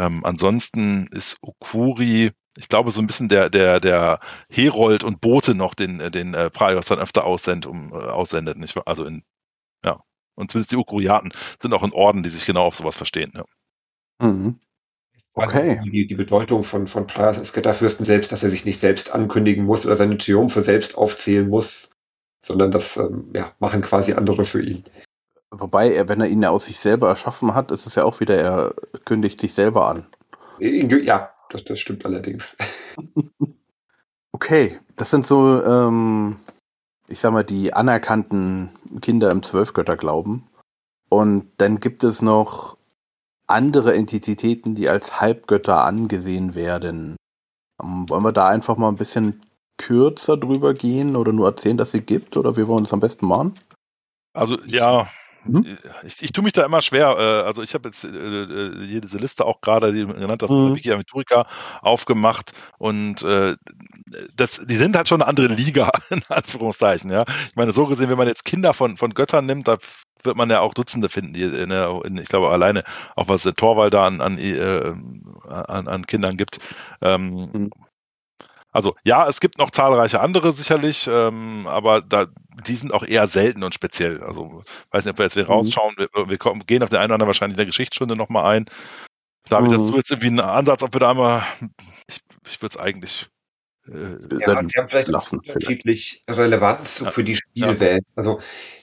Ähm, 0.00 0.24
ansonsten 0.24 1.06
ist 1.08 1.38
Ukuri 1.42 2.32
ich 2.58 2.68
glaube, 2.68 2.90
so 2.90 3.00
ein 3.00 3.06
bisschen 3.06 3.28
der, 3.28 3.48
der, 3.48 3.80
der 3.80 4.20
Herold 4.50 5.04
und 5.04 5.20
Bote 5.20 5.54
noch 5.54 5.74
den, 5.74 5.98
den 6.10 6.34
äh, 6.34 6.50
Praios 6.50 6.86
dann 6.86 6.98
öfter 6.98 7.24
aussendet, 7.24 7.66
um, 7.66 7.92
äh, 7.92 7.96
aussendet, 7.96 8.58
nicht 8.58 8.76
wahr? 8.76 8.86
Also 8.86 9.04
in, 9.04 9.22
ja. 9.84 10.00
Und 10.34 10.50
zumindest 10.50 10.72
die 10.72 10.76
Ukuriaten 10.76 11.32
sind 11.60 11.72
auch 11.74 11.82
in 11.82 11.92
Orden, 11.92 12.22
die 12.22 12.30
sich 12.30 12.46
genau 12.46 12.64
auf 12.64 12.76
sowas 12.76 12.96
verstehen, 12.96 13.32
ja. 13.34 13.44
Mhm. 14.20 14.58
Okay. 15.32 15.80
Die, 15.84 16.06
die, 16.08 16.14
Bedeutung 16.14 16.64
von, 16.64 16.88
von 16.88 17.06
Praios 17.06 17.38
als 17.38 17.52
Götterfürsten 17.52 18.04
selbst, 18.04 18.32
dass 18.32 18.42
er 18.42 18.50
sich 18.50 18.64
nicht 18.64 18.80
selbst 18.80 19.12
ankündigen 19.12 19.64
muss 19.64 19.86
oder 19.86 19.96
seine 19.96 20.18
Triumphe 20.18 20.62
selbst 20.62 20.98
aufzählen 20.98 21.48
muss, 21.48 21.88
sondern 22.44 22.72
das 22.72 22.96
ähm, 22.96 23.30
ja, 23.34 23.54
machen 23.60 23.80
quasi 23.80 24.12
andere 24.12 24.44
für 24.44 24.62
ihn. 24.62 24.84
Wobei, 25.50 25.92
er, 25.92 26.08
wenn 26.08 26.20
er 26.20 26.28
ihn 26.28 26.42
ja 26.42 26.50
aus 26.50 26.66
sich 26.66 26.78
selber 26.78 27.08
erschaffen 27.08 27.54
hat, 27.54 27.70
ist 27.70 27.86
es 27.86 27.96
ja 27.96 28.04
auch 28.04 28.20
wieder, 28.20 28.36
er 28.36 28.74
kündigt 29.04 29.40
sich 29.40 29.52
selber 29.52 29.88
an. 29.88 30.06
Ja, 30.58 31.30
das, 31.50 31.64
das 31.64 31.80
stimmt 31.80 32.04
allerdings. 32.04 32.56
Okay, 34.32 34.80
das 34.96 35.10
sind 35.10 35.26
so, 35.26 35.62
ähm, 35.62 36.36
ich 37.08 37.20
sag 37.20 37.32
mal, 37.32 37.44
die 37.44 37.74
anerkannten 37.74 38.70
Kinder 39.02 39.30
im 39.30 39.42
Zwölfgötterglauben. 39.42 40.44
Und 41.10 41.52
dann 41.58 41.80
gibt 41.80 42.04
es 42.04 42.22
noch 42.22 42.78
andere 43.48 43.94
Entitäten, 43.94 44.74
die 44.74 44.88
als 44.88 45.20
Halbgötter 45.20 45.84
angesehen 45.84 46.54
werden. 46.54 47.16
Ähm, 47.82 48.08
wollen 48.08 48.22
wir 48.22 48.32
da 48.32 48.48
einfach 48.48 48.76
mal 48.76 48.88
ein 48.88 48.96
bisschen 48.96 49.42
kürzer 49.76 50.36
drüber 50.36 50.72
gehen 50.72 51.16
oder 51.16 51.32
nur 51.32 51.48
erzählen, 51.48 51.76
dass 51.76 51.90
sie 51.90 52.00
gibt? 52.00 52.36
Oder 52.36 52.56
wie 52.56 52.66
wollen 52.66 52.78
wir 52.78 52.84
das 52.84 52.92
am 52.92 53.00
besten 53.00 53.26
machen? 53.26 53.54
Also 54.32 54.58
ja, 54.66 55.08
Mhm. 55.44 55.78
Ich, 56.04 56.22
ich 56.22 56.32
tue 56.32 56.44
mich 56.44 56.52
da 56.52 56.64
immer 56.64 56.82
schwer. 56.82 57.16
Äh, 57.18 57.46
also 57.46 57.62
ich 57.62 57.74
habe 57.74 57.88
jetzt 57.88 58.04
äh, 58.04 58.08
äh, 58.08 58.86
hier 58.86 59.00
diese 59.00 59.18
Liste 59.18 59.44
auch 59.44 59.60
gerade, 59.60 59.92
die 59.92 60.06
genannt 60.06 60.42
hast, 60.42 60.50
mhm. 60.50 60.74
Wiki 60.74 60.92
Aventurika 60.92 61.46
aufgemacht 61.82 62.52
und 62.78 63.22
äh, 63.22 63.56
das, 64.36 64.60
die 64.64 64.76
sind 64.76 64.96
halt 64.96 65.08
schon 65.08 65.22
eine 65.22 65.28
andere 65.28 65.48
Liga, 65.48 65.90
in 66.10 66.22
Anführungszeichen. 66.28 67.10
Ja, 67.10 67.24
ich 67.46 67.56
meine 67.56 67.72
so 67.72 67.86
gesehen, 67.86 68.10
wenn 68.10 68.18
man 68.18 68.28
jetzt 68.28 68.44
Kinder 68.44 68.74
von 68.74 68.96
von 68.96 69.14
Göttern 69.14 69.46
nimmt, 69.46 69.68
da 69.68 69.78
wird 70.22 70.36
man 70.36 70.50
ja 70.50 70.60
auch 70.60 70.74
Dutzende 70.74 71.08
finden, 71.08 71.32
die 71.32 71.42
in, 71.42 71.70
in, 71.70 72.18
ich 72.18 72.28
glaube 72.28 72.50
alleine 72.50 72.84
auch 73.16 73.28
was 73.28 73.44
der 73.44 73.54
Torwald 73.54 73.94
da 73.94 74.06
an 74.06 74.20
an, 74.20 74.36
äh, 74.38 74.94
an, 75.48 75.88
an 75.88 76.06
Kindern 76.06 76.36
gibt. 76.36 76.58
Ähm, 77.00 77.48
mhm. 77.52 77.70
Also 78.72 78.94
ja, 79.04 79.28
es 79.28 79.40
gibt 79.40 79.58
noch 79.58 79.70
zahlreiche 79.70 80.20
andere 80.20 80.52
sicherlich, 80.52 81.08
ähm, 81.10 81.66
aber 81.66 82.02
da, 82.02 82.26
die 82.66 82.76
sind 82.76 82.94
auch 82.94 83.02
eher 83.02 83.26
selten 83.26 83.64
und 83.64 83.74
speziell. 83.74 84.22
Also 84.22 84.62
weiß 84.90 85.04
nicht, 85.04 85.12
ob 85.12 85.18
wir 85.18 85.24
jetzt 85.24 85.36
wieder 85.36 85.46
mhm. 85.46 85.52
rausschauen. 85.52 85.94
Wir, 85.96 86.08
wir 86.28 86.38
kommen, 86.38 86.64
gehen 86.66 86.82
auf 86.82 86.90
den 86.90 86.98
einen 86.98 87.06
oder 87.06 87.14
anderen 87.14 87.28
wahrscheinlich 87.28 87.54
in 87.54 87.60
der 87.62 87.66
Geschichtsstunde 87.66 88.16
nochmal 88.16 88.56
ein. 88.56 88.66
Da 89.48 89.56
habe 89.56 89.66
ich 89.66 89.72
dazu 89.72 89.90
mhm. 89.90 89.96
jetzt 89.96 90.10
irgendwie 90.10 90.28
einen 90.28 90.40
Ansatz, 90.40 90.82
ob 90.82 90.94
wir 90.94 91.00
da 91.00 91.10
einmal, 91.10 91.42
ich, 92.06 92.20
ich 92.48 92.62
würde 92.62 92.74
es 92.74 92.76
eigentlich 92.76 93.28
äh, 93.90 94.38
ja, 94.46 94.62
die 94.62 94.78
haben 94.78 94.88
vielleicht 94.88 95.08
lassen, 95.08 95.38
unterschiedlich 95.38 96.22
vielleicht. 96.24 96.40
Relevanz 96.40 97.00
ja. 97.00 97.10
für 97.10 97.24
die 97.24 97.36
Spielwelt. 97.36 98.04
Ja. 98.04 98.22
Also 98.22 98.40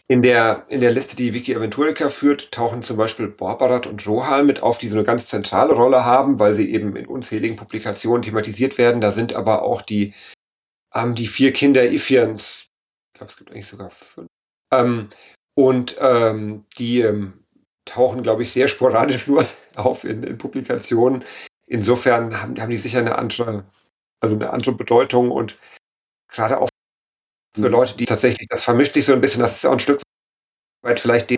in 0.09 0.21
der, 0.21 0.65
in 0.69 0.81
der 0.81 0.91
Liste, 0.91 1.15
die 1.15 1.33
Wiki 1.33 1.55
Aventurica 1.55 2.09
führt, 2.09 2.51
tauchen 2.51 2.83
zum 2.83 2.97
Beispiel 2.97 3.27
Borbarat 3.27 3.87
und 3.87 4.05
Rohal 4.07 4.43
mit 4.43 4.61
auf, 4.61 4.77
die 4.77 4.87
so 4.87 4.95
eine 4.95 5.03
ganz 5.03 5.27
zentrale 5.27 5.73
Rolle 5.73 6.05
haben, 6.05 6.39
weil 6.39 6.55
sie 6.55 6.71
eben 6.71 6.95
in 6.95 7.07
unzähligen 7.07 7.57
Publikationen 7.57 8.23
thematisiert 8.23 8.77
werden. 8.77 9.01
Da 9.01 9.11
sind 9.11 9.33
aber 9.33 9.63
auch 9.63 9.81
die, 9.81 10.13
ähm, 10.93 11.15
die 11.15 11.27
vier 11.27 11.51
Kinder 11.51 11.83
Ifians, 11.83 12.69
ich 13.13 13.19
glaube, 13.19 13.31
es 13.31 13.37
gibt 13.37 13.51
eigentlich 13.51 13.67
sogar 13.67 13.91
fünf, 13.91 14.29
ähm, 14.71 15.09
und 15.55 15.97
ähm, 15.99 16.65
die 16.77 17.01
ähm, 17.01 17.45
tauchen, 17.85 18.23
glaube 18.23 18.43
ich, 18.43 18.51
sehr 18.51 18.67
sporadisch 18.67 19.27
nur 19.27 19.45
auf 19.75 20.03
in, 20.03 20.23
in 20.23 20.37
Publikationen. 20.37 21.23
Insofern 21.65 22.41
haben, 22.41 22.61
haben 22.61 22.69
die 22.69 22.77
sicher 22.77 22.99
eine 22.99 23.17
andere, 23.17 23.65
also 24.19 24.35
eine 24.35 24.51
andere 24.51 24.73
Bedeutung 24.73 25.31
und 25.31 25.57
gerade 26.29 26.59
auch 26.59 26.69
für 27.55 27.67
Leute, 27.67 27.97
die 27.97 28.05
tatsächlich, 28.05 28.47
das 28.49 28.63
vermischt 28.63 28.93
sich 28.93 29.05
so 29.05 29.13
ein 29.13 29.21
bisschen, 29.21 29.41
das 29.41 29.55
ist 29.55 29.65
auch 29.65 29.73
ein 29.73 29.79
Stück 29.79 30.01
weit 30.83 30.99
vielleicht 30.99 31.33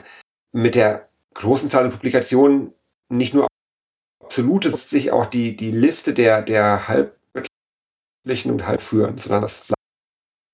mit 0.52 0.76
der 0.76 1.10
großen 1.34 1.70
Zahl 1.70 1.86
an 1.86 1.92
Publikationen 1.92 2.74
nicht 3.10 3.34
nur 3.34 3.48
absolut, 4.24 4.66
es 4.66 4.90
sich 4.90 5.12
auch 5.12 5.26
die, 5.26 5.56
die 5.56 5.72
Liste 5.72 6.14
der, 6.14 6.42
der 6.42 6.88
halbgöttlichen 6.88 8.52
und 8.52 8.68
halbführen, 8.68 9.18
sondern 9.18 9.42
das 9.42 9.66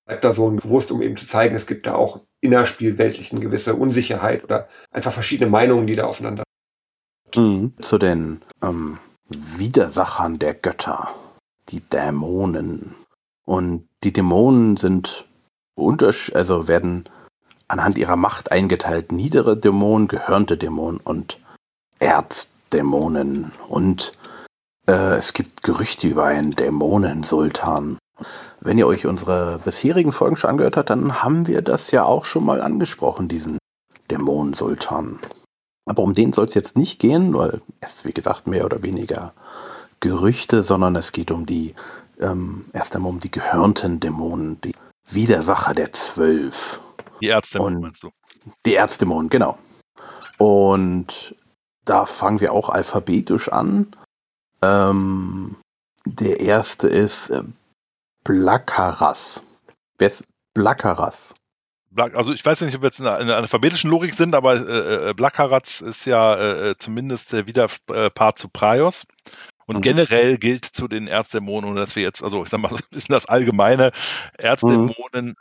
bleibt 0.06 0.24
da 0.24 0.34
so 0.34 0.50
bewusst, 0.50 0.92
um 0.92 1.02
eben 1.02 1.18
zu 1.18 1.28
zeigen, 1.28 1.56
es 1.56 1.66
gibt 1.66 1.88
da 1.88 1.96
auch 1.96 2.22
innerspielweltlich 2.42 3.32
eine 3.32 3.42
gewisse 3.42 3.76
Unsicherheit 3.76 4.44
oder 4.44 4.70
einfach 4.92 5.12
verschiedene 5.12 5.50
Meinungen, 5.50 5.88
die 5.88 5.96
da 5.96 6.06
aufeinander. 6.06 6.44
Mhm. 7.36 7.74
Zu 7.82 7.98
den 7.98 8.42
ähm, 8.62 9.00
Widersachern 9.28 10.36
der 10.36 10.54
Götter, 10.54 11.10
die 11.70 11.82
Dämonen. 11.82 12.96
Und 13.46 13.88
die 14.04 14.14
Dämonen 14.14 14.78
sind 14.78 15.28
also 16.34 16.68
werden 16.68 17.06
anhand 17.68 17.98
ihrer 17.98 18.16
Macht 18.16 18.52
eingeteilt. 18.52 19.12
Niedere 19.12 19.58
Dämonen, 19.58 20.08
gehörnte 20.08 20.58
Dämonen 20.58 21.00
und 21.04 21.40
Erzdämonen. 22.00 23.52
Und 23.68 24.12
äh, 24.88 25.16
es 25.16 25.34
gibt 25.34 25.64
Gerüchte 25.64 26.08
über 26.08 26.26
einen 26.26 26.52
Dämonensultan. 26.52 27.98
Wenn 28.62 28.78
ihr 28.78 28.88
euch 28.88 29.06
unsere 29.06 29.60
bisherigen 29.64 30.12
Folgen 30.12 30.38
schon 30.38 30.52
angehört 30.52 30.78
habt, 30.78 30.90
dann 30.90 31.22
haben 31.24 31.48
wir 31.48 31.62
das 31.62 31.92
ja 31.92 32.04
auch 32.04 32.26
schon 32.26 32.46
mal 32.46 32.62
angesprochen, 32.62 33.28
diesen 33.28 33.58
Dämonensultan. 34.10 35.20
Aber 35.86 36.02
um 36.04 36.14
den 36.14 36.34
soll 36.34 36.46
es 36.46 36.54
jetzt 36.54 36.78
nicht 36.78 37.00
gehen, 37.00 37.34
weil 37.34 37.62
es, 37.82 38.06
wie 38.06 38.14
gesagt, 38.14 38.48
mehr 38.48 38.66
oder 38.66 38.82
weniger 38.82 39.34
Gerüchte, 40.06 40.62
sondern 40.62 40.96
es 40.96 41.14
geht 41.14 41.32
um 41.32 41.48
die, 41.48 41.74
ähm, 42.20 42.66
erst 42.74 42.96
einmal 42.96 43.10
um 43.10 43.18
die 43.18 43.32
gehörnten 43.32 44.00
Dämonen, 44.00 44.62
die 44.62 44.76
Widersacher 45.10 45.74
der 45.74 45.94
Zwölf. 45.94 46.80
Die 47.22 47.26
Ärztemon 47.26 47.82
meinst 47.82 48.04
du? 48.04 48.12
Die 48.68 48.74
Ärztemon, 48.74 49.30
genau. 49.30 49.58
Und 50.38 51.34
da 51.86 52.06
fangen 52.06 52.40
wir 52.40 52.54
auch 52.54 52.70
alphabetisch 52.70 53.50
an. 53.50 53.96
Ähm, 54.62 55.56
der 56.06 56.40
erste 56.40 56.88
ist 56.88 57.32
äh, 57.32 57.42
Blackaras. 58.24 59.42
Wer 59.98 60.08
ist 60.08 60.24
Blackaras? 60.54 61.34
also 61.96 62.32
ich 62.32 62.46
weiß 62.46 62.62
nicht, 62.62 62.76
ob 62.76 62.82
wir 62.82 62.90
jetzt 62.90 63.00
in 63.00 63.08
einer, 63.08 63.20
in 63.22 63.28
einer 63.28 63.38
alphabetischen 63.38 63.90
Logik 63.90 64.14
sind, 64.14 64.36
aber 64.36 64.54
äh, 64.54 65.10
äh 65.10 65.14
Blackaratz 65.16 65.82
ist 65.82 66.06
ja 66.06 66.36
äh, 66.36 66.70
äh 66.70 66.78
zumindest 66.78 67.34
der 67.34 67.48
Widerpart 67.48 68.38
zu 68.38 68.50
Praios. 68.50 69.08
Und 69.66 69.78
mhm. 69.78 69.82
generell 69.82 70.38
gilt 70.38 70.66
zu 70.66 70.88
den 70.88 71.08
Erzdämonen, 71.08 71.76
dass 71.76 71.96
wir 71.96 72.04
jetzt, 72.04 72.24
also 72.24 72.44
ich 72.44 72.50
sag 72.50 72.60
mal, 72.60 72.70
so 72.70 72.76
ein 72.78 72.84
bisschen 72.92 73.14
das 73.14 73.26
allgemeine, 73.26 73.92
Erzdämonen 74.38 74.96
mhm. 75.14 75.36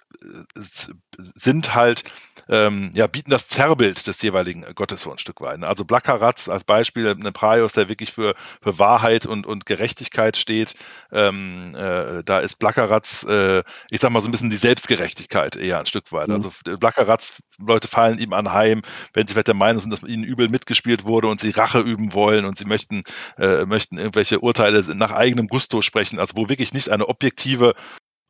Sind 1.35 1.75
halt, 1.75 2.04
ähm, 2.48 2.90
ja, 2.94 3.06
bieten 3.06 3.31
das 3.31 3.48
Zerrbild 3.48 4.06
des 4.06 4.21
jeweiligen 4.23 4.65
Gottes 4.75 5.02
so 5.02 5.12
ein 5.12 5.19
Stück 5.19 5.40
weit. 5.40 5.58
Ne? 5.60 5.67
Also 5.67 5.85
Blackaratz 5.85 6.48
als 6.48 6.65
Beispiel, 6.65 7.08
ein 7.08 7.33
Praios, 7.33 7.73
der 7.73 7.88
wirklich 7.88 8.12
für, 8.12 8.35
für 8.62 8.79
Wahrheit 8.79 9.27
und, 9.27 9.46
und 9.46 9.67
Gerechtigkeit 9.67 10.37
steht. 10.37 10.75
Ähm, 11.12 11.75
äh, 11.75 12.23
da 12.25 12.38
ist 12.38 12.56
Blackaratz, 12.58 13.25
äh, 13.29 13.62
ich 13.90 14.00
sag 14.00 14.10
mal, 14.10 14.21
so 14.21 14.29
ein 14.29 14.33
bisschen 14.33 14.50
die 14.50 14.56
Selbstgerechtigkeit 14.56 15.56
eher 15.56 15.81
ein 15.81 15.87
Stück 15.87 16.12
weit. 16.12 16.29
Mhm. 16.29 16.35
Also 16.35 16.52
Blackaratz, 16.65 17.42
Leute 17.58 17.88
fallen 17.88 18.19
ihm 18.19 18.33
anheim, 18.33 18.83
wenn 19.12 19.27
sie 19.27 19.35
vielleicht 19.35 19.48
der 19.48 19.54
Meinung 19.54 19.81
sind, 19.81 19.90
dass 19.90 20.02
ihnen 20.02 20.25
übel 20.25 20.48
mitgespielt 20.48 21.04
wurde 21.04 21.29
und 21.29 21.40
sie 21.40 21.50
Rache 21.50 21.81
üben 21.81 22.12
wollen 22.12 22.44
und 22.44 22.56
sie 22.56 22.65
möchten, 22.65 23.02
äh, 23.38 23.65
möchten 23.67 23.98
irgendwelche 23.98 24.40
Urteile 24.40 24.83
nach 24.94 25.12
eigenem 25.12 25.48
Gusto 25.48 25.83
sprechen, 25.83 26.19
also 26.19 26.37
wo 26.37 26.48
wirklich 26.48 26.73
nicht 26.73 26.88
eine 26.90 27.08
objektive 27.08 27.75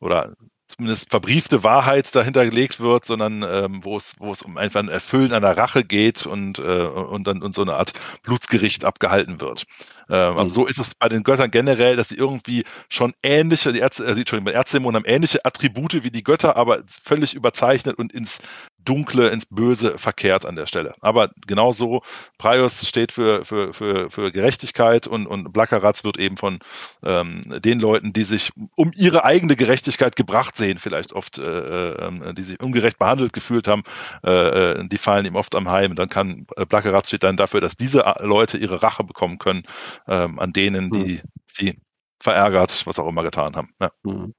oder 0.00 0.34
zumindest 0.66 1.10
verbriefte 1.10 1.62
Wahrheit 1.62 2.14
dahinter 2.14 2.44
gelegt 2.44 2.80
wird, 2.80 3.04
sondern 3.04 3.42
ähm, 3.42 3.84
wo 3.84 3.96
es 3.96 4.14
wo 4.18 4.32
es 4.32 4.42
um 4.42 4.56
einfach 4.56 4.80
ein 4.80 4.88
Erfüllen 4.88 5.32
einer 5.32 5.56
Rache 5.56 5.84
geht 5.84 6.26
und 6.26 6.58
äh, 6.58 6.62
und 6.62 7.26
dann 7.26 7.42
und 7.42 7.54
so 7.54 7.62
eine 7.62 7.74
Art 7.74 7.92
Blutsgericht 8.22 8.84
abgehalten 8.84 9.40
wird. 9.40 9.64
Ähm, 10.08 10.38
also 10.38 10.44
mhm. 10.44 10.48
so 10.48 10.66
ist 10.66 10.78
es 10.78 10.94
bei 10.94 11.08
den 11.08 11.22
Göttern 11.22 11.50
generell, 11.50 11.96
dass 11.96 12.08
sie 12.08 12.16
irgendwie 12.16 12.64
schon 12.88 13.14
ähnliche, 13.22 13.72
die 13.72 13.80
Ärzte, 13.80 14.04
also, 14.04 14.18
Entschuldigung, 14.18 14.52
bei 14.52 14.58
Erzdämonen 14.58 14.96
haben 14.96 15.08
ähnliche 15.08 15.44
Attribute 15.44 16.02
wie 16.02 16.10
die 16.10 16.24
Götter, 16.24 16.56
aber 16.56 16.82
völlig 16.86 17.34
überzeichnet 17.34 17.98
und 17.98 18.12
ins 18.12 18.40
Dunkle, 18.84 19.28
ins 19.28 19.46
Böse 19.46 19.98
verkehrt 19.98 20.44
an 20.44 20.56
der 20.56 20.66
Stelle. 20.66 20.94
Aber 21.00 21.30
genauso, 21.46 22.02
Praios 22.38 22.86
steht 22.86 23.12
für, 23.12 23.44
für, 23.44 23.72
für, 23.72 24.10
für 24.10 24.32
Gerechtigkeit 24.32 25.06
und, 25.06 25.26
und 25.26 25.52
Blackeratz 25.52 26.04
wird 26.04 26.18
eben 26.18 26.36
von 26.36 26.58
ähm, 27.02 27.42
den 27.60 27.80
Leuten, 27.80 28.12
die 28.12 28.24
sich 28.24 28.52
um 28.76 28.92
ihre 28.94 29.24
eigene 29.24 29.56
Gerechtigkeit 29.56 30.16
gebracht 30.16 30.56
sehen, 30.56 30.78
vielleicht 30.78 31.12
oft, 31.12 31.38
äh, 31.38 31.92
äh, 31.92 32.34
die 32.34 32.42
sich 32.42 32.60
ungerecht 32.60 32.98
behandelt 32.98 33.32
gefühlt 33.32 33.68
haben, 33.68 33.82
äh, 34.24 34.30
äh 34.30 34.88
die 34.88 34.98
fallen 34.98 35.26
ihm 35.26 35.36
oft 35.36 35.54
am 35.54 35.70
Heim. 35.70 35.94
Dann 35.94 36.08
kann 36.08 36.46
äh, 36.56 36.66
Blackeratz 36.66 37.08
steht 37.08 37.24
dann 37.24 37.36
dafür, 37.36 37.60
dass 37.60 37.76
diese 37.76 38.04
Leute 38.20 38.58
ihre 38.58 38.82
Rache 38.82 39.04
bekommen 39.04 39.38
können 39.38 39.64
ähm, 40.06 40.38
an 40.38 40.52
denen, 40.52 40.90
die 40.90 41.14
mhm. 41.14 41.20
sie 41.46 41.80
verärgert, 42.20 42.86
was 42.86 42.98
auch 42.98 43.08
immer 43.08 43.22
getan 43.22 43.56
haben. 43.56 43.74
Ja. 43.80 43.90
Mhm. 44.02 44.34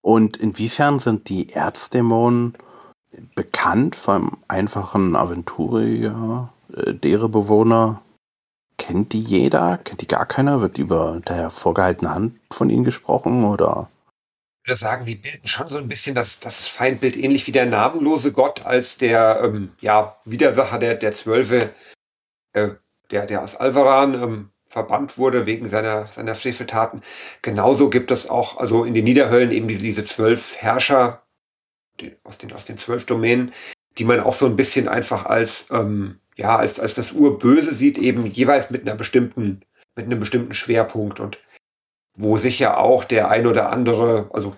Und 0.00 0.36
inwiefern 0.36 0.98
sind 0.98 1.30
die 1.30 1.50
Erzdämonen 1.50 2.58
bekannt 3.34 3.96
vom 3.96 4.38
einfachen 4.48 5.16
Aventurier, 5.16 6.50
äh, 6.74 6.94
deren 6.94 7.30
Bewohner? 7.30 8.02
Kennt 8.76 9.12
die 9.12 9.20
jeder? 9.20 9.78
Kennt 9.78 10.00
die 10.00 10.06
gar 10.06 10.26
keiner? 10.26 10.60
Wird 10.60 10.78
über 10.78 11.20
der 11.28 11.50
vorgehaltene 11.50 12.12
Hand 12.12 12.40
von 12.50 12.70
ihnen 12.70 12.84
gesprochen 12.84 13.44
oder? 13.44 13.88
Ich 14.62 14.68
würde 14.68 14.80
sagen, 14.80 15.04
sie 15.04 15.16
bilden 15.16 15.46
schon 15.46 15.68
so 15.68 15.76
ein 15.76 15.88
bisschen 15.88 16.14
das, 16.14 16.40
das 16.40 16.66
Feindbild 16.66 17.16
ähnlich 17.16 17.46
wie 17.46 17.52
der 17.52 17.66
namenlose 17.66 18.32
Gott 18.32 18.64
als 18.64 18.96
der 18.96 19.40
ähm, 19.44 19.72
ja, 19.80 20.16
Widersacher 20.24 20.78
der, 20.78 20.94
der 20.94 21.14
Zwölfe, 21.14 21.74
äh, 22.54 22.70
der, 23.10 23.26
der 23.26 23.42
aus 23.42 23.56
Alvaran 23.56 24.14
ähm, 24.14 24.50
verbannt 24.74 25.18
wurde 25.18 25.46
wegen 25.46 25.68
seiner, 25.68 26.08
seiner 26.08 26.34
Freveltaten. 26.34 27.02
Genauso 27.42 27.90
gibt 27.90 28.10
es 28.10 28.28
auch, 28.28 28.56
also 28.56 28.84
in 28.84 28.94
den 28.94 29.04
Niederhöllen 29.04 29.52
eben 29.52 29.68
diese, 29.68 29.82
diese 29.82 30.04
zwölf 30.04 30.56
Herrscher, 30.56 31.23
aus 32.24 32.38
den, 32.38 32.52
aus 32.52 32.64
den 32.64 32.78
zwölf 32.78 33.06
Domänen, 33.06 33.52
die 33.98 34.04
man 34.04 34.20
auch 34.20 34.34
so 34.34 34.46
ein 34.46 34.56
bisschen 34.56 34.88
einfach 34.88 35.26
als, 35.26 35.66
ähm, 35.70 36.18
ja, 36.36 36.56
als, 36.56 36.80
als 36.80 36.94
das 36.94 37.12
Urböse 37.12 37.74
sieht, 37.74 37.98
eben 37.98 38.26
jeweils 38.26 38.70
mit 38.70 38.82
einer 38.82 38.96
bestimmten, 38.96 39.62
mit 39.94 40.06
einem 40.06 40.20
bestimmten 40.20 40.54
Schwerpunkt 40.54 41.20
und 41.20 41.38
wo 42.16 42.36
sicher 42.36 42.78
auch 42.78 43.04
der 43.04 43.30
ein 43.30 43.46
oder 43.46 43.70
andere, 43.70 44.30
also 44.32 44.56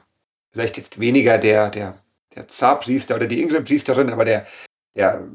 vielleicht 0.53 0.77
jetzt 0.77 1.01
weniger 1.01 1.39
der, 1.39 1.71
der, 1.71 1.99
der 2.35 2.49
Zarpriester 2.49 3.17
oder 3.17 3.27
die 3.27 3.43
Ingrid-Priesterin, 3.43 4.11
aber 4.11 4.25
der, 4.25 4.47
der 4.95 5.27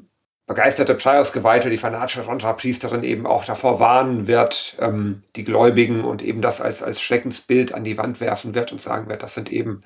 begeisterte 0.47 0.95
Prios-Geweihte, 0.95 1.69
die 1.69 1.77
fanatische 1.77 2.25
Rontra-Priesterin 2.25 3.03
eben 3.03 3.25
auch 3.25 3.45
davor 3.45 3.79
warnen 3.79 4.27
wird, 4.27 4.75
ähm, 4.79 5.23
die 5.35 5.43
Gläubigen 5.43 6.03
und 6.03 6.21
eben 6.21 6.41
das 6.41 6.59
als, 6.59 6.83
als 6.83 7.01
Schreckensbild 7.01 7.73
an 7.73 7.83
die 7.83 7.97
Wand 7.97 8.19
werfen 8.19 8.53
wird 8.53 8.71
und 8.71 8.81
sagen 8.81 9.07
wird, 9.07 9.23
das 9.23 9.33
sind 9.33 9.51
eben 9.51 9.83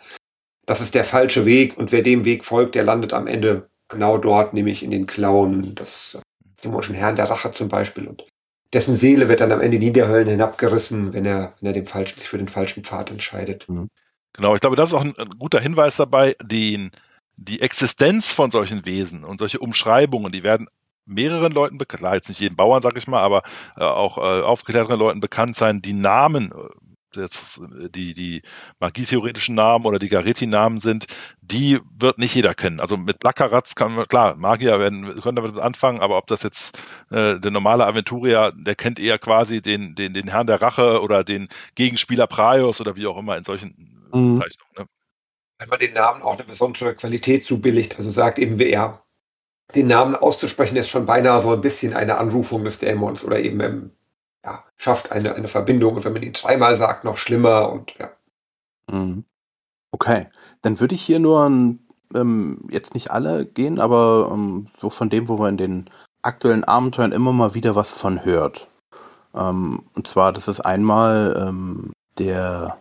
das 0.65 0.81
ist 0.81 0.95
der 0.95 1.05
falsche 1.05 1.45
Weg 1.45 1.77
und 1.77 1.91
wer 1.91 2.01
dem 2.01 2.25
Weg 2.25 2.45
folgt, 2.45 2.75
der 2.75 2.83
landet 2.83 3.13
am 3.13 3.27
Ende 3.27 3.69
genau 3.87 4.17
dort, 4.17 4.53
nämlich 4.53 4.83
in 4.83 4.91
den 4.91 5.07
Klauen 5.07 5.75
des 5.75 6.17
dämonischen 6.63 6.95
Herrn 6.95 7.15
der 7.15 7.29
Rache 7.29 7.51
zum 7.51 7.69
Beispiel 7.69 8.07
und 8.07 8.25
dessen 8.73 8.97
Seele 8.97 9.29
wird 9.29 9.39
dann 9.41 9.51
am 9.51 9.61
Ende 9.61 9.79
Niederhöllen 9.79 10.27
hinabgerissen, 10.27 11.13
wenn 11.13 11.25
er, 11.25 11.53
wenn 11.59 11.67
er 11.67 11.73
dem 11.73 11.85
falschen, 11.85 12.19
sich 12.19 12.27
für 12.27 12.37
den 12.37 12.49
falschen 12.49 12.83
Pfad 12.83 13.11
entscheidet. 13.11 13.69
Mhm. 13.69 13.89
Genau, 14.33 14.53
ich 14.53 14.61
glaube, 14.61 14.75
das 14.75 14.89
ist 14.89 14.93
auch 14.93 15.03
ein, 15.03 15.15
ein 15.17 15.29
guter 15.39 15.61
Hinweis 15.61 15.95
dabei, 15.95 16.35
den, 16.41 16.91
die 17.37 17.61
Existenz 17.61 18.33
von 18.33 18.49
solchen 18.49 18.85
Wesen 18.85 19.23
und 19.23 19.39
solche 19.39 19.59
Umschreibungen, 19.59 20.31
die 20.31 20.43
werden 20.43 20.67
mehreren 21.05 21.51
Leuten 21.53 21.77
bekannt, 21.77 22.03
jetzt 22.15 22.29
nicht 22.29 22.41
jedem 22.41 22.57
Bauern, 22.57 22.81
sag 22.81 22.97
ich 22.97 23.07
mal, 23.07 23.21
aber 23.21 23.43
äh, 23.77 23.83
auch 23.83 24.17
äh, 24.17 24.41
aufgeklärteren 24.41 24.99
Leuten 24.99 25.19
bekannt 25.19 25.55
sein, 25.55 25.81
die 25.81 25.93
Namen 25.93 26.51
äh, 26.51 26.55
jetzt 27.15 27.59
äh, 27.59 27.89
die, 27.89 28.13
die 28.13 28.41
magietheoretischen 28.79 29.55
Namen 29.55 29.85
oder 29.85 29.99
die 29.99 30.09
Garetti-Namen 30.09 30.79
sind, 30.79 31.05
die 31.41 31.79
wird 31.97 32.17
nicht 32.17 32.35
jeder 32.35 32.53
kennen. 32.53 32.79
Also 32.79 32.97
mit 32.97 33.19
Blackeratz 33.19 33.75
kann 33.75 33.95
man, 33.95 34.07
klar, 34.07 34.35
Magier 34.35 34.79
werden, 34.79 35.09
können 35.21 35.35
damit 35.35 35.57
anfangen, 35.57 35.99
aber 35.99 36.17
ob 36.17 36.27
das 36.27 36.43
jetzt 36.43 36.77
äh, 37.11 37.39
der 37.39 37.51
normale 37.51 37.85
Aventurier, 37.85 38.53
der 38.55 38.75
kennt 38.75 38.99
eher 38.99 39.19
quasi 39.19 39.61
den, 39.61 39.95
den, 39.95 40.13
den 40.13 40.27
Herrn 40.27 40.47
der 40.47 40.61
Rache 40.61 41.01
oder 41.01 41.23
den 41.23 41.47
Gegenspieler 41.75 42.27
Praios 42.27 42.81
oder 42.81 42.95
wie 42.95 43.07
auch 43.07 43.17
immer 43.17 43.37
in 43.37 43.43
solchen 43.43 44.07
mhm. 44.13 44.41
Zeichnungen. 44.41 44.73
Ne? 44.77 44.85
Wenn 45.57 45.69
man 45.69 45.79
den 45.79 45.93
Namen 45.93 46.21
auch 46.21 46.33
eine 46.33 46.43
besondere 46.43 46.95
Qualität 46.95 47.45
zubilligt, 47.45 47.97
also 47.97 48.11
sagt 48.11 48.39
eben, 48.39 48.59
wer 48.59 49.05
den 49.73 49.87
Namen 49.87 50.15
auszusprechen, 50.15 50.75
ist 50.75 50.89
schon 50.89 51.05
beinahe 51.05 51.41
so 51.41 51.51
ein 51.51 51.61
bisschen 51.61 51.93
eine 51.93 52.17
Anrufung 52.17 52.63
des 52.63 52.79
Dämons 52.79 53.23
oder 53.23 53.39
eben 53.39 53.59
ähm, 53.61 53.91
ja, 54.45 54.63
schafft 54.77 55.11
eine, 55.11 55.33
eine 55.35 55.47
Verbindung. 55.47 55.95
Und 55.95 56.05
wenn 56.05 56.13
man 56.13 56.23
ihn 56.23 56.33
dreimal 56.33 56.77
sagt, 56.77 57.03
noch 57.03 57.17
schlimmer 57.17 57.71
und 57.71 57.93
ja. 57.97 58.11
Mhm. 58.91 59.25
Okay, 59.91 60.27
dann 60.61 60.79
würde 60.79 60.95
ich 60.95 61.01
hier 61.01 61.19
nur 61.19 61.45
ähm, 62.13 62.59
jetzt 62.69 62.93
nicht 62.93 63.11
alle 63.11 63.45
gehen, 63.45 63.79
aber 63.79 64.29
ähm, 64.31 64.67
so 64.79 64.89
von 64.89 65.09
dem, 65.09 65.27
wo 65.27 65.37
man 65.37 65.53
in 65.53 65.57
den 65.57 65.89
aktuellen 66.21 66.63
Abenteuern 66.63 67.11
immer 67.11 67.31
mal 67.31 67.53
wieder 67.53 67.75
was 67.75 67.93
von 67.93 68.23
hört. 68.25 68.67
Ähm, 69.33 69.83
und 69.93 70.07
zwar, 70.07 70.31
das 70.31 70.47
ist 70.47 70.61
einmal 70.61 71.35
ähm, 71.47 71.91
der, 72.17 72.77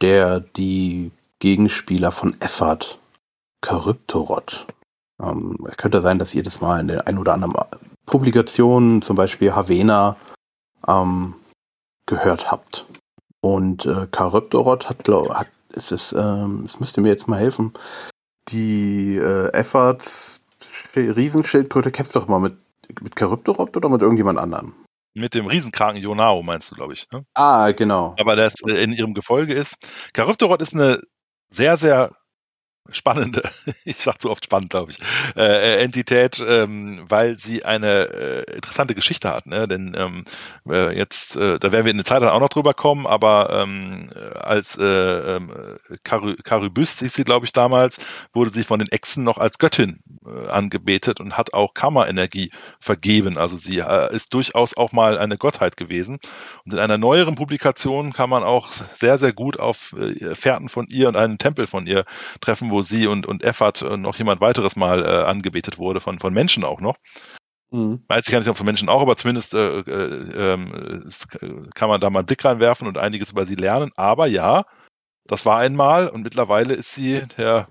der 0.00 0.40
die 0.40 1.12
Gegenspieler 1.40 2.12
von 2.12 2.40
Effert, 2.40 2.98
Charyptorot. 3.64 4.66
Ähm, 5.22 5.56
könnte 5.76 6.00
sein, 6.00 6.18
dass 6.18 6.32
jedes 6.32 6.60
Mal 6.60 6.80
in 6.80 6.88
der 6.88 7.06
ein 7.06 7.18
oder 7.18 7.34
anderen 7.34 7.54
Publikation, 8.06 9.02
zum 9.02 9.16
Beispiel 9.16 9.54
Havena, 9.54 10.16
ähm, 10.88 11.34
gehört 12.06 12.50
habt. 12.50 12.86
Und 13.40 13.86
äh, 13.86 14.06
Charybdorot 14.14 14.88
hat, 14.88 15.04
glaub, 15.04 15.34
hat 15.34 15.48
es 15.72 15.92
ist, 15.92 16.12
ähm, 16.12 16.64
es 16.66 16.80
müsste 16.80 17.00
mir 17.00 17.08
jetzt 17.08 17.28
mal 17.28 17.38
helfen. 17.38 17.72
Die 18.48 19.16
äh, 19.16 19.48
Efforts 19.52 20.40
Riesenschildkröte 20.96 21.92
kämpft 21.92 22.16
doch 22.16 22.26
mal 22.26 22.40
mit, 22.40 22.56
mit 23.00 23.18
Charybdorot 23.18 23.76
oder 23.76 23.88
mit 23.88 24.02
irgendjemand 24.02 24.38
anderem? 24.38 24.74
Mit 25.14 25.34
dem 25.34 25.46
Riesenkraken 25.46 26.00
Jonao 26.00 26.42
meinst 26.42 26.70
du, 26.70 26.74
glaube 26.74 26.94
ich. 26.94 27.10
Ne? 27.10 27.24
Ah, 27.34 27.70
genau. 27.72 28.14
Aber 28.18 28.36
das 28.36 28.54
äh, 28.66 28.82
in 28.82 28.92
ihrem 28.92 29.14
Gefolge 29.14 29.54
ist. 29.54 29.76
Charybdorot 30.14 30.60
ist 30.62 30.74
eine 30.74 31.00
sehr, 31.50 31.76
sehr 31.76 32.12
spannende, 32.90 33.42
ich 33.84 33.98
sage 33.98 34.18
so 34.20 34.30
oft 34.30 34.44
spannend, 34.44 34.70
glaube 34.70 34.92
ich, 34.92 34.98
äh, 35.36 35.42
äh, 35.42 35.82
Entität, 35.82 36.42
ähm, 36.46 37.04
weil 37.08 37.36
sie 37.36 37.64
eine 37.64 38.08
äh, 38.48 38.54
interessante 38.54 38.94
Geschichte 38.94 39.30
hat. 39.30 39.46
Ne? 39.46 39.68
Denn 39.68 39.94
ähm, 39.96 40.24
äh, 40.68 40.96
jetzt, 40.96 41.36
äh, 41.36 41.58
da 41.58 41.72
werden 41.72 41.84
wir 41.84 41.90
in 41.90 41.98
der 41.98 42.04
Zeit 42.04 42.22
dann 42.22 42.30
auch 42.30 42.40
noch 42.40 42.48
drüber 42.48 42.74
kommen, 42.74 43.06
aber 43.06 43.50
ähm, 43.50 44.10
als 44.34 44.76
äh, 44.76 44.84
ähm, 44.84 45.50
Charybdis 46.46 46.98
hieß 46.98 47.14
sie, 47.14 47.24
glaube 47.24 47.46
ich, 47.46 47.52
damals, 47.52 48.00
wurde 48.32 48.50
sie 48.50 48.64
von 48.64 48.78
den 48.78 48.88
Echsen 48.88 49.24
noch 49.24 49.38
als 49.38 49.58
Göttin 49.58 50.00
äh, 50.24 50.48
angebetet 50.48 51.20
und 51.20 51.36
hat 51.36 51.54
auch 51.54 51.74
Kammerenergie 51.74 52.50
vergeben. 52.80 53.38
Also 53.38 53.56
sie 53.56 53.78
äh, 53.78 54.14
ist 54.14 54.34
durchaus 54.34 54.76
auch 54.76 54.92
mal 54.92 55.18
eine 55.18 55.38
Gottheit 55.38 55.76
gewesen. 55.76 56.18
Und 56.64 56.72
in 56.72 56.78
einer 56.78 56.98
neueren 56.98 57.34
Publikation 57.36 58.12
kann 58.12 58.30
man 58.30 58.42
auch 58.42 58.68
sehr, 58.94 59.18
sehr 59.18 59.32
gut 59.32 59.58
auf 59.58 59.94
äh, 59.98 60.34
Fährten 60.34 60.68
von 60.68 60.86
ihr 60.88 61.08
und 61.08 61.16
einen 61.16 61.38
Tempel 61.38 61.66
von 61.66 61.86
ihr 61.86 62.04
treffen, 62.40 62.69
wo 62.70 62.82
sie 62.82 63.06
und, 63.06 63.26
und 63.26 63.44
Effert 63.44 63.82
und 63.82 64.02
noch 64.02 64.16
jemand 64.16 64.40
weiteres 64.40 64.76
mal 64.76 65.04
äh, 65.04 65.24
angebetet 65.24 65.78
wurde, 65.78 66.00
von, 66.00 66.18
von 66.18 66.32
Menschen 66.32 66.64
auch 66.64 66.80
noch. 66.80 66.96
Mhm. 67.70 68.02
Weiß 68.08 68.26
ich 68.26 68.32
gar 68.32 68.40
nicht, 68.40 68.48
ob 68.48 68.56
von 68.56 68.66
Menschen 68.66 68.88
auch, 68.88 69.00
aber 69.00 69.16
zumindest 69.16 69.54
äh, 69.54 69.80
äh, 69.80 70.52
ähm, 70.52 71.08
kann 71.74 71.88
man 71.88 72.00
da 72.00 72.10
mal 72.10 72.20
einen 72.20 72.26
Blick 72.26 72.44
reinwerfen 72.44 72.88
und 72.88 72.98
einiges 72.98 73.30
über 73.30 73.46
sie 73.46 73.54
lernen. 73.54 73.92
Aber 73.96 74.26
ja, 74.26 74.64
das 75.26 75.46
war 75.46 75.58
einmal 75.58 76.08
und 76.08 76.22
mittlerweile 76.22 76.74
ist 76.74 76.94
sie 76.94 77.22
der 77.38 77.68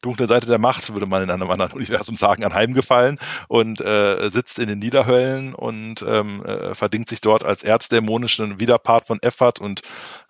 dunkle 0.00 0.26
Seite 0.26 0.46
der 0.46 0.58
Macht, 0.58 0.92
würde 0.92 1.06
man 1.06 1.22
in 1.22 1.30
einem 1.30 1.50
anderen 1.50 1.72
Universum 1.80 2.16
sagen, 2.16 2.44
anheimgefallen 2.44 3.18
und 3.48 3.80
äh, 3.80 4.28
sitzt 4.30 4.58
in 4.58 4.68
den 4.68 4.78
Niederhöllen 4.78 5.54
und 5.54 6.04
ähm, 6.06 6.44
äh, 6.44 6.74
verdingt 6.74 7.08
sich 7.08 7.20
dort 7.20 7.44
als 7.44 7.62
erzdämonischen 7.62 8.60
Widerpart 8.60 9.06
von 9.06 9.20
Effert 9.22 9.60
und 9.60 9.82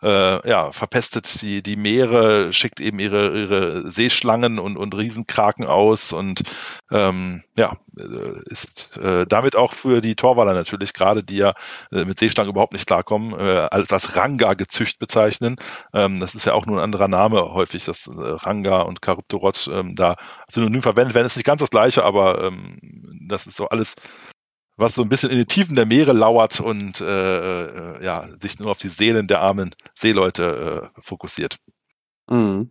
äh, 0.02 0.48
ja, 0.48 0.72
verpestet 0.72 1.42
die, 1.42 1.62
die 1.62 1.76
Meere, 1.76 2.52
schickt 2.52 2.80
eben 2.80 2.98
ihre, 2.98 3.38
ihre 3.38 3.90
Seeschlangen 3.90 4.58
und, 4.58 4.76
und 4.76 4.96
Riesenkraken 4.96 5.66
aus 5.66 6.12
und 6.12 6.42
ähm, 6.90 7.42
ja, 7.56 7.76
äh, 7.98 8.40
ist 8.46 8.96
äh, 8.96 9.26
damit 9.26 9.56
auch 9.56 9.74
für 9.74 10.00
die 10.00 10.16
Torwaller 10.16 10.54
natürlich, 10.54 10.92
gerade 10.92 11.22
die 11.22 11.36
ja 11.36 11.54
äh, 11.92 12.04
mit 12.04 12.18
Seeschlangen 12.18 12.50
überhaupt 12.50 12.72
nicht 12.72 12.86
klarkommen, 12.86 13.38
äh, 13.38 13.68
als, 13.70 13.92
als 13.92 14.16
Ranga-Gezücht 14.16 14.98
bezeichnen. 14.98 15.56
Ähm, 15.92 16.18
das 16.18 16.34
ist 16.34 16.46
ja 16.46 16.54
auch 16.54 16.66
nur 16.66 16.78
ein 16.78 16.84
anderer 16.84 17.08
Name 17.08 17.52
häufig, 17.52 17.84
das 17.84 18.10
Ranga 18.12 18.80
und 18.80 19.00
Charybdorot 19.04 19.59
ähm, 19.68 19.96
da 19.96 20.16
synonym 20.48 20.82
verwendet 20.82 21.14
werden. 21.14 21.26
ist 21.26 21.36
nicht 21.36 21.46
ganz 21.46 21.60
das 21.60 21.70
gleiche, 21.70 22.04
aber 22.04 22.42
ähm, 22.44 22.78
das 23.28 23.46
ist 23.46 23.56
so 23.56 23.68
alles 23.68 23.96
was 24.80 24.94
so 24.94 25.02
ein 25.02 25.08
bisschen 25.08 25.30
in 25.30 25.36
den 25.36 25.46
Tiefen 25.46 25.76
der 25.76 25.86
Meere 25.86 26.12
lauert 26.12 26.58
und 26.58 27.00
äh, 27.00 27.66
äh, 27.66 28.04
ja, 28.04 28.26
sich 28.40 28.58
nur 28.58 28.70
auf 28.70 28.78
die 28.78 28.88
Seelen 28.88 29.28
der 29.28 29.42
armen 29.42 29.74
Seeleute 29.94 30.90
äh, 30.96 31.00
fokussiert. 31.00 31.58
Mhm. 32.28 32.70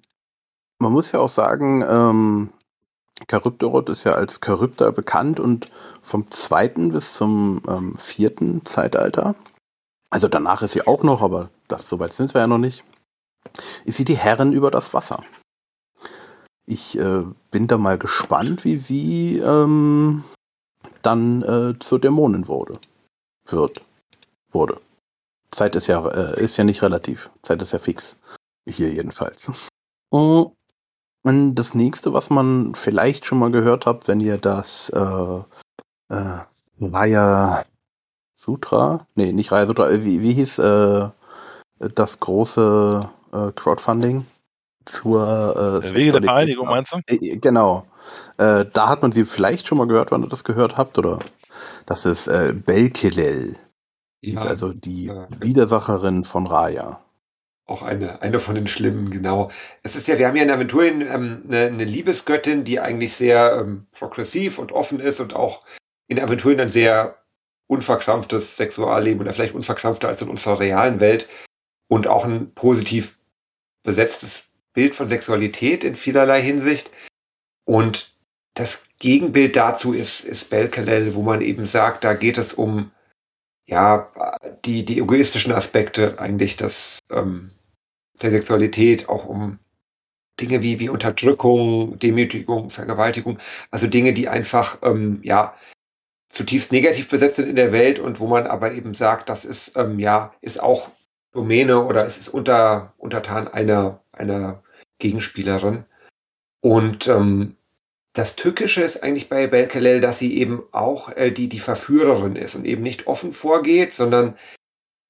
man 0.80 0.94
muss 0.94 1.12
ja 1.12 1.20
auch 1.20 1.30
sagen, 1.30 1.84
ähm, 1.88 2.50
Charybdorot 3.30 3.90
ist 3.90 4.06
ja 4.06 4.14
als 4.14 4.40
Charybda 4.44 4.92
bekannt 4.92 5.40
und 5.40 5.70
vom 6.02 6.32
zweiten 6.32 6.94
bis 6.94 7.14
zum 7.14 7.62
ähm, 7.68 7.98
vierten 7.98 8.66
Zeitalter, 8.66 9.36
also 10.10 10.30
danach 10.30 10.62
ist 10.62 10.72
sie 10.72 10.88
auch 10.88 11.04
noch, 11.04 11.22
aber 11.22 11.50
das 11.68 11.90
soweit 11.90 12.14
sind 12.14 12.34
wir 12.34 12.42
ja 12.42 12.48
noch 12.48 12.58
nicht, 12.58 12.86
ist 13.84 13.98
sie 13.98 14.06
die 14.06 14.18
Herrin 14.18 14.54
über 14.54 14.72
das 14.72 14.94
Wasser. 14.94 15.22
Ich 16.70 17.00
äh, 17.00 17.24
bin 17.50 17.66
da 17.66 17.80
mal 17.80 17.98
gespannt, 17.98 18.64
wie 18.64 18.78
sie 18.78 19.40
ähm, 19.40 20.24
dann 21.02 21.42
äh, 21.42 21.80
zur 21.80 22.00
Dämonin 22.00 22.48
wurde. 22.48 22.74
Wird. 23.48 23.82
Wurde. 24.52 24.80
Zeit 25.50 25.76
ist 25.76 25.88
ja, 25.88 26.08
äh, 26.08 26.44
ist 26.44 26.58
ja 26.58 26.64
nicht 26.64 26.84
relativ. 26.84 27.32
Zeit 27.42 27.64
ist 27.64 27.72
ja 27.72 27.80
fix. 27.80 28.18
Hier 28.68 28.94
jedenfalls. 28.94 29.52
Und 30.12 30.54
das 31.56 31.74
nächste, 31.74 32.14
was 32.14 32.30
man 32.30 32.76
vielleicht 32.76 33.26
schon 33.26 33.40
mal 33.40 33.50
gehört 33.50 33.88
hat, 33.88 34.08
wenn 34.08 34.22
ihr 34.22 34.38
das 34.38 34.90
äh, 34.90 35.40
äh, 36.10 36.40
Raya 36.80 37.66
Sutra, 38.36 39.08
nee, 39.16 39.32
nicht 39.32 39.52
Raya 39.52 39.66
Sutra, 39.66 39.90
äh, 39.90 40.04
wie, 40.04 40.22
wie 40.22 40.34
hieß 40.34 40.60
äh, 40.60 41.10
das 41.80 42.20
große 42.20 43.10
äh, 43.32 43.52
Crowdfunding 43.54 44.28
zur 44.90 45.82
äh, 45.84 45.96
Wege 45.96 46.14
der 46.14 46.24
Vereinigung, 46.24 46.68
meinst 46.68 46.94
du? 46.94 47.00
Äh, 47.08 47.38
genau. 47.38 47.86
Äh, 48.38 48.66
da 48.74 48.90
hat 48.90 49.02
man 49.02 49.12
sie 49.12 49.26
vielleicht 49.26 49.68
schon 49.68 49.78
mal 49.78 49.88
gehört, 49.88 50.12
wann 50.12 50.24
ihr 50.24 50.30
das 50.30 50.44
gehört 50.44 50.78
habt, 50.78 50.98
oder? 50.98 51.20
Das 51.86 52.06
ist 52.06 52.28
äh, 52.28 52.54
Belkelel. 52.54 53.58
Die 54.22 54.30
ist 54.30 54.46
also 54.46 54.74
die 54.74 55.06
ja. 55.06 55.28
Widersacherin 55.40 56.24
von 56.24 56.48
Raya. 56.48 57.00
Auch 57.66 57.84
eine, 57.84 58.22
eine 58.22 58.40
von 58.40 58.56
den 58.56 58.68
Schlimmen, 58.68 59.12
genau. 59.12 59.52
Es 59.84 59.96
ist 59.96 60.08
ja, 60.08 60.18
wir 60.18 60.28
haben 60.28 60.36
ja 60.36 60.44
in 60.44 60.52
Aventurien 60.52 61.02
ähm, 61.02 61.44
eine, 61.48 61.68
eine, 61.68 61.84
Liebesgöttin, 61.84 62.66
die 62.66 62.80
eigentlich 62.80 63.16
sehr 63.16 63.60
ähm, 63.62 63.86
progressiv 63.92 64.58
und 64.58 64.72
offen 64.72 65.00
ist 65.00 65.20
und 65.20 65.36
auch 65.36 65.64
in 66.08 66.20
Aventurien 66.20 66.60
ein 66.60 66.72
sehr 66.72 67.18
unverkrampftes 67.68 68.58
Sexualleben 68.58 69.22
oder 69.22 69.34
vielleicht 69.34 69.54
unverkrampfter 69.54 70.08
als 70.08 70.22
in 70.22 70.30
unserer 70.30 70.60
realen 70.60 71.00
Welt 71.00 71.30
und 71.88 72.08
auch 72.08 72.26
ein 72.26 72.54
positiv 72.56 73.20
besetztes 73.84 74.49
Bild 74.74 74.96
von 74.96 75.10
Sexualität 75.10 75.84
in 75.84 75.96
vielerlei 75.96 76.42
Hinsicht. 76.42 76.92
Und 77.66 78.16
das 78.54 78.84
Gegenbild 79.00 79.56
dazu 79.56 79.94
ist, 79.94 80.24
ist 80.26 80.50
Belkalel, 80.50 81.16
wo 81.16 81.22
man 81.22 81.42
eben 81.42 81.68
sagt, 81.68 82.04
da 82.04 82.14
geht 82.14 82.38
es 82.38 82.54
um 82.54 82.92
ja, 83.70 84.12
die, 84.66 84.84
die 84.84 85.00
egoistischen 85.00 85.54
Aspekte 85.54 86.20
eigentlich 86.20 86.58
das, 86.58 87.00
ähm, 87.12 87.52
der 88.22 88.32
Sexualität, 88.32 89.08
auch 89.08 89.26
um 89.26 89.60
Dinge 90.42 90.64
wie, 90.64 90.80
wie 90.80 90.90
Unterdrückung, 90.90 92.00
Demütigung, 92.00 92.72
Vergewaltigung, 92.72 93.40
also 93.70 93.88
Dinge, 93.88 94.14
die 94.14 94.28
einfach, 94.28 94.80
ähm, 94.82 95.20
ja, 95.24 95.56
zutiefst 96.32 96.72
negativ 96.72 97.10
besetzt 97.10 97.36
sind 97.38 97.50
in 97.50 97.56
der 97.56 97.72
Welt 97.72 98.00
und 98.00 98.20
wo 98.20 98.28
man 98.28 98.48
aber 98.48 98.72
eben 98.72 98.94
sagt, 98.94 99.30
das 99.30 99.46
ist, 99.46 99.76
ähm, 99.76 100.00
ja, 100.00 100.34
ist 100.42 100.62
auch 100.62 100.90
Domäne 101.32 101.86
oder 101.86 102.06
es 102.06 102.18
ist 102.18 102.28
unter, 102.30 102.94
untertan 102.98 103.48
einer, 103.48 104.02
einer 104.12 104.64
Gegenspielerin. 105.00 105.86
Und 106.62 107.08
ähm, 107.08 107.56
das 108.14 108.36
Tückische 108.36 108.82
ist 108.82 109.04
eigentlich 109.04 109.30
bei 109.30 109.48
Belkelel, 109.48 110.02
dass 110.02 110.20
sie 110.20 110.38
eben 110.38 110.64
auch 110.72 111.16
äh, 111.16 111.32
die, 111.32 111.48
die 111.48 111.60
Verführerin 111.60 112.36
ist 112.36 112.56
und 112.56 112.66
eben 112.66 112.82
nicht 112.82 113.08
offen 113.08 113.34
vorgeht, 113.34 113.94
sondern 113.94 114.38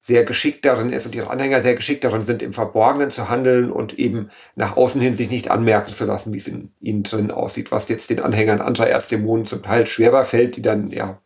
sehr 0.02 0.24
geschickt 0.24 0.64
darin 0.64 0.92
ist 0.92 1.06
und 1.06 1.14
ihre 1.14 1.30
Anhänger 1.30 1.62
sehr 1.62 1.74
geschickt 1.74 2.04
darin 2.04 2.24
sind, 2.24 2.42
im 2.42 2.52
Verborgenen 2.52 3.10
zu 3.10 3.28
handeln 3.28 3.70
und 3.70 3.98
eben 3.98 4.30
nach 4.54 4.76
außen 4.76 5.00
hin 5.00 5.16
sich 5.16 5.30
nicht 5.30 5.50
anmerken 5.50 5.94
zu 5.94 6.04
lassen, 6.04 6.32
wie 6.32 6.38
es 6.38 6.46
in 6.46 6.72
ihnen 6.80 7.02
drin 7.02 7.30
aussieht, 7.30 7.70
was 7.70 7.88
jetzt 7.88 8.10
den 8.10 8.20
Anhängern 8.20 8.60
anderer 8.60 8.88
Erzdämonen 8.88 9.46
zum 9.46 9.62
Teil 9.62 9.86
schwerer 9.86 10.24
fällt, 10.24 10.56
die 10.56 10.62
dann 10.62 10.88
ja 10.88 11.20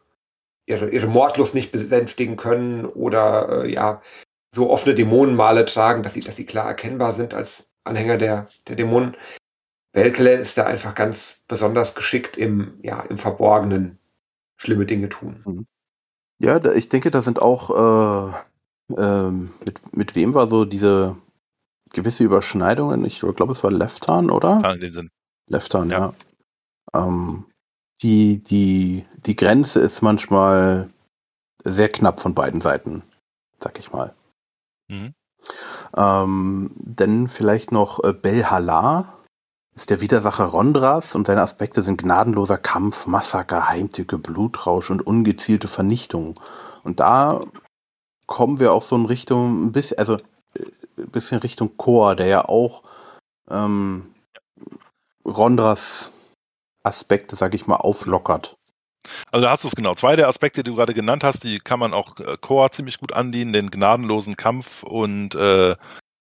ihre, 0.66 0.90
ihre 0.90 1.06
Mordlust 1.06 1.54
nicht 1.54 1.72
besänftigen 1.72 2.36
können 2.36 2.84
oder 2.84 3.64
äh, 3.64 3.72
ja 3.72 4.02
so 4.54 4.70
offene 4.70 4.94
Dämonenmale 4.94 5.66
tragen, 5.66 6.02
dass 6.02 6.14
sie, 6.14 6.20
dass 6.20 6.36
sie 6.36 6.46
klar 6.46 6.66
erkennbar 6.66 7.14
sind 7.14 7.34
als 7.34 7.64
Anhänger 7.84 8.18
der, 8.18 8.48
der 8.68 8.76
Dämonen. 8.76 9.16
Belkele 9.92 10.34
ist 10.34 10.58
da 10.58 10.64
einfach 10.64 10.94
ganz 10.94 11.40
besonders 11.46 11.94
geschickt 11.94 12.36
im, 12.36 12.78
ja, 12.82 13.00
im 13.00 13.18
Verborgenen 13.18 13.98
schlimme 14.56 14.86
Dinge 14.86 15.08
tun. 15.08 15.42
Mhm. 15.44 15.66
Ja, 16.40 16.62
ich 16.74 16.88
denke, 16.88 17.10
da 17.10 17.20
sind 17.20 17.40
auch, 17.40 18.34
äh, 18.90 18.94
äh, 18.96 19.30
mit, 19.30 19.96
mit 19.96 20.14
wem 20.14 20.34
war 20.34 20.48
so 20.48 20.64
diese 20.64 21.16
gewisse 21.92 22.24
Überschneidungen? 22.24 23.04
Ich 23.04 23.20
glaube, 23.20 23.52
es 23.52 23.62
war 23.62 23.70
Leftan, 23.70 24.30
oder? 24.30 24.60
Ja, 24.62 24.72
in 24.72 24.80
dem 24.80 24.90
Sinn. 24.90 25.10
Leftan, 25.48 25.90
ja. 25.90 26.12
ja. 26.92 27.06
Ähm, 27.06 27.46
die, 28.02 28.42
die, 28.42 29.04
die 29.24 29.36
Grenze 29.36 29.80
ist 29.80 30.02
manchmal 30.02 30.90
sehr 31.62 31.88
knapp 31.88 32.20
von 32.20 32.34
beiden 32.34 32.60
Seiten, 32.60 33.02
sag 33.62 33.78
ich 33.78 33.92
mal. 33.92 34.14
Mhm. 34.88 35.14
Ähm, 35.96 36.70
denn 36.76 37.28
vielleicht 37.28 37.72
noch 37.72 38.02
äh, 38.02 38.12
Belhala 38.12 39.14
ist 39.74 39.90
der 39.90 40.00
Widersacher 40.00 40.44
Rondras 40.44 41.14
und 41.14 41.26
seine 41.26 41.42
Aspekte 41.42 41.82
sind 41.82 42.00
gnadenloser 42.00 42.58
Kampf, 42.58 43.06
Massaker, 43.06 43.68
Heimtücke, 43.68 44.18
Blutrausch 44.18 44.90
und 44.90 45.04
ungezielte 45.06 45.68
Vernichtung. 45.68 46.34
Und 46.84 47.00
da 47.00 47.40
kommen 48.26 48.60
wir 48.60 48.72
auch 48.72 48.82
so 48.82 48.96
in 48.96 49.06
Richtung, 49.06 49.66
ein 49.66 49.72
bisschen, 49.72 49.98
also 49.98 50.14
ein 50.14 50.62
äh, 51.02 51.06
bisschen 51.06 51.40
Richtung 51.40 51.76
Chor, 51.76 52.14
der 52.14 52.26
ja 52.26 52.44
auch 52.48 52.84
ähm, 53.50 54.14
Rondras 55.24 56.12
Aspekte, 56.84 57.34
sag 57.34 57.54
ich 57.54 57.66
mal, 57.66 57.76
auflockert. 57.76 58.56
Also 59.30 59.44
da 59.44 59.50
hast 59.50 59.64
du 59.64 59.68
es 59.68 59.76
genau. 59.76 59.94
Zwei 59.94 60.16
der 60.16 60.28
Aspekte, 60.28 60.62
die 60.62 60.70
du 60.70 60.76
gerade 60.76 60.94
genannt 60.94 61.24
hast, 61.24 61.44
die 61.44 61.58
kann 61.58 61.78
man 61.78 61.92
auch 61.92 62.18
äh, 62.20 62.36
Core 62.40 62.70
ziemlich 62.70 62.98
gut 62.98 63.12
andienen, 63.12 63.52
den 63.52 63.70
gnadenlosen 63.70 64.36
Kampf 64.36 64.82
und 64.82 65.34
äh, 65.34 65.76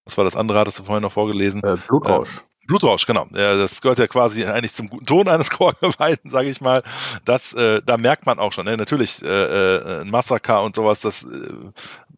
was 0.06 0.18
war 0.18 0.26
das 0.26 0.36
andere, 0.36 0.60
hattest 0.60 0.80
du 0.80 0.84
vorhin 0.84 1.04
noch 1.04 1.12
vorgelesen? 1.12 1.62
Äh, 1.64 1.78
Blutrausch. 1.88 2.38
Äh, 2.38 2.68
Blutrausch, 2.68 3.06
genau. 3.06 3.28
Ja, 3.34 3.58
das 3.58 3.82
gehört 3.82 4.00
ja 4.00 4.08
quasi 4.08 4.46
eigentlich 4.46 4.74
zum 4.74 4.90
guten 4.90 5.06
Ton 5.06 5.28
eines 5.28 5.50
Chorgeweihten, 5.58 6.30
sage 6.30 6.50
ich 6.50 6.62
mal. 6.62 6.84
Das, 7.26 7.54
äh, 7.54 7.82
da 7.86 7.98
merkt 7.98 8.26
man 8.26 8.40
auch 8.40 8.54
schon. 8.54 8.66
Ne? 8.66 8.78
Natürlich 8.78 9.22
äh, 9.22 9.28
äh, 9.28 10.02
ein 10.02 10.10
Massaker 10.10 10.64
und 10.64 10.76
sowas, 10.76 11.02
das 11.02 11.24
äh, 11.24 11.28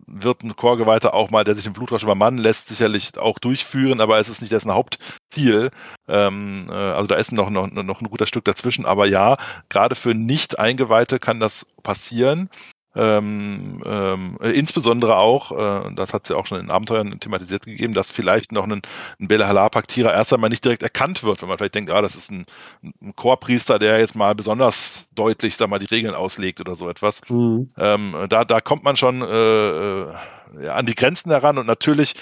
wird 0.08 0.43
ein 0.43 0.56
Chorgeweihter 0.56 1.14
auch 1.14 1.30
mal, 1.32 1.43
der 1.43 1.56
sich 1.56 1.66
im 1.66 1.74
Blutrausch 1.74 2.03
übermannen 2.03 2.39
lässt, 2.39 2.68
sicherlich 2.68 3.18
auch 3.18 3.39
durchführen, 3.39 4.01
aber 4.01 4.20
es 4.20 4.30
ist 4.30 4.41
nicht 4.41 4.51
dessen 4.51 4.72
Hauptziel. 4.72 5.72
Ähm, 6.08 6.68
äh, 6.70 6.74
also 6.74 7.08
da 7.08 7.16
ist 7.16 7.32
noch, 7.32 7.49
noch, 7.49 7.70
noch 7.72 8.01
ein 8.01 8.10
guter 8.10 8.26
Stück 8.26 8.45
dazwischen, 8.45 8.86
aber 8.86 9.08
ja, 9.08 9.38
gerade 9.70 9.95
für 9.95 10.14
Nicht-Eingeweihte 10.14 11.20
kann 11.20 11.39
das 11.39 11.66
passieren. 11.84 12.49
Ähm, 12.96 13.82
ähm, 13.86 14.38
äh, 14.41 14.52
insbesondere 14.52 15.18
auch, 15.18 15.52
äh, 15.52 15.93
das 15.96 16.14
hat 16.14 16.24
es 16.24 16.30
ja 16.30 16.36
auch 16.36 16.46
schon 16.46 16.60
in 16.60 16.72
Abenteuern 16.72 17.20
thematisiert 17.20 17.66
gegeben, 17.66 17.93
dass 17.93 18.12
vielleicht 18.12 18.52
noch 18.52 18.64
ein, 18.64 18.82
ein 19.20 19.28
Belehala-Paktierer 19.28 20.14
erst 20.14 20.34
einmal 20.34 20.50
nicht 20.50 20.64
direkt 20.64 20.84
erkannt 20.84 21.24
wird, 21.24 21.41
wenn 21.41 21.50
man 21.50 21.58
vielleicht 21.58 21.76
denkt, 21.76 21.91
ah, 21.91 22.02
das 22.02 22.16
ist 22.16 22.32
ein, 22.32 22.46
ein 22.84 23.16
Chorpriester, 23.16 23.80
der 23.80 24.00
jetzt 24.00 24.16
mal 24.16 24.36
besonders 24.36 25.10
deutlich, 25.14 25.58
sag 25.58 25.70
mal, 25.70 25.80
die 25.80 25.86
Regeln 25.86 26.16
auslegt 26.16 26.62
oder 26.62 26.76
so 26.76 26.89
etwas. 26.89 27.22
Mhm. 27.30 27.72
Ähm, 27.78 28.16
da, 28.30 28.46
da 28.46 28.62
kommt 28.62 28.84
man 28.84 28.96
schon 28.96 29.22
äh, 29.22 29.26
äh 29.26 30.14
ja, 30.62 30.76
an 30.76 30.86
die 30.86 30.96
Grenzen 30.96 31.32
heran 31.32 31.58
und 31.58 31.66
natürlich 31.66 32.14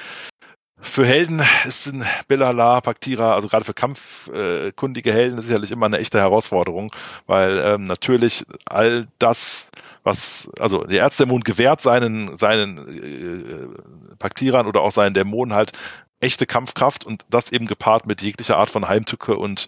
für 0.84 1.06
Helden 1.06 1.42
ist 1.66 1.88
ein 1.88 2.04
Bellala, 2.28 2.82
Paktira, 2.82 3.34
also 3.34 3.48
gerade 3.48 3.66
für 3.66 3.74
kampfkundige 3.74 5.14
Helden 5.14 5.42
sicherlich 5.42 5.72
immer 5.72 5.86
eine 5.86 6.00
echte 6.00 6.20
Herausforderung, 6.20 6.92
weil 7.26 7.60
ähm, 7.64 7.86
natürlich 7.86 8.46
all 8.66 9.08
das 9.18 9.68
was, 10.04 10.50
also 10.60 10.84
der 10.84 11.02
Erzdämon 11.02 11.42
gewährt 11.42 11.82
seinen, 11.82 12.38
seinen 12.38 12.78
äh, 12.78 14.16
Paktierern 14.18 14.68
oder 14.68 14.82
auch 14.82 14.92
seinen 14.92 15.14
Dämonen 15.14 15.54
halt 15.54 15.72
echte 16.20 16.46
Kampfkraft 16.46 17.06
und 17.06 17.26
das 17.30 17.52
eben 17.52 17.68
gepaart 17.68 18.06
mit 18.06 18.22
jeglicher 18.22 18.58
Art 18.58 18.70
von 18.70 18.88
Heimtücke 18.88 19.38
und 19.38 19.68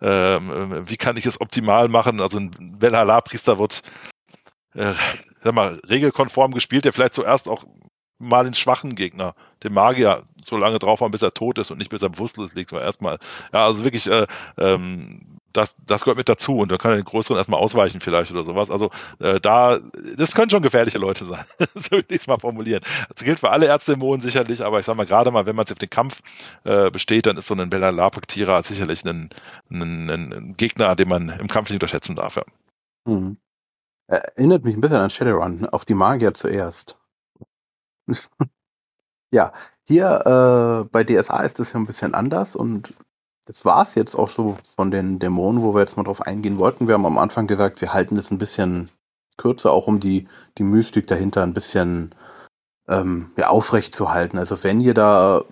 ähm, 0.00 0.88
wie 0.88 0.96
kann 0.96 1.16
ich 1.16 1.26
es 1.26 1.40
optimal 1.40 1.88
machen? 1.88 2.20
Also 2.20 2.38
ein 2.38 2.50
Belhala-Priester 2.78 3.58
wird 3.58 3.82
äh, 4.74 4.92
sag 5.42 5.54
mal, 5.54 5.80
regelkonform 5.88 6.52
gespielt, 6.52 6.84
der 6.84 6.92
vielleicht 6.92 7.14
zuerst 7.14 7.48
auch 7.48 7.64
mal 8.18 8.44
den 8.44 8.54
schwachen 8.54 8.94
Gegner, 8.94 9.34
den 9.62 9.72
Magier, 9.72 10.24
so 10.44 10.56
lange 10.56 10.78
drauf 10.78 11.00
haben, 11.00 11.10
bis 11.10 11.22
er 11.22 11.34
tot 11.34 11.58
ist 11.58 11.70
und 11.70 11.78
nicht 11.78 11.90
bis 11.90 12.02
er 12.02 12.08
bewusstlos 12.08 12.54
liegt, 12.54 12.72
war 12.72 12.82
erstmal, 12.82 13.18
ja, 13.52 13.66
also 13.66 13.84
wirklich 13.84 14.06
äh, 14.08 14.26
ähm, 14.58 15.35
das, 15.56 15.76
das 15.84 16.02
gehört 16.02 16.18
mit 16.18 16.28
dazu 16.28 16.58
und 16.58 16.70
dann 16.70 16.78
kann 16.78 16.92
er 16.92 16.96
den 16.96 17.04
größeren 17.04 17.36
erstmal 17.36 17.60
ausweichen 17.60 18.00
vielleicht 18.00 18.30
oder 18.30 18.44
sowas. 18.44 18.70
Also 18.70 18.90
äh, 19.18 19.40
da, 19.40 19.78
das 20.16 20.34
können 20.34 20.50
schon 20.50 20.62
gefährliche 20.62 20.98
Leute 20.98 21.24
sein, 21.24 21.44
so 21.74 21.92
würde 21.92 22.14
ich 22.14 22.22
es 22.22 22.26
mal 22.26 22.38
formulieren. 22.38 22.82
Das 23.14 23.24
gilt 23.24 23.40
für 23.40 23.50
alle 23.50 23.66
Ärzte-Dämonen 23.66 24.20
sicherlich, 24.20 24.62
aber 24.62 24.80
ich 24.80 24.86
sage 24.86 24.96
mal, 24.96 25.06
gerade 25.06 25.30
mal, 25.30 25.46
wenn 25.46 25.56
man 25.56 25.66
sich 25.66 25.74
auf 25.74 25.78
den 25.78 25.90
Kampf 25.90 26.22
äh, 26.64 26.90
besteht, 26.90 27.26
dann 27.26 27.36
ist 27.36 27.46
so 27.46 27.54
ein 27.54 27.70
Bella 27.70 28.10
sicherlich 28.62 29.04
ein, 29.04 29.30
ein, 29.70 30.10
ein, 30.10 30.54
Gegner, 30.56 30.94
den 30.94 31.08
man 31.08 31.28
im 31.28 31.48
Kampf 31.48 31.68
nicht 31.68 31.76
unterschätzen 31.76 32.16
darf. 32.16 32.36
Ja. 32.36 32.44
Hm. 33.06 33.36
Erinnert 34.08 34.64
mich 34.64 34.74
ein 34.74 34.80
bisschen 34.80 34.98
an 34.98 35.10
Shadowrun, 35.10 35.68
auch 35.70 35.84
die 35.84 35.94
Magier 35.94 36.32
zuerst. 36.34 36.96
ja, 39.32 39.52
hier 39.84 40.84
äh, 40.84 40.88
bei 40.90 41.02
DSA 41.04 41.42
ist 41.42 41.58
es 41.60 41.72
ja 41.72 41.80
ein 41.80 41.86
bisschen 41.86 42.14
anders 42.14 42.54
und 42.54 42.94
das 43.46 43.64
war 43.64 43.82
es 43.82 43.94
jetzt 43.94 44.16
auch 44.16 44.28
so 44.28 44.58
von 44.76 44.90
den 44.90 45.18
Dämonen, 45.18 45.62
wo 45.62 45.74
wir 45.74 45.80
jetzt 45.80 45.96
mal 45.96 46.02
drauf 46.02 46.20
eingehen 46.20 46.58
wollten. 46.58 46.88
Wir 46.88 46.94
haben 46.94 47.06
am 47.06 47.18
Anfang 47.18 47.46
gesagt, 47.46 47.80
wir 47.80 47.92
halten 47.92 48.16
das 48.16 48.30
ein 48.30 48.38
bisschen 48.38 48.90
kürzer, 49.36 49.72
auch 49.72 49.86
um 49.86 50.00
die, 50.00 50.28
die 50.58 50.64
Mystik 50.64 51.06
dahinter 51.06 51.42
ein 51.42 51.54
bisschen 51.54 52.14
ähm, 52.88 53.30
ja, 53.36 53.48
aufrecht 53.48 53.94
zu 53.94 54.12
halten. 54.12 54.38
Also 54.38 54.62
wenn 54.64 54.80
ihr 54.80 54.94
da 54.94 55.44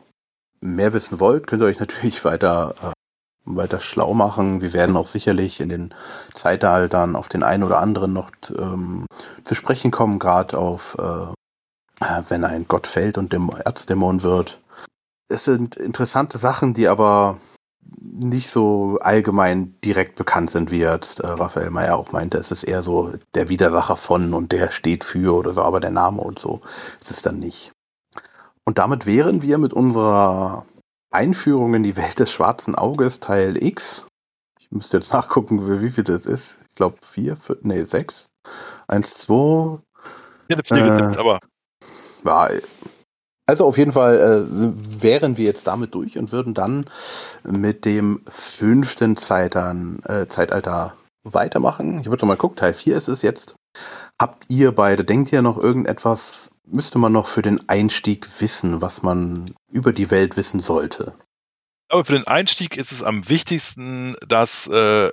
mehr 0.60 0.92
wissen 0.92 1.20
wollt, 1.20 1.46
könnt 1.46 1.62
ihr 1.62 1.66
euch 1.66 1.80
natürlich 1.80 2.24
weiter, 2.24 2.74
äh, 2.82 2.92
weiter 3.44 3.80
schlau 3.80 4.12
machen. 4.12 4.60
Wir 4.60 4.72
werden 4.72 4.96
auch 4.96 5.06
sicherlich 5.06 5.60
in 5.60 5.68
den 5.68 5.94
Zeitaltern 6.34 7.14
auf 7.14 7.28
den 7.28 7.44
einen 7.44 7.62
oder 7.62 7.78
anderen 7.78 8.12
noch 8.12 8.30
ähm, 8.58 9.06
zu 9.44 9.54
sprechen 9.54 9.92
kommen, 9.92 10.18
gerade 10.18 10.58
auf, 10.58 10.96
äh, 10.98 12.04
äh, 12.04 12.22
wenn 12.28 12.44
ein 12.44 12.66
Gott 12.66 12.88
fällt 12.88 13.18
und 13.18 13.32
dem 13.32 13.50
Erzdämon 13.50 14.22
wird. 14.22 14.60
Es 15.28 15.44
sind 15.44 15.76
interessante 15.76 16.38
Sachen, 16.38 16.74
die 16.74 16.88
aber 16.88 17.38
nicht 18.00 18.48
so 18.48 18.98
allgemein 19.00 19.74
direkt 19.84 20.16
bekannt 20.16 20.50
sind, 20.50 20.70
wie 20.70 20.80
jetzt 20.80 21.20
äh, 21.20 21.26
Raphael 21.26 21.70
Meyer 21.70 21.96
auch 21.96 22.12
meinte. 22.12 22.38
Es 22.38 22.50
ist 22.50 22.64
eher 22.64 22.82
so 22.82 23.12
der 23.34 23.48
Widersacher 23.48 23.96
von 23.96 24.34
und 24.34 24.52
der 24.52 24.70
steht 24.70 25.04
für 25.04 25.34
oder 25.34 25.52
so, 25.52 25.62
aber 25.62 25.80
der 25.80 25.90
Name 25.90 26.20
und 26.20 26.38
so 26.38 26.60
ist 27.00 27.10
es 27.10 27.22
dann 27.22 27.38
nicht. 27.38 27.72
Und 28.64 28.78
damit 28.78 29.06
wären 29.06 29.42
wir 29.42 29.58
mit 29.58 29.72
unserer 29.72 30.64
Einführung 31.10 31.74
in 31.74 31.82
die 31.82 31.96
Welt 31.96 32.18
des 32.18 32.30
schwarzen 32.30 32.74
Auges 32.74 33.20
Teil 33.20 33.62
X. 33.62 34.06
Ich 34.60 34.70
müsste 34.70 34.96
jetzt 34.96 35.12
nachgucken, 35.12 35.80
wie 35.82 35.90
viel 35.90 36.04
das 36.04 36.26
ist. 36.26 36.58
Ich 36.68 36.76
glaube 36.76 36.96
vier, 37.02 37.36
vier, 37.36 37.58
nee, 37.62 37.84
sechs. 37.84 38.26
Eins, 38.86 39.14
zwei. 39.18 39.78
Ja, 40.48 40.58
äh, 40.58 41.16
aber. 41.16 41.38
Ja, 42.24 42.48
also 43.46 43.66
auf 43.66 43.78
jeden 43.78 43.92
Fall 43.92 44.18
äh, 44.18 45.02
wären 45.02 45.36
wir 45.36 45.44
jetzt 45.44 45.66
damit 45.66 45.94
durch 45.94 46.18
und 46.18 46.32
würden 46.32 46.54
dann 46.54 46.86
mit 47.42 47.84
dem 47.84 48.22
fünften 48.28 49.16
Zeitern, 49.16 50.00
äh, 50.06 50.26
Zeitalter 50.28 50.94
weitermachen. 51.24 52.00
Ich 52.00 52.06
würde 52.06 52.26
mal 52.26 52.36
gucken, 52.36 52.56
Teil 52.56 52.74
4 52.74 52.96
ist 52.96 53.08
es 53.08 53.22
jetzt. 53.22 53.54
Habt 54.20 54.44
ihr 54.48 54.72
beide, 54.72 55.04
denkt 55.04 55.32
ihr 55.32 55.42
noch 55.42 55.58
irgendetwas, 55.58 56.50
müsste 56.66 56.98
man 56.98 57.12
noch 57.12 57.26
für 57.26 57.42
den 57.42 57.68
Einstieg 57.68 58.26
wissen, 58.40 58.80
was 58.80 59.02
man 59.02 59.52
über 59.70 59.92
die 59.92 60.10
Welt 60.10 60.36
wissen 60.36 60.60
sollte? 60.60 61.14
Aber 61.88 62.04
für 62.04 62.14
den 62.14 62.26
Einstieg 62.26 62.76
ist 62.76 62.92
es 62.92 63.02
am 63.02 63.28
wichtigsten, 63.28 64.14
dass 64.26 64.66
äh, 64.68 65.10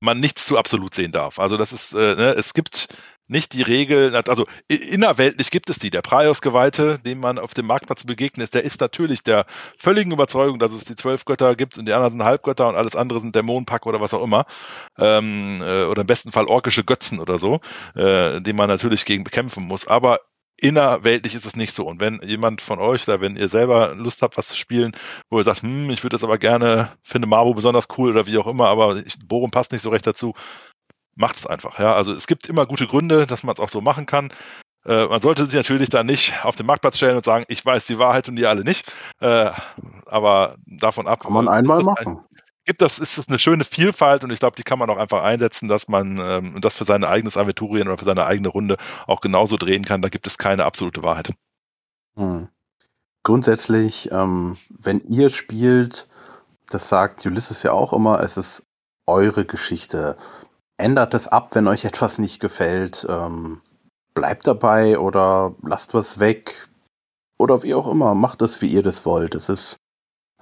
man 0.00 0.20
nichts 0.20 0.46
zu 0.46 0.56
absolut 0.56 0.94
sehen 0.94 1.12
darf. 1.12 1.38
Also 1.38 1.56
das 1.56 1.72
ist, 1.72 1.92
äh, 1.92 2.14
ne, 2.14 2.34
es 2.36 2.54
gibt 2.54 2.88
nicht 3.30 3.52
die 3.52 3.62
Regel, 3.62 4.14
also 4.14 4.46
innerweltlich 4.68 5.50
gibt 5.50 5.70
es 5.70 5.78
die. 5.78 5.90
Der 5.90 6.02
Praios-Geweihte, 6.02 6.98
dem 6.98 7.20
man 7.20 7.38
auf 7.38 7.54
dem 7.54 7.66
Marktplatz 7.66 8.04
begegnet 8.04 8.44
ist, 8.44 8.54
der 8.54 8.64
ist 8.64 8.80
natürlich 8.80 9.22
der 9.22 9.46
völligen 9.78 10.12
Überzeugung, 10.12 10.58
dass 10.58 10.72
es 10.72 10.84
die 10.84 10.96
zwölf 10.96 11.24
Götter 11.24 11.54
gibt 11.54 11.78
und 11.78 11.86
die 11.86 11.92
anderen 11.92 12.12
sind 12.12 12.24
Halbgötter 12.24 12.68
und 12.68 12.74
alles 12.74 12.96
andere 12.96 13.20
sind 13.20 13.36
Dämonenpack 13.36 13.86
oder 13.86 14.00
was 14.00 14.14
auch 14.14 14.22
immer. 14.22 14.46
Ähm, 14.98 15.62
äh, 15.62 15.84
oder 15.84 16.00
im 16.00 16.06
besten 16.06 16.32
Fall 16.32 16.46
orkische 16.46 16.82
Götzen 16.84 17.20
oder 17.20 17.38
so, 17.38 17.60
äh, 17.94 18.40
den 18.40 18.56
man 18.56 18.68
natürlich 18.68 19.04
gegen 19.04 19.22
bekämpfen 19.22 19.64
muss. 19.64 19.86
Aber 19.86 20.20
innerweltlich 20.56 21.34
ist 21.34 21.46
es 21.46 21.56
nicht 21.56 21.72
so. 21.72 21.86
Und 21.86 22.00
wenn 22.00 22.20
jemand 22.22 22.60
von 22.62 22.80
euch, 22.80 23.04
da 23.04 23.20
wenn 23.20 23.36
ihr 23.36 23.48
selber 23.48 23.94
Lust 23.94 24.22
habt, 24.22 24.36
was 24.36 24.48
zu 24.48 24.56
spielen, 24.56 24.92
wo 25.30 25.38
ihr 25.38 25.44
sagt, 25.44 25.62
hm, 25.62 25.88
ich 25.90 26.02
würde 26.02 26.14
das 26.14 26.24
aber 26.24 26.38
gerne, 26.38 26.92
finde 27.02 27.28
Marbo 27.28 27.54
besonders 27.54 27.86
cool 27.96 28.10
oder 28.10 28.26
wie 28.26 28.38
auch 28.38 28.46
immer, 28.46 28.68
aber 28.68 28.96
ich, 28.96 29.16
Borum 29.26 29.50
passt 29.50 29.72
nicht 29.72 29.82
so 29.82 29.90
recht 29.90 30.06
dazu, 30.06 30.34
macht 31.20 31.36
es 31.36 31.46
einfach. 31.46 31.78
Ja, 31.78 31.94
also 31.94 32.12
es 32.12 32.26
gibt 32.26 32.46
immer 32.46 32.66
gute 32.66 32.86
Gründe, 32.86 33.26
dass 33.26 33.44
man 33.44 33.52
es 33.52 33.60
auch 33.60 33.68
so 33.68 33.80
machen 33.80 34.06
kann. 34.06 34.32
Äh, 34.84 35.06
man 35.06 35.20
sollte 35.20 35.46
sich 35.46 35.54
natürlich 35.54 35.90
dann 35.90 36.06
nicht 36.06 36.32
auf 36.44 36.56
den 36.56 36.66
Marktplatz 36.66 36.96
stellen 36.96 37.16
und 37.16 37.24
sagen, 37.24 37.44
ich 37.48 37.64
weiß 37.64 37.86
die 37.86 37.98
Wahrheit 37.98 38.28
und 38.28 38.36
die 38.36 38.46
alle 38.46 38.64
nicht. 38.64 38.92
Äh, 39.20 39.50
aber 40.06 40.56
davon 40.66 41.06
ab. 41.06 41.20
Kann 41.20 41.32
man 41.32 41.48
einmal 41.48 41.82
machen. 41.82 42.20
gibt 42.64 42.80
das, 42.80 42.98
ist 42.98 43.18
das 43.18 43.28
eine 43.28 43.38
schöne 43.38 43.64
Vielfalt 43.64 44.24
und 44.24 44.30
ich 44.30 44.40
glaube, 44.40 44.56
die 44.56 44.62
kann 44.62 44.78
man 44.78 44.88
auch 44.90 44.96
einfach 44.96 45.22
einsetzen, 45.22 45.68
dass 45.68 45.88
man 45.88 46.18
ähm, 46.18 46.60
das 46.60 46.76
für 46.76 46.84
sein 46.84 47.04
eigenes 47.04 47.36
Aventurien 47.36 47.88
oder 47.88 47.98
für 47.98 48.04
seine 48.04 48.24
eigene 48.24 48.48
Runde 48.48 48.78
auch 49.06 49.20
genauso 49.20 49.56
drehen 49.56 49.84
kann. 49.84 50.02
Da 50.02 50.08
gibt 50.08 50.26
es 50.26 50.38
keine 50.38 50.64
absolute 50.64 51.02
Wahrheit. 51.02 51.32
Hm. 52.16 52.48
Grundsätzlich, 53.22 54.10
ähm, 54.10 54.56
wenn 54.70 55.00
ihr 55.00 55.28
spielt, 55.28 56.08
das 56.70 56.88
sagt 56.88 57.26
Ulysses 57.26 57.62
ja 57.62 57.72
auch 57.72 57.92
immer, 57.92 58.20
es 58.20 58.38
ist 58.38 58.62
eure 59.06 59.44
Geschichte 59.44 60.16
ändert 60.80 61.14
es 61.14 61.28
ab, 61.28 61.54
wenn 61.54 61.68
euch 61.68 61.84
etwas 61.84 62.18
nicht 62.18 62.40
gefällt. 62.40 63.06
Ähm, 63.08 63.60
bleibt 64.14 64.46
dabei 64.46 64.98
oder 64.98 65.54
lasst 65.62 65.94
was 65.94 66.18
weg. 66.18 66.68
Oder 67.38 67.62
wie 67.62 67.74
auch 67.74 67.88
immer, 67.88 68.14
macht 68.14 68.42
es, 68.42 68.60
wie 68.60 68.66
ihr 68.66 68.82
das 68.82 69.06
wollt. 69.06 69.34
Es 69.34 69.48
ist 69.48 69.76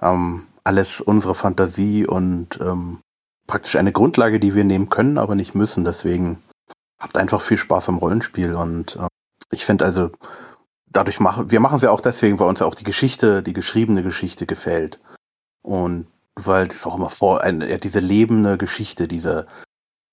ähm, 0.01 0.47
alles 0.63 1.01
unsere 1.01 1.35
Fantasie 1.35 2.05
und 2.05 2.59
ähm, 2.61 2.99
praktisch 3.47 3.75
eine 3.75 3.91
Grundlage, 3.91 4.39
die 4.39 4.53
wir 4.55 4.63
nehmen 4.63 4.89
können, 4.89 5.17
aber 5.17 5.35
nicht 5.35 5.55
müssen. 5.55 5.85
Deswegen 5.85 6.41
habt 6.99 7.17
einfach 7.17 7.41
viel 7.41 7.57
Spaß 7.57 7.89
am 7.89 7.97
Rollenspiel 7.97 8.53
und 8.53 8.97
äh, 8.97 9.07
ich 9.51 9.65
finde 9.65 9.85
also, 9.85 10.11
dadurch 10.91 11.19
machen, 11.19 11.51
wir 11.51 11.59
machen 11.59 11.75
es 11.75 11.81
ja 11.81 11.91
auch 11.91 12.01
deswegen, 12.01 12.39
weil 12.39 12.49
uns 12.49 12.59
ja 12.59 12.65
auch 12.65 12.75
die 12.75 12.83
Geschichte, 12.83 13.41
die 13.41 13.53
geschriebene 13.53 14.03
Geschichte 14.03 14.45
gefällt. 14.45 14.99
Und 15.61 16.07
weil 16.35 16.67
das 16.67 16.85
auch 16.85 16.95
immer 16.95 17.09
vor, 17.09 17.41
eine, 17.41 17.77
diese 17.77 17.99
lebende 17.99 18.57
Geschichte, 18.57 19.07
diese, 19.07 19.47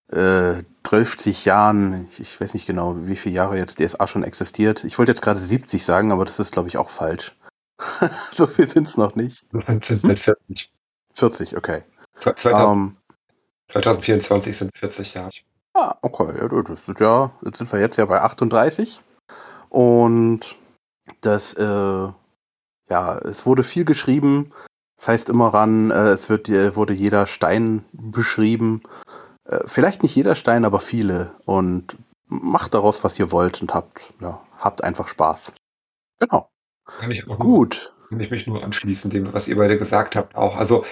äh, 0.08 0.62
30 0.84 1.44
Jahren, 1.44 2.08
ich, 2.18 2.40
weiß 2.40 2.54
nicht 2.54 2.66
genau, 2.66 2.94
wie 3.06 3.16
viele 3.16 3.34
Jahre 3.34 3.56
jetzt 3.56 3.80
DSA 3.80 4.06
schon 4.06 4.22
existiert. 4.22 4.84
Ich 4.84 4.98
wollte 4.98 5.10
jetzt 5.10 5.22
gerade 5.22 5.40
70 5.40 5.84
sagen, 5.84 6.12
aber 6.12 6.24
das 6.24 6.38
ist, 6.38 6.52
glaube 6.52 6.68
ich, 6.68 6.78
auch 6.78 6.90
falsch. 6.90 7.34
so 8.32 8.46
viel 8.46 8.68
sind 8.68 8.86
es 8.86 8.96
noch 8.96 9.16
nicht. 9.16 9.44
Sind 9.50 9.84
hm? 9.84 10.16
40. 10.16 10.72
40, 11.14 11.56
okay. 11.56 11.82
2000, 12.20 12.66
um, 12.66 12.96
2024 13.72 14.56
sind 14.56 14.70
40 14.78 15.14
Jahre. 15.14 15.30
Ah, 15.74 15.94
okay. 16.02 16.32
Ja, 16.98 17.32
jetzt 17.44 17.58
sind 17.58 17.72
wir 17.72 17.80
jetzt 17.80 17.96
ja 17.96 18.06
bei 18.06 18.22
38. 18.22 19.00
Und 19.68 20.56
das, 21.20 21.54
äh, 21.54 21.62
ja, 22.88 23.18
es 23.18 23.44
wurde 23.44 23.64
viel 23.64 23.84
geschrieben. 23.84 24.52
Das 24.96 25.08
heißt 25.08 25.28
immer 25.28 25.48
ran, 25.48 25.90
äh, 25.90 26.10
es 26.10 26.30
wird, 26.30 26.48
wurde 26.48 26.94
jeder 26.94 27.26
Stein 27.26 27.84
beschrieben 27.92 28.82
äh, 29.48 29.60
vielleicht 29.66 30.02
nicht 30.02 30.14
jeder 30.14 30.34
Stein, 30.34 30.64
aber 30.64 30.80
viele. 30.80 31.32
Und 31.44 31.96
macht 32.26 32.74
daraus, 32.74 33.04
was 33.04 33.18
ihr 33.18 33.30
wollt 33.30 33.62
und 33.62 33.74
habt, 33.74 34.00
ja, 34.20 34.40
habt 34.58 34.82
einfach 34.82 35.08
Spaß. 35.08 35.52
Genau. 36.18 36.48
Kann 36.84 37.10
ich 37.10 37.28
auch 37.28 37.38
Gut. 37.38 37.92
Nur, 37.98 38.08
kann 38.10 38.20
ich 38.20 38.30
mich 38.30 38.46
nur 38.46 38.62
anschließen, 38.62 39.10
dem, 39.10 39.32
was 39.32 39.48
ihr 39.48 39.56
beide 39.56 39.78
gesagt 39.78 40.16
habt, 40.16 40.34
auch. 40.36 40.56
Also, 40.56 40.84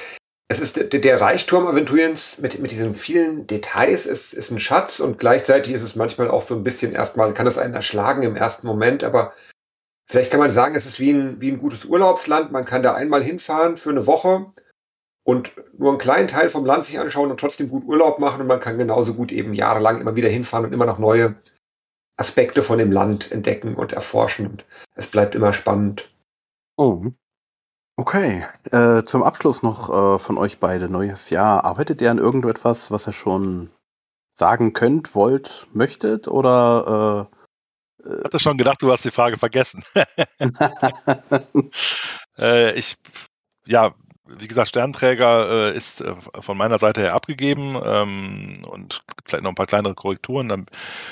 es 0.48 0.61
ist 0.61 0.76
der, 0.76 0.84
der 0.84 1.20
Reichtum 1.20 1.66
Aventuriens 1.66 2.38
mit, 2.38 2.59
mit 2.59 2.70
diesen 2.70 2.94
vielen 2.94 3.46
Details 3.46 4.07
ist, 4.07 4.34
ist 4.34 4.50
ein 4.50 4.61
Schatz 4.61 5.00
und 5.00 5.18
gleichzeitig 5.18 5.72
ist 5.72 5.82
es 5.82 5.96
manchmal 5.96 6.28
auch 6.30 6.42
so 6.42 6.55
ein 6.55 6.64
bisschen 6.64 6.92
erstmal, 6.92 7.32
kann 7.32 7.46
es 7.46 7.59
einen 7.59 7.74
erschlagen 7.74 8.22
im 8.22 8.36
ersten 8.36 8.66
Moment, 8.66 9.05
aber 9.05 9.32
vielleicht 10.07 10.30
kann 10.30 10.40
man 10.40 10.52
sagen, 10.52 10.74
es 10.74 10.86
ist 10.86 11.00
wie 11.00 11.12
ein, 11.12 11.40
wie 11.40 11.50
ein 11.50 11.59
gutes 11.59 11.86
Urlaubsland. 11.86 12.52
Man 12.52 12.66
kann 12.66 12.82
da 12.82 12.94
einmal 12.94 13.22
hinfahren 13.22 13.78
für 13.78 13.90
eine 13.90 14.07
Woche 14.07 14.52
und 15.25 15.53
nur 15.79 15.91
einen 15.91 15.99
kleinen 15.99 16.29
Teil 16.29 16.51
vom 16.51 16.64
Land 16.64 16.85
sich 16.85 16.99
anschauen 16.99 17.31
und 17.31 17.41
trotzdem 17.41 17.68
gut 17.68 17.85
Urlaub 17.85 18.18
machen 18.18 18.43
und 18.43 18.47
man 18.47 18.61
kann 18.61 18.79
genauso 18.79 19.14
gut 19.14 19.33
eben 19.33 19.55
jahrelang 19.55 20.01
immer 20.01 20.14
wieder 20.14 20.29
hinfahren 20.29 20.66
und 20.66 20.72
immer 20.72 20.87
noch 20.87 20.99
neue 20.99 21.35
Aspekte 22.16 22.62
von 22.62 22.79
dem 22.79 22.93
Land 22.93 23.33
entdecken 23.33 23.75
und 23.75 23.93
erforschen 23.93 24.47
und 24.47 24.64
es 24.95 25.09
bleibt 25.09 25.35
immer 25.35 25.53
spannend. 25.53 26.11
Oh. 26.77 27.07
Okay, 27.97 28.45
äh, 28.70 29.05
zum 29.05 29.22
Abschluss 29.22 29.62
noch 29.62 29.89
äh, 29.89 30.18
von 30.18 30.37
euch 30.37 30.59
beide 30.59 30.89
neues 30.89 31.31
Jahr. 31.31 31.64
Arbeitet 31.64 32.01
ihr 32.01 32.11
an 32.11 32.18
irgendetwas, 32.18 32.91
was 32.91 33.07
ihr 33.07 33.12
schon 33.12 33.70
sagen 34.37 34.72
könnt, 34.72 35.14
wollt, 35.14 35.68
möchtet 35.72 36.27
oder 36.27 37.29
äh, 38.05 38.09
äh 38.09 38.25
hatte 38.25 38.41
schon 38.41 38.59
gedacht, 38.59 38.83
du 38.83 38.91
hast 38.91 39.05
die 39.05 39.12
Frage 39.12 39.39
vergessen. 39.39 39.85
äh, 42.37 42.72
ich 42.75 42.97
ja, 43.66 43.95
wie 44.27 44.49
gesagt, 44.49 44.68
Sternträger 44.68 45.72
äh, 45.72 45.77
ist 45.77 46.01
äh, 46.01 46.14
von 46.41 46.57
meiner 46.57 46.79
Seite 46.79 47.03
her 47.03 47.14
abgegeben 47.14 47.79
ähm, 47.85 48.62
und 48.66 49.05
vielleicht 49.25 49.45
noch 49.45 49.51
ein 49.51 49.55
paar 49.55 49.66
kleinere 49.66 49.95
Korrekturen. 49.95 50.49
Dann 50.49 50.66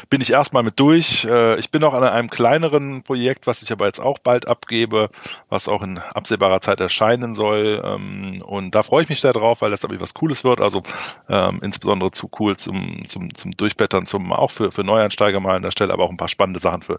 bin 0.09 0.21
ich 0.23 0.31
erstmal 0.31 0.63
mit 0.63 0.81
durch. 0.81 1.25
Äh, 1.25 1.59
ich 1.59 1.71
bin 1.71 1.85
auch 1.85 1.93
an 1.93 2.05
einem 2.05 2.31
kleineren 2.31 3.03
Projekt, 3.03 3.47
was 3.47 3.63
ich 3.63 3.71
aber 3.71 3.87
jetzt 3.87 4.01
auch 4.01 4.19
bald 4.19 4.49
abgebe, 4.49 5.11
was 5.51 5.69
auch 5.69 5.83
in 5.83 5.99
absehbarer 5.99 6.61
Zeit 6.61 6.81
erscheinen 6.81 7.35
soll. 7.35 7.83
Ähm, 7.85 8.43
und 8.47 8.75
da 8.75 8.83
freue 8.83 9.03
ich 9.03 9.11
mich 9.11 9.21
sehr 9.21 9.35
drauf, 9.35 9.61
weil 9.61 9.71
das, 9.71 9.81
glaube 9.81 9.95
ich, 9.95 10.01
was 10.01 10.15
Cooles 10.15 10.43
wird. 10.43 10.63
Also 10.63 10.83
ähm, 11.29 11.61
insbesondere 11.63 12.13
zu 12.13 12.31
cool 12.41 12.57
zum, 12.57 13.05
zum, 13.05 13.35
zum 13.35 13.51
Durchblättern, 13.51 14.07
zum, 14.07 14.33
auch 14.33 14.51
für, 14.51 14.71
für 14.71 14.85
Neueinsteiger 14.85 15.41
mal 15.41 15.57
an 15.57 15.63
der 15.63 15.71
Stelle, 15.71 15.93
aber 15.93 16.05
auch 16.05 16.11
ein 16.11 16.17
paar 16.17 16.29
spannende 16.29 16.61
Sachen 16.61 16.81
für 16.83 16.99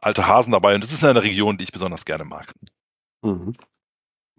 alte 0.00 0.28
Hasen 0.28 0.52
dabei. 0.52 0.76
Und 0.76 0.84
das 0.84 0.92
ist 0.92 1.04
eine 1.04 1.22
Region, 1.22 1.56
die 1.58 1.64
ich 1.64 1.72
besonders 1.72 2.04
gerne 2.04 2.24
mag. 2.24 2.52
Mhm. 3.22 3.54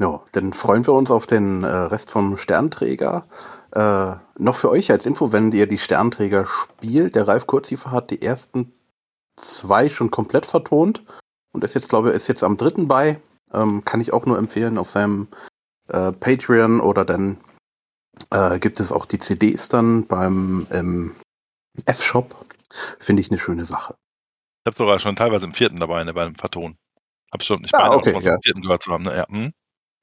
Ja, 0.01 0.19
dann 0.31 0.51
freuen 0.51 0.87
wir 0.87 0.93
uns 0.93 1.11
auf 1.11 1.27
den 1.27 1.63
äh, 1.63 1.67
Rest 1.67 2.09
vom 2.09 2.35
Sternträger. 2.35 3.27
Äh, 3.71 4.15
noch 4.39 4.55
für 4.55 4.71
euch 4.71 4.89
als 4.89 5.05
Info, 5.05 5.31
wenn 5.31 5.51
ihr 5.51 5.67
die 5.67 5.77
Sternträger 5.77 6.47
spielt, 6.47 7.13
der 7.13 7.27
Ralf 7.27 7.45
Kurziefer 7.45 7.91
hat 7.91 8.09
die 8.09 8.23
ersten 8.23 8.73
zwei 9.35 9.89
schon 9.89 10.09
komplett 10.09 10.47
vertont 10.47 11.03
und 11.53 11.63
ist 11.63 11.75
jetzt, 11.75 11.89
glaube 11.89 12.09
ich, 12.09 12.15
ist 12.15 12.27
jetzt 12.27 12.43
am 12.43 12.57
dritten 12.57 12.87
bei. 12.87 13.21
Ähm, 13.53 13.85
kann 13.85 14.01
ich 14.01 14.11
auch 14.11 14.25
nur 14.25 14.39
empfehlen 14.39 14.79
auf 14.79 14.89
seinem 14.89 15.27
äh, 15.89 16.11
Patreon 16.11 16.81
oder 16.81 17.05
dann 17.05 17.37
äh, 18.31 18.57
gibt 18.57 18.79
es 18.79 18.91
auch 18.91 19.05
die 19.05 19.19
CDs 19.19 19.69
dann 19.69 20.07
beim 20.07 20.65
ähm, 20.71 21.13
F-Shop. 21.85 22.43
Finde 22.97 23.21
ich 23.21 23.29
eine 23.29 23.37
schöne 23.37 23.65
Sache. 23.65 23.93
Ich 24.63 24.65
habe 24.65 24.75
sogar 24.75 24.97
schon 24.97 25.15
teilweise 25.15 25.45
im 25.45 25.53
vierten 25.53 25.79
dabei, 25.79 26.03
ne, 26.03 26.13
beim 26.15 26.33
Verton. 26.33 26.75
Hab 27.31 27.43
schon, 27.43 27.63
ich 27.63 27.75
Ah, 27.75 27.83
meine 27.83 27.95
okay, 27.97 28.11
auch 28.11 28.15
was 28.15 28.25
ja. 28.25 28.33
im 28.33 28.41
vierten 28.41 28.61
gehört 28.61 28.81
zu 28.81 28.91
haben. 28.91 29.03
Ne? 29.03 29.15
Ja, 29.15 29.27
hm? 29.29 29.53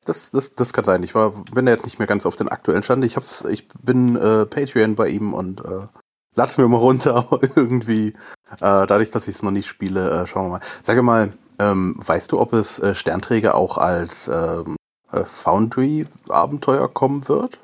Das, 0.08 0.30
das, 0.30 0.54
das 0.54 0.72
kann 0.72 0.84
sein. 0.84 1.02
Ich 1.02 1.14
war, 1.14 1.32
bin 1.52 1.66
da 1.66 1.72
jetzt 1.72 1.84
nicht 1.84 1.98
mehr 1.98 2.08
ganz 2.08 2.24
auf 2.24 2.36
den 2.36 2.48
aktuellen 2.48 2.82
Stand. 2.82 3.04
Ich, 3.04 3.16
hab's, 3.16 3.44
ich 3.44 3.68
bin 3.68 4.16
äh, 4.16 4.46
Patreon 4.46 4.94
bei 4.94 5.08
ihm 5.08 5.34
und 5.34 5.62
äh, 5.64 5.86
lad's 6.34 6.56
mir 6.56 6.66
mal 6.66 6.78
runter, 6.78 7.14
aber 7.30 7.42
irgendwie, 7.42 8.08
äh, 8.08 8.86
dadurch, 8.86 9.10
dass 9.10 9.28
ich 9.28 9.34
es 9.34 9.42
noch 9.42 9.50
nicht 9.50 9.66
spiele, 9.66 10.10
äh, 10.10 10.26
schauen 10.26 10.46
wir 10.46 10.58
mal. 10.58 10.66
Sage 10.82 11.02
mal, 11.02 11.34
ähm, 11.58 11.94
weißt 11.98 12.32
du, 12.32 12.40
ob 12.40 12.54
es 12.54 12.78
äh, 12.78 12.94
Sternträger 12.94 13.54
auch 13.54 13.76
als 13.76 14.28
ähm, 14.28 14.76
äh, 15.12 15.24
Foundry-Abenteuer 15.24 16.88
kommen 16.88 17.28
wird? 17.28 17.58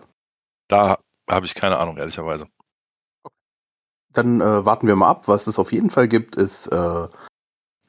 Da 0.69 0.99
habe 1.31 1.47
ich 1.47 1.55
keine 1.55 1.79
Ahnung, 1.79 1.97
ehrlicherweise. 1.97 2.47
Dann 4.13 4.41
äh, 4.41 4.67
warten 4.67 4.87
wir 4.87 4.97
mal 4.97 5.09
ab. 5.09 5.29
Was 5.29 5.47
es 5.47 5.59
auf 5.59 5.73
jeden 5.73 5.91
Fall 5.91 6.09
gibt, 6.09 6.37
ist 6.37 6.67
äh, 6.67 7.09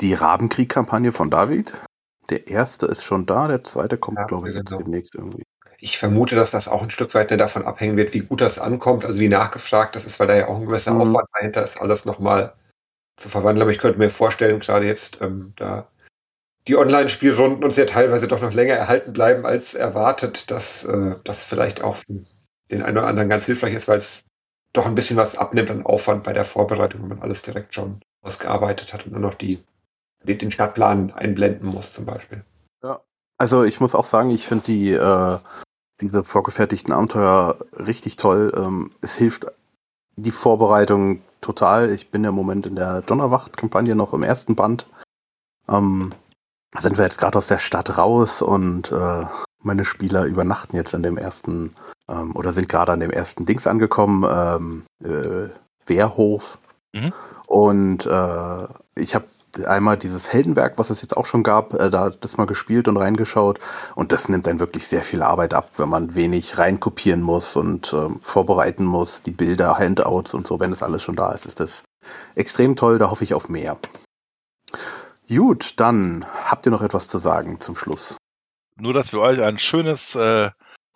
die 0.01 0.13
Rabenkrieg-Kampagne 0.13 1.11
von 1.11 1.29
David. 1.29 1.73
Der 2.29 2.47
erste 2.47 2.85
ist 2.87 3.03
schon 3.03 3.25
da, 3.25 3.47
der 3.47 3.63
zweite 3.63 3.97
kommt, 3.97 4.17
Ja, 4.17 4.25
glaube 4.25 4.49
ich, 4.49 4.55
jetzt 4.55 4.69
genau. 4.69 4.81
demnächst 4.81 5.15
irgendwie. 5.15 5.43
Ich 5.77 5.97
vermute, 5.97 6.35
dass 6.35 6.51
das 6.51 6.67
auch 6.67 6.81
ein 6.81 6.91
Stück 6.91 7.13
weit 7.13 7.31
ne, 7.31 7.37
davon 7.37 7.65
abhängen 7.65 7.97
wird, 7.97 8.13
wie 8.13 8.21
gut 8.21 8.41
das 8.41 8.57
ankommt, 8.57 9.05
also 9.05 9.19
wie 9.19 9.27
nachgefragt 9.27 9.95
das 9.95 10.05
ist, 10.05 10.19
weil 10.19 10.27
da 10.27 10.35
ja 10.35 10.47
auch 10.47 10.55
ein 10.55 10.65
gewisser 10.65 10.93
Mhm. 10.93 11.01
Aufwand 11.01 11.27
dahinter 11.33 11.65
ist, 11.65 11.79
alles 11.79 12.05
nochmal 12.05 12.53
zu 13.17 13.29
verwandeln. 13.29 13.61
Aber 13.61 13.71
ich 13.71 13.79
könnte 13.79 13.99
mir 13.99 14.09
vorstellen, 14.09 14.59
gerade 14.59 14.85
jetzt, 14.85 15.21
ähm, 15.21 15.53
da 15.57 15.87
die 16.67 16.77
Online-Spielrunden 16.77 17.63
uns 17.63 17.75
ja 17.75 17.85
teilweise 17.85 18.27
doch 18.27 18.41
noch 18.41 18.53
länger 18.53 18.73
erhalten 18.73 19.13
bleiben 19.13 19.45
als 19.45 19.75
erwartet, 19.75 20.49
dass 20.49 20.83
äh, 20.83 21.15
das 21.23 21.43
vielleicht 21.43 21.81
auch 21.81 21.97
den 22.71 22.81
einen 22.81 22.97
oder 22.97 23.07
anderen 23.07 23.29
ganz 23.29 23.45
hilfreich 23.45 23.75
ist, 23.75 23.87
weil 23.87 23.99
es 23.99 24.23
doch 24.73 24.87
ein 24.87 24.95
bisschen 24.95 25.17
was 25.17 25.37
abnimmt 25.37 25.69
an 25.69 25.85
Aufwand 25.85 26.23
bei 26.23 26.33
der 26.33 26.45
Vorbereitung, 26.45 27.01
wenn 27.03 27.09
man 27.09 27.21
alles 27.21 27.43
direkt 27.43 27.75
schon 27.75 28.01
ausgearbeitet 28.21 28.93
hat 28.93 29.05
und 29.05 29.11
nur 29.11 29.21
noch 29.21 29.35
die 29.35 29.63
den 30.25 30.51
Stadtplan 30.51 31.11
einblenden 31.13 31.69
muss 31.69 31.93
zum 31.93 32.05
Beispiel. 32.05 32.43
Also 33.37 33.63
ich 33.63 33.81
muss 33.81 33.95
auch 33.95 34.05
sagen, 34.05 34.29
ich 34.29 34.47
finde 34.47 34.65
die 34.65 34.91
äh, 34.91 35.37
diese 36.01 36.23
vorgefertigten 36.23 36.93
Abenteuer 36.93 37.57
richtig 37.73 38.15
toll. 38.15 38.51
Ähm, 38.55 38.91
es 39.01 39.15
hilft 39.15 39.47
die 40.15 40.31
Vorbereitung 40.31 41.21
total. 41.41 41.91
Ich 41.91 42.11
bin 42.11 42.23
ja 42.23 42.29
im 42.29 42.35
Moment 42.35 42.65
in 42.65 42.75
der 42.75 43.01
Donnerwacht-Kampagne 43.01 43.95
noch 43.95 44.13
im 44.13 44.23
ersten 44.23 44.55
Band. 44.55 44.87
Ähm, 45.67 46.13
da 46.71 46.81
sind 46.81 46.97
wir 46.97 47.03
jetzt 47.03 47.17
gerade 47.17 47.37
aus 47.37 47.47
der 47.47 47.59
Stadt 47.59 47.97
raus 47.97 48.41
und 48.41 48.91
äh, 48.91 49.25
meine 49.61 49.85
Spieler 49.85 50.25
übernachten 50.25 50.75
jetzt 50.75 50.93
an 50.93 51.03
dem 51.03 51.17
ersten 51.17 51.73
ähm, 52.09 52.35
oder 52.35 52.53
sind 52.53 52.69
gerade 52.69 52.91
an 52.91 52.99
dem 52.99 53.11
ersten 53.11 53.45
Dings 53.45 53.67
angekommen, 53.67 54.25
ähm, 54.29 54.85
äh, 55.03 55.49
Wehrhof. 55.85 56.57
Mhm. 56.93 57.13
Und 57.47 58.05
äh, 58.05 58.67
ich 58.95 59.15
habe 59.15 59.25
einmal 59.65 59.97
dieses 59.97 60.31
Heldenwerk, 60.31 60.77
was 60.77 60.89
es 60.89 61.01
jetzt 61.01 61.15
auch 61.15 61.25
schon 61.25 61.43
gab, 61.43 61.73
äh, 61.73 61.89
da 61.89 62.09
das 62.09 62.37
mal 62.37 62.45
gespielt 62.45 62.87
und 62.87 62.97
reingeschaut. 62.97 63.59
Und 63.95 64.11
das 64.11 64.29
nimmt 64.29 64.47
dann 64.47 64.59
wirklich 64.59 64.87
sehr 64.87 65.01
viel 65.01 65.21
Arbeit 65.21 65.53
ab, 65.53 65.71
wenn 65.77 65.89
man 65.89 66.15
wenig 66.15 66.57
reinkopieren 66.57 67.21
muss 67.21 67.55
und 67.55 67.93
ähm, 67.93 68.19
vorbereiten 68.21 68.85
muss, 68.85 69.21
die 69.21 69.31
Bilder, 69.31 69.77
Handouts 69.77 70.33
und 70.33 70.47
so, 70.47 70.59
wenn 70.59 70.71
das 70.71 70.83
alles 70.83 71.03
schon 71.03 71.15
da 71.15 71.31
ist, 71.31 71.45
ist 71.45 71.59
das 71.59 71.83
extrem 72.35 72.75
toll. 72.75 72.99
Da 72.99 73.09
hoffe 73.09 73.23
ich 73.23 73.33
auf 73.33 73.49
mehr. 73.49 73.77
Gut, 75.27 75.73
dann 75.77 76.25
habt 76.45 76.65
ihr 76.67 76.71
noch 76.71 76.81
etwas 76.81 77.07
zu 77.07 77.17
sagen 77.17 77.59
zum 77.59 77.75
Schluss. 77.75 78.17
Nur, 78.77 78.93
dass 78.93 79.13
wir 79.13 79.21
euch 79.21 79.41
ein 79.41 79.57
schönes 79.57 80.15
äh, 80.15 80.51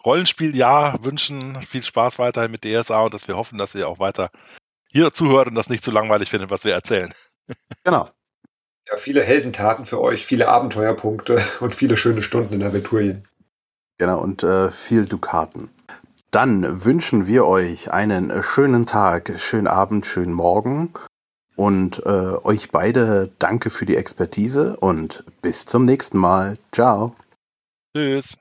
Rollenspieljahr 0.05 1.03
wünschen. 1.03 1.61
Viel 1.63 1.83
Spaß 1.83 2.19
weiterhin 2.19 2.51
mit 2.51 2.63
DSA 2.63 3.01
und 3.01 3.13
dass 3.13 3.27
wir 3.27 3.37
hoffen, 3.37 3.57
dass 3.57 3.75
ihr 3.75 3.87
auch 3.87 3.99
weiter 3.99 4.29
hier 4.89 5.11
zuhört 5.13 5.47
und 5.47 5.55
das 5.55 5.69
nicht 5.69 5.83
zu 5.83 5.91
langweilig 5.91 6.29
findet, 6.29 6.49
was 6.49 6.63
wir 6.63 6.73
erzählen. 6.73 7.13
Genau. 7.83 8.09
Ja, 8.89 8.97
viele 8.97 9.21
Heldentaten 9.23 9.85
für 9.85 9.99
euch, 9.99 10.25
viele 10.25 10.47
Abenteuerpunkte 10.47 11.41
und 11.59 11.75
viele 11.75 11.97
schöne 11.97 12.23
Stunden 12.23 12.53
in 12.53 12.63
Aventurien. 12.63 13.27
Genau, 13.97 14.21
und 14.21 14.43
äh, 14.43 14.71
viel 14.71 15.05
Dukaten. 15.05 15.69
Dann 16.31 16.85
wünschen 16.85 17.27
wir 17.27 17.45
euch 17.45 17.91
einen 17.91 18.41
schönen 18.43 18.85
Tag, 18.85 19.33
schönen 19.39 19.67
Abend, 19.67 20.05
schönen 20.05 20.33
Morgen 20.33 20.93
und 21.55 22.05
äh, 22.05 22.35
euch 22.43 22.71
beide 22.71 23.31
danke 23.39 23.69
für 23.69 23.85
die 23.85 23.97
Expertise 23.97 24.77
und 24.77 25.23
bis 25.41 25.65
zum 25.65 25.85
nächsten 25.85 26.17
Mal. 26.17 26.57
Ciao. 26.71 27.15
Tschüss. 27.95 28.37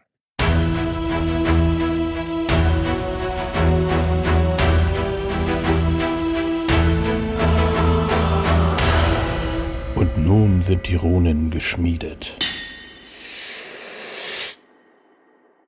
Nun 10.28 10.60
sind 10.60 10.88
die 10.88 10.94
Runen 10.94 11.48
geschmiedet. 11.50 12.47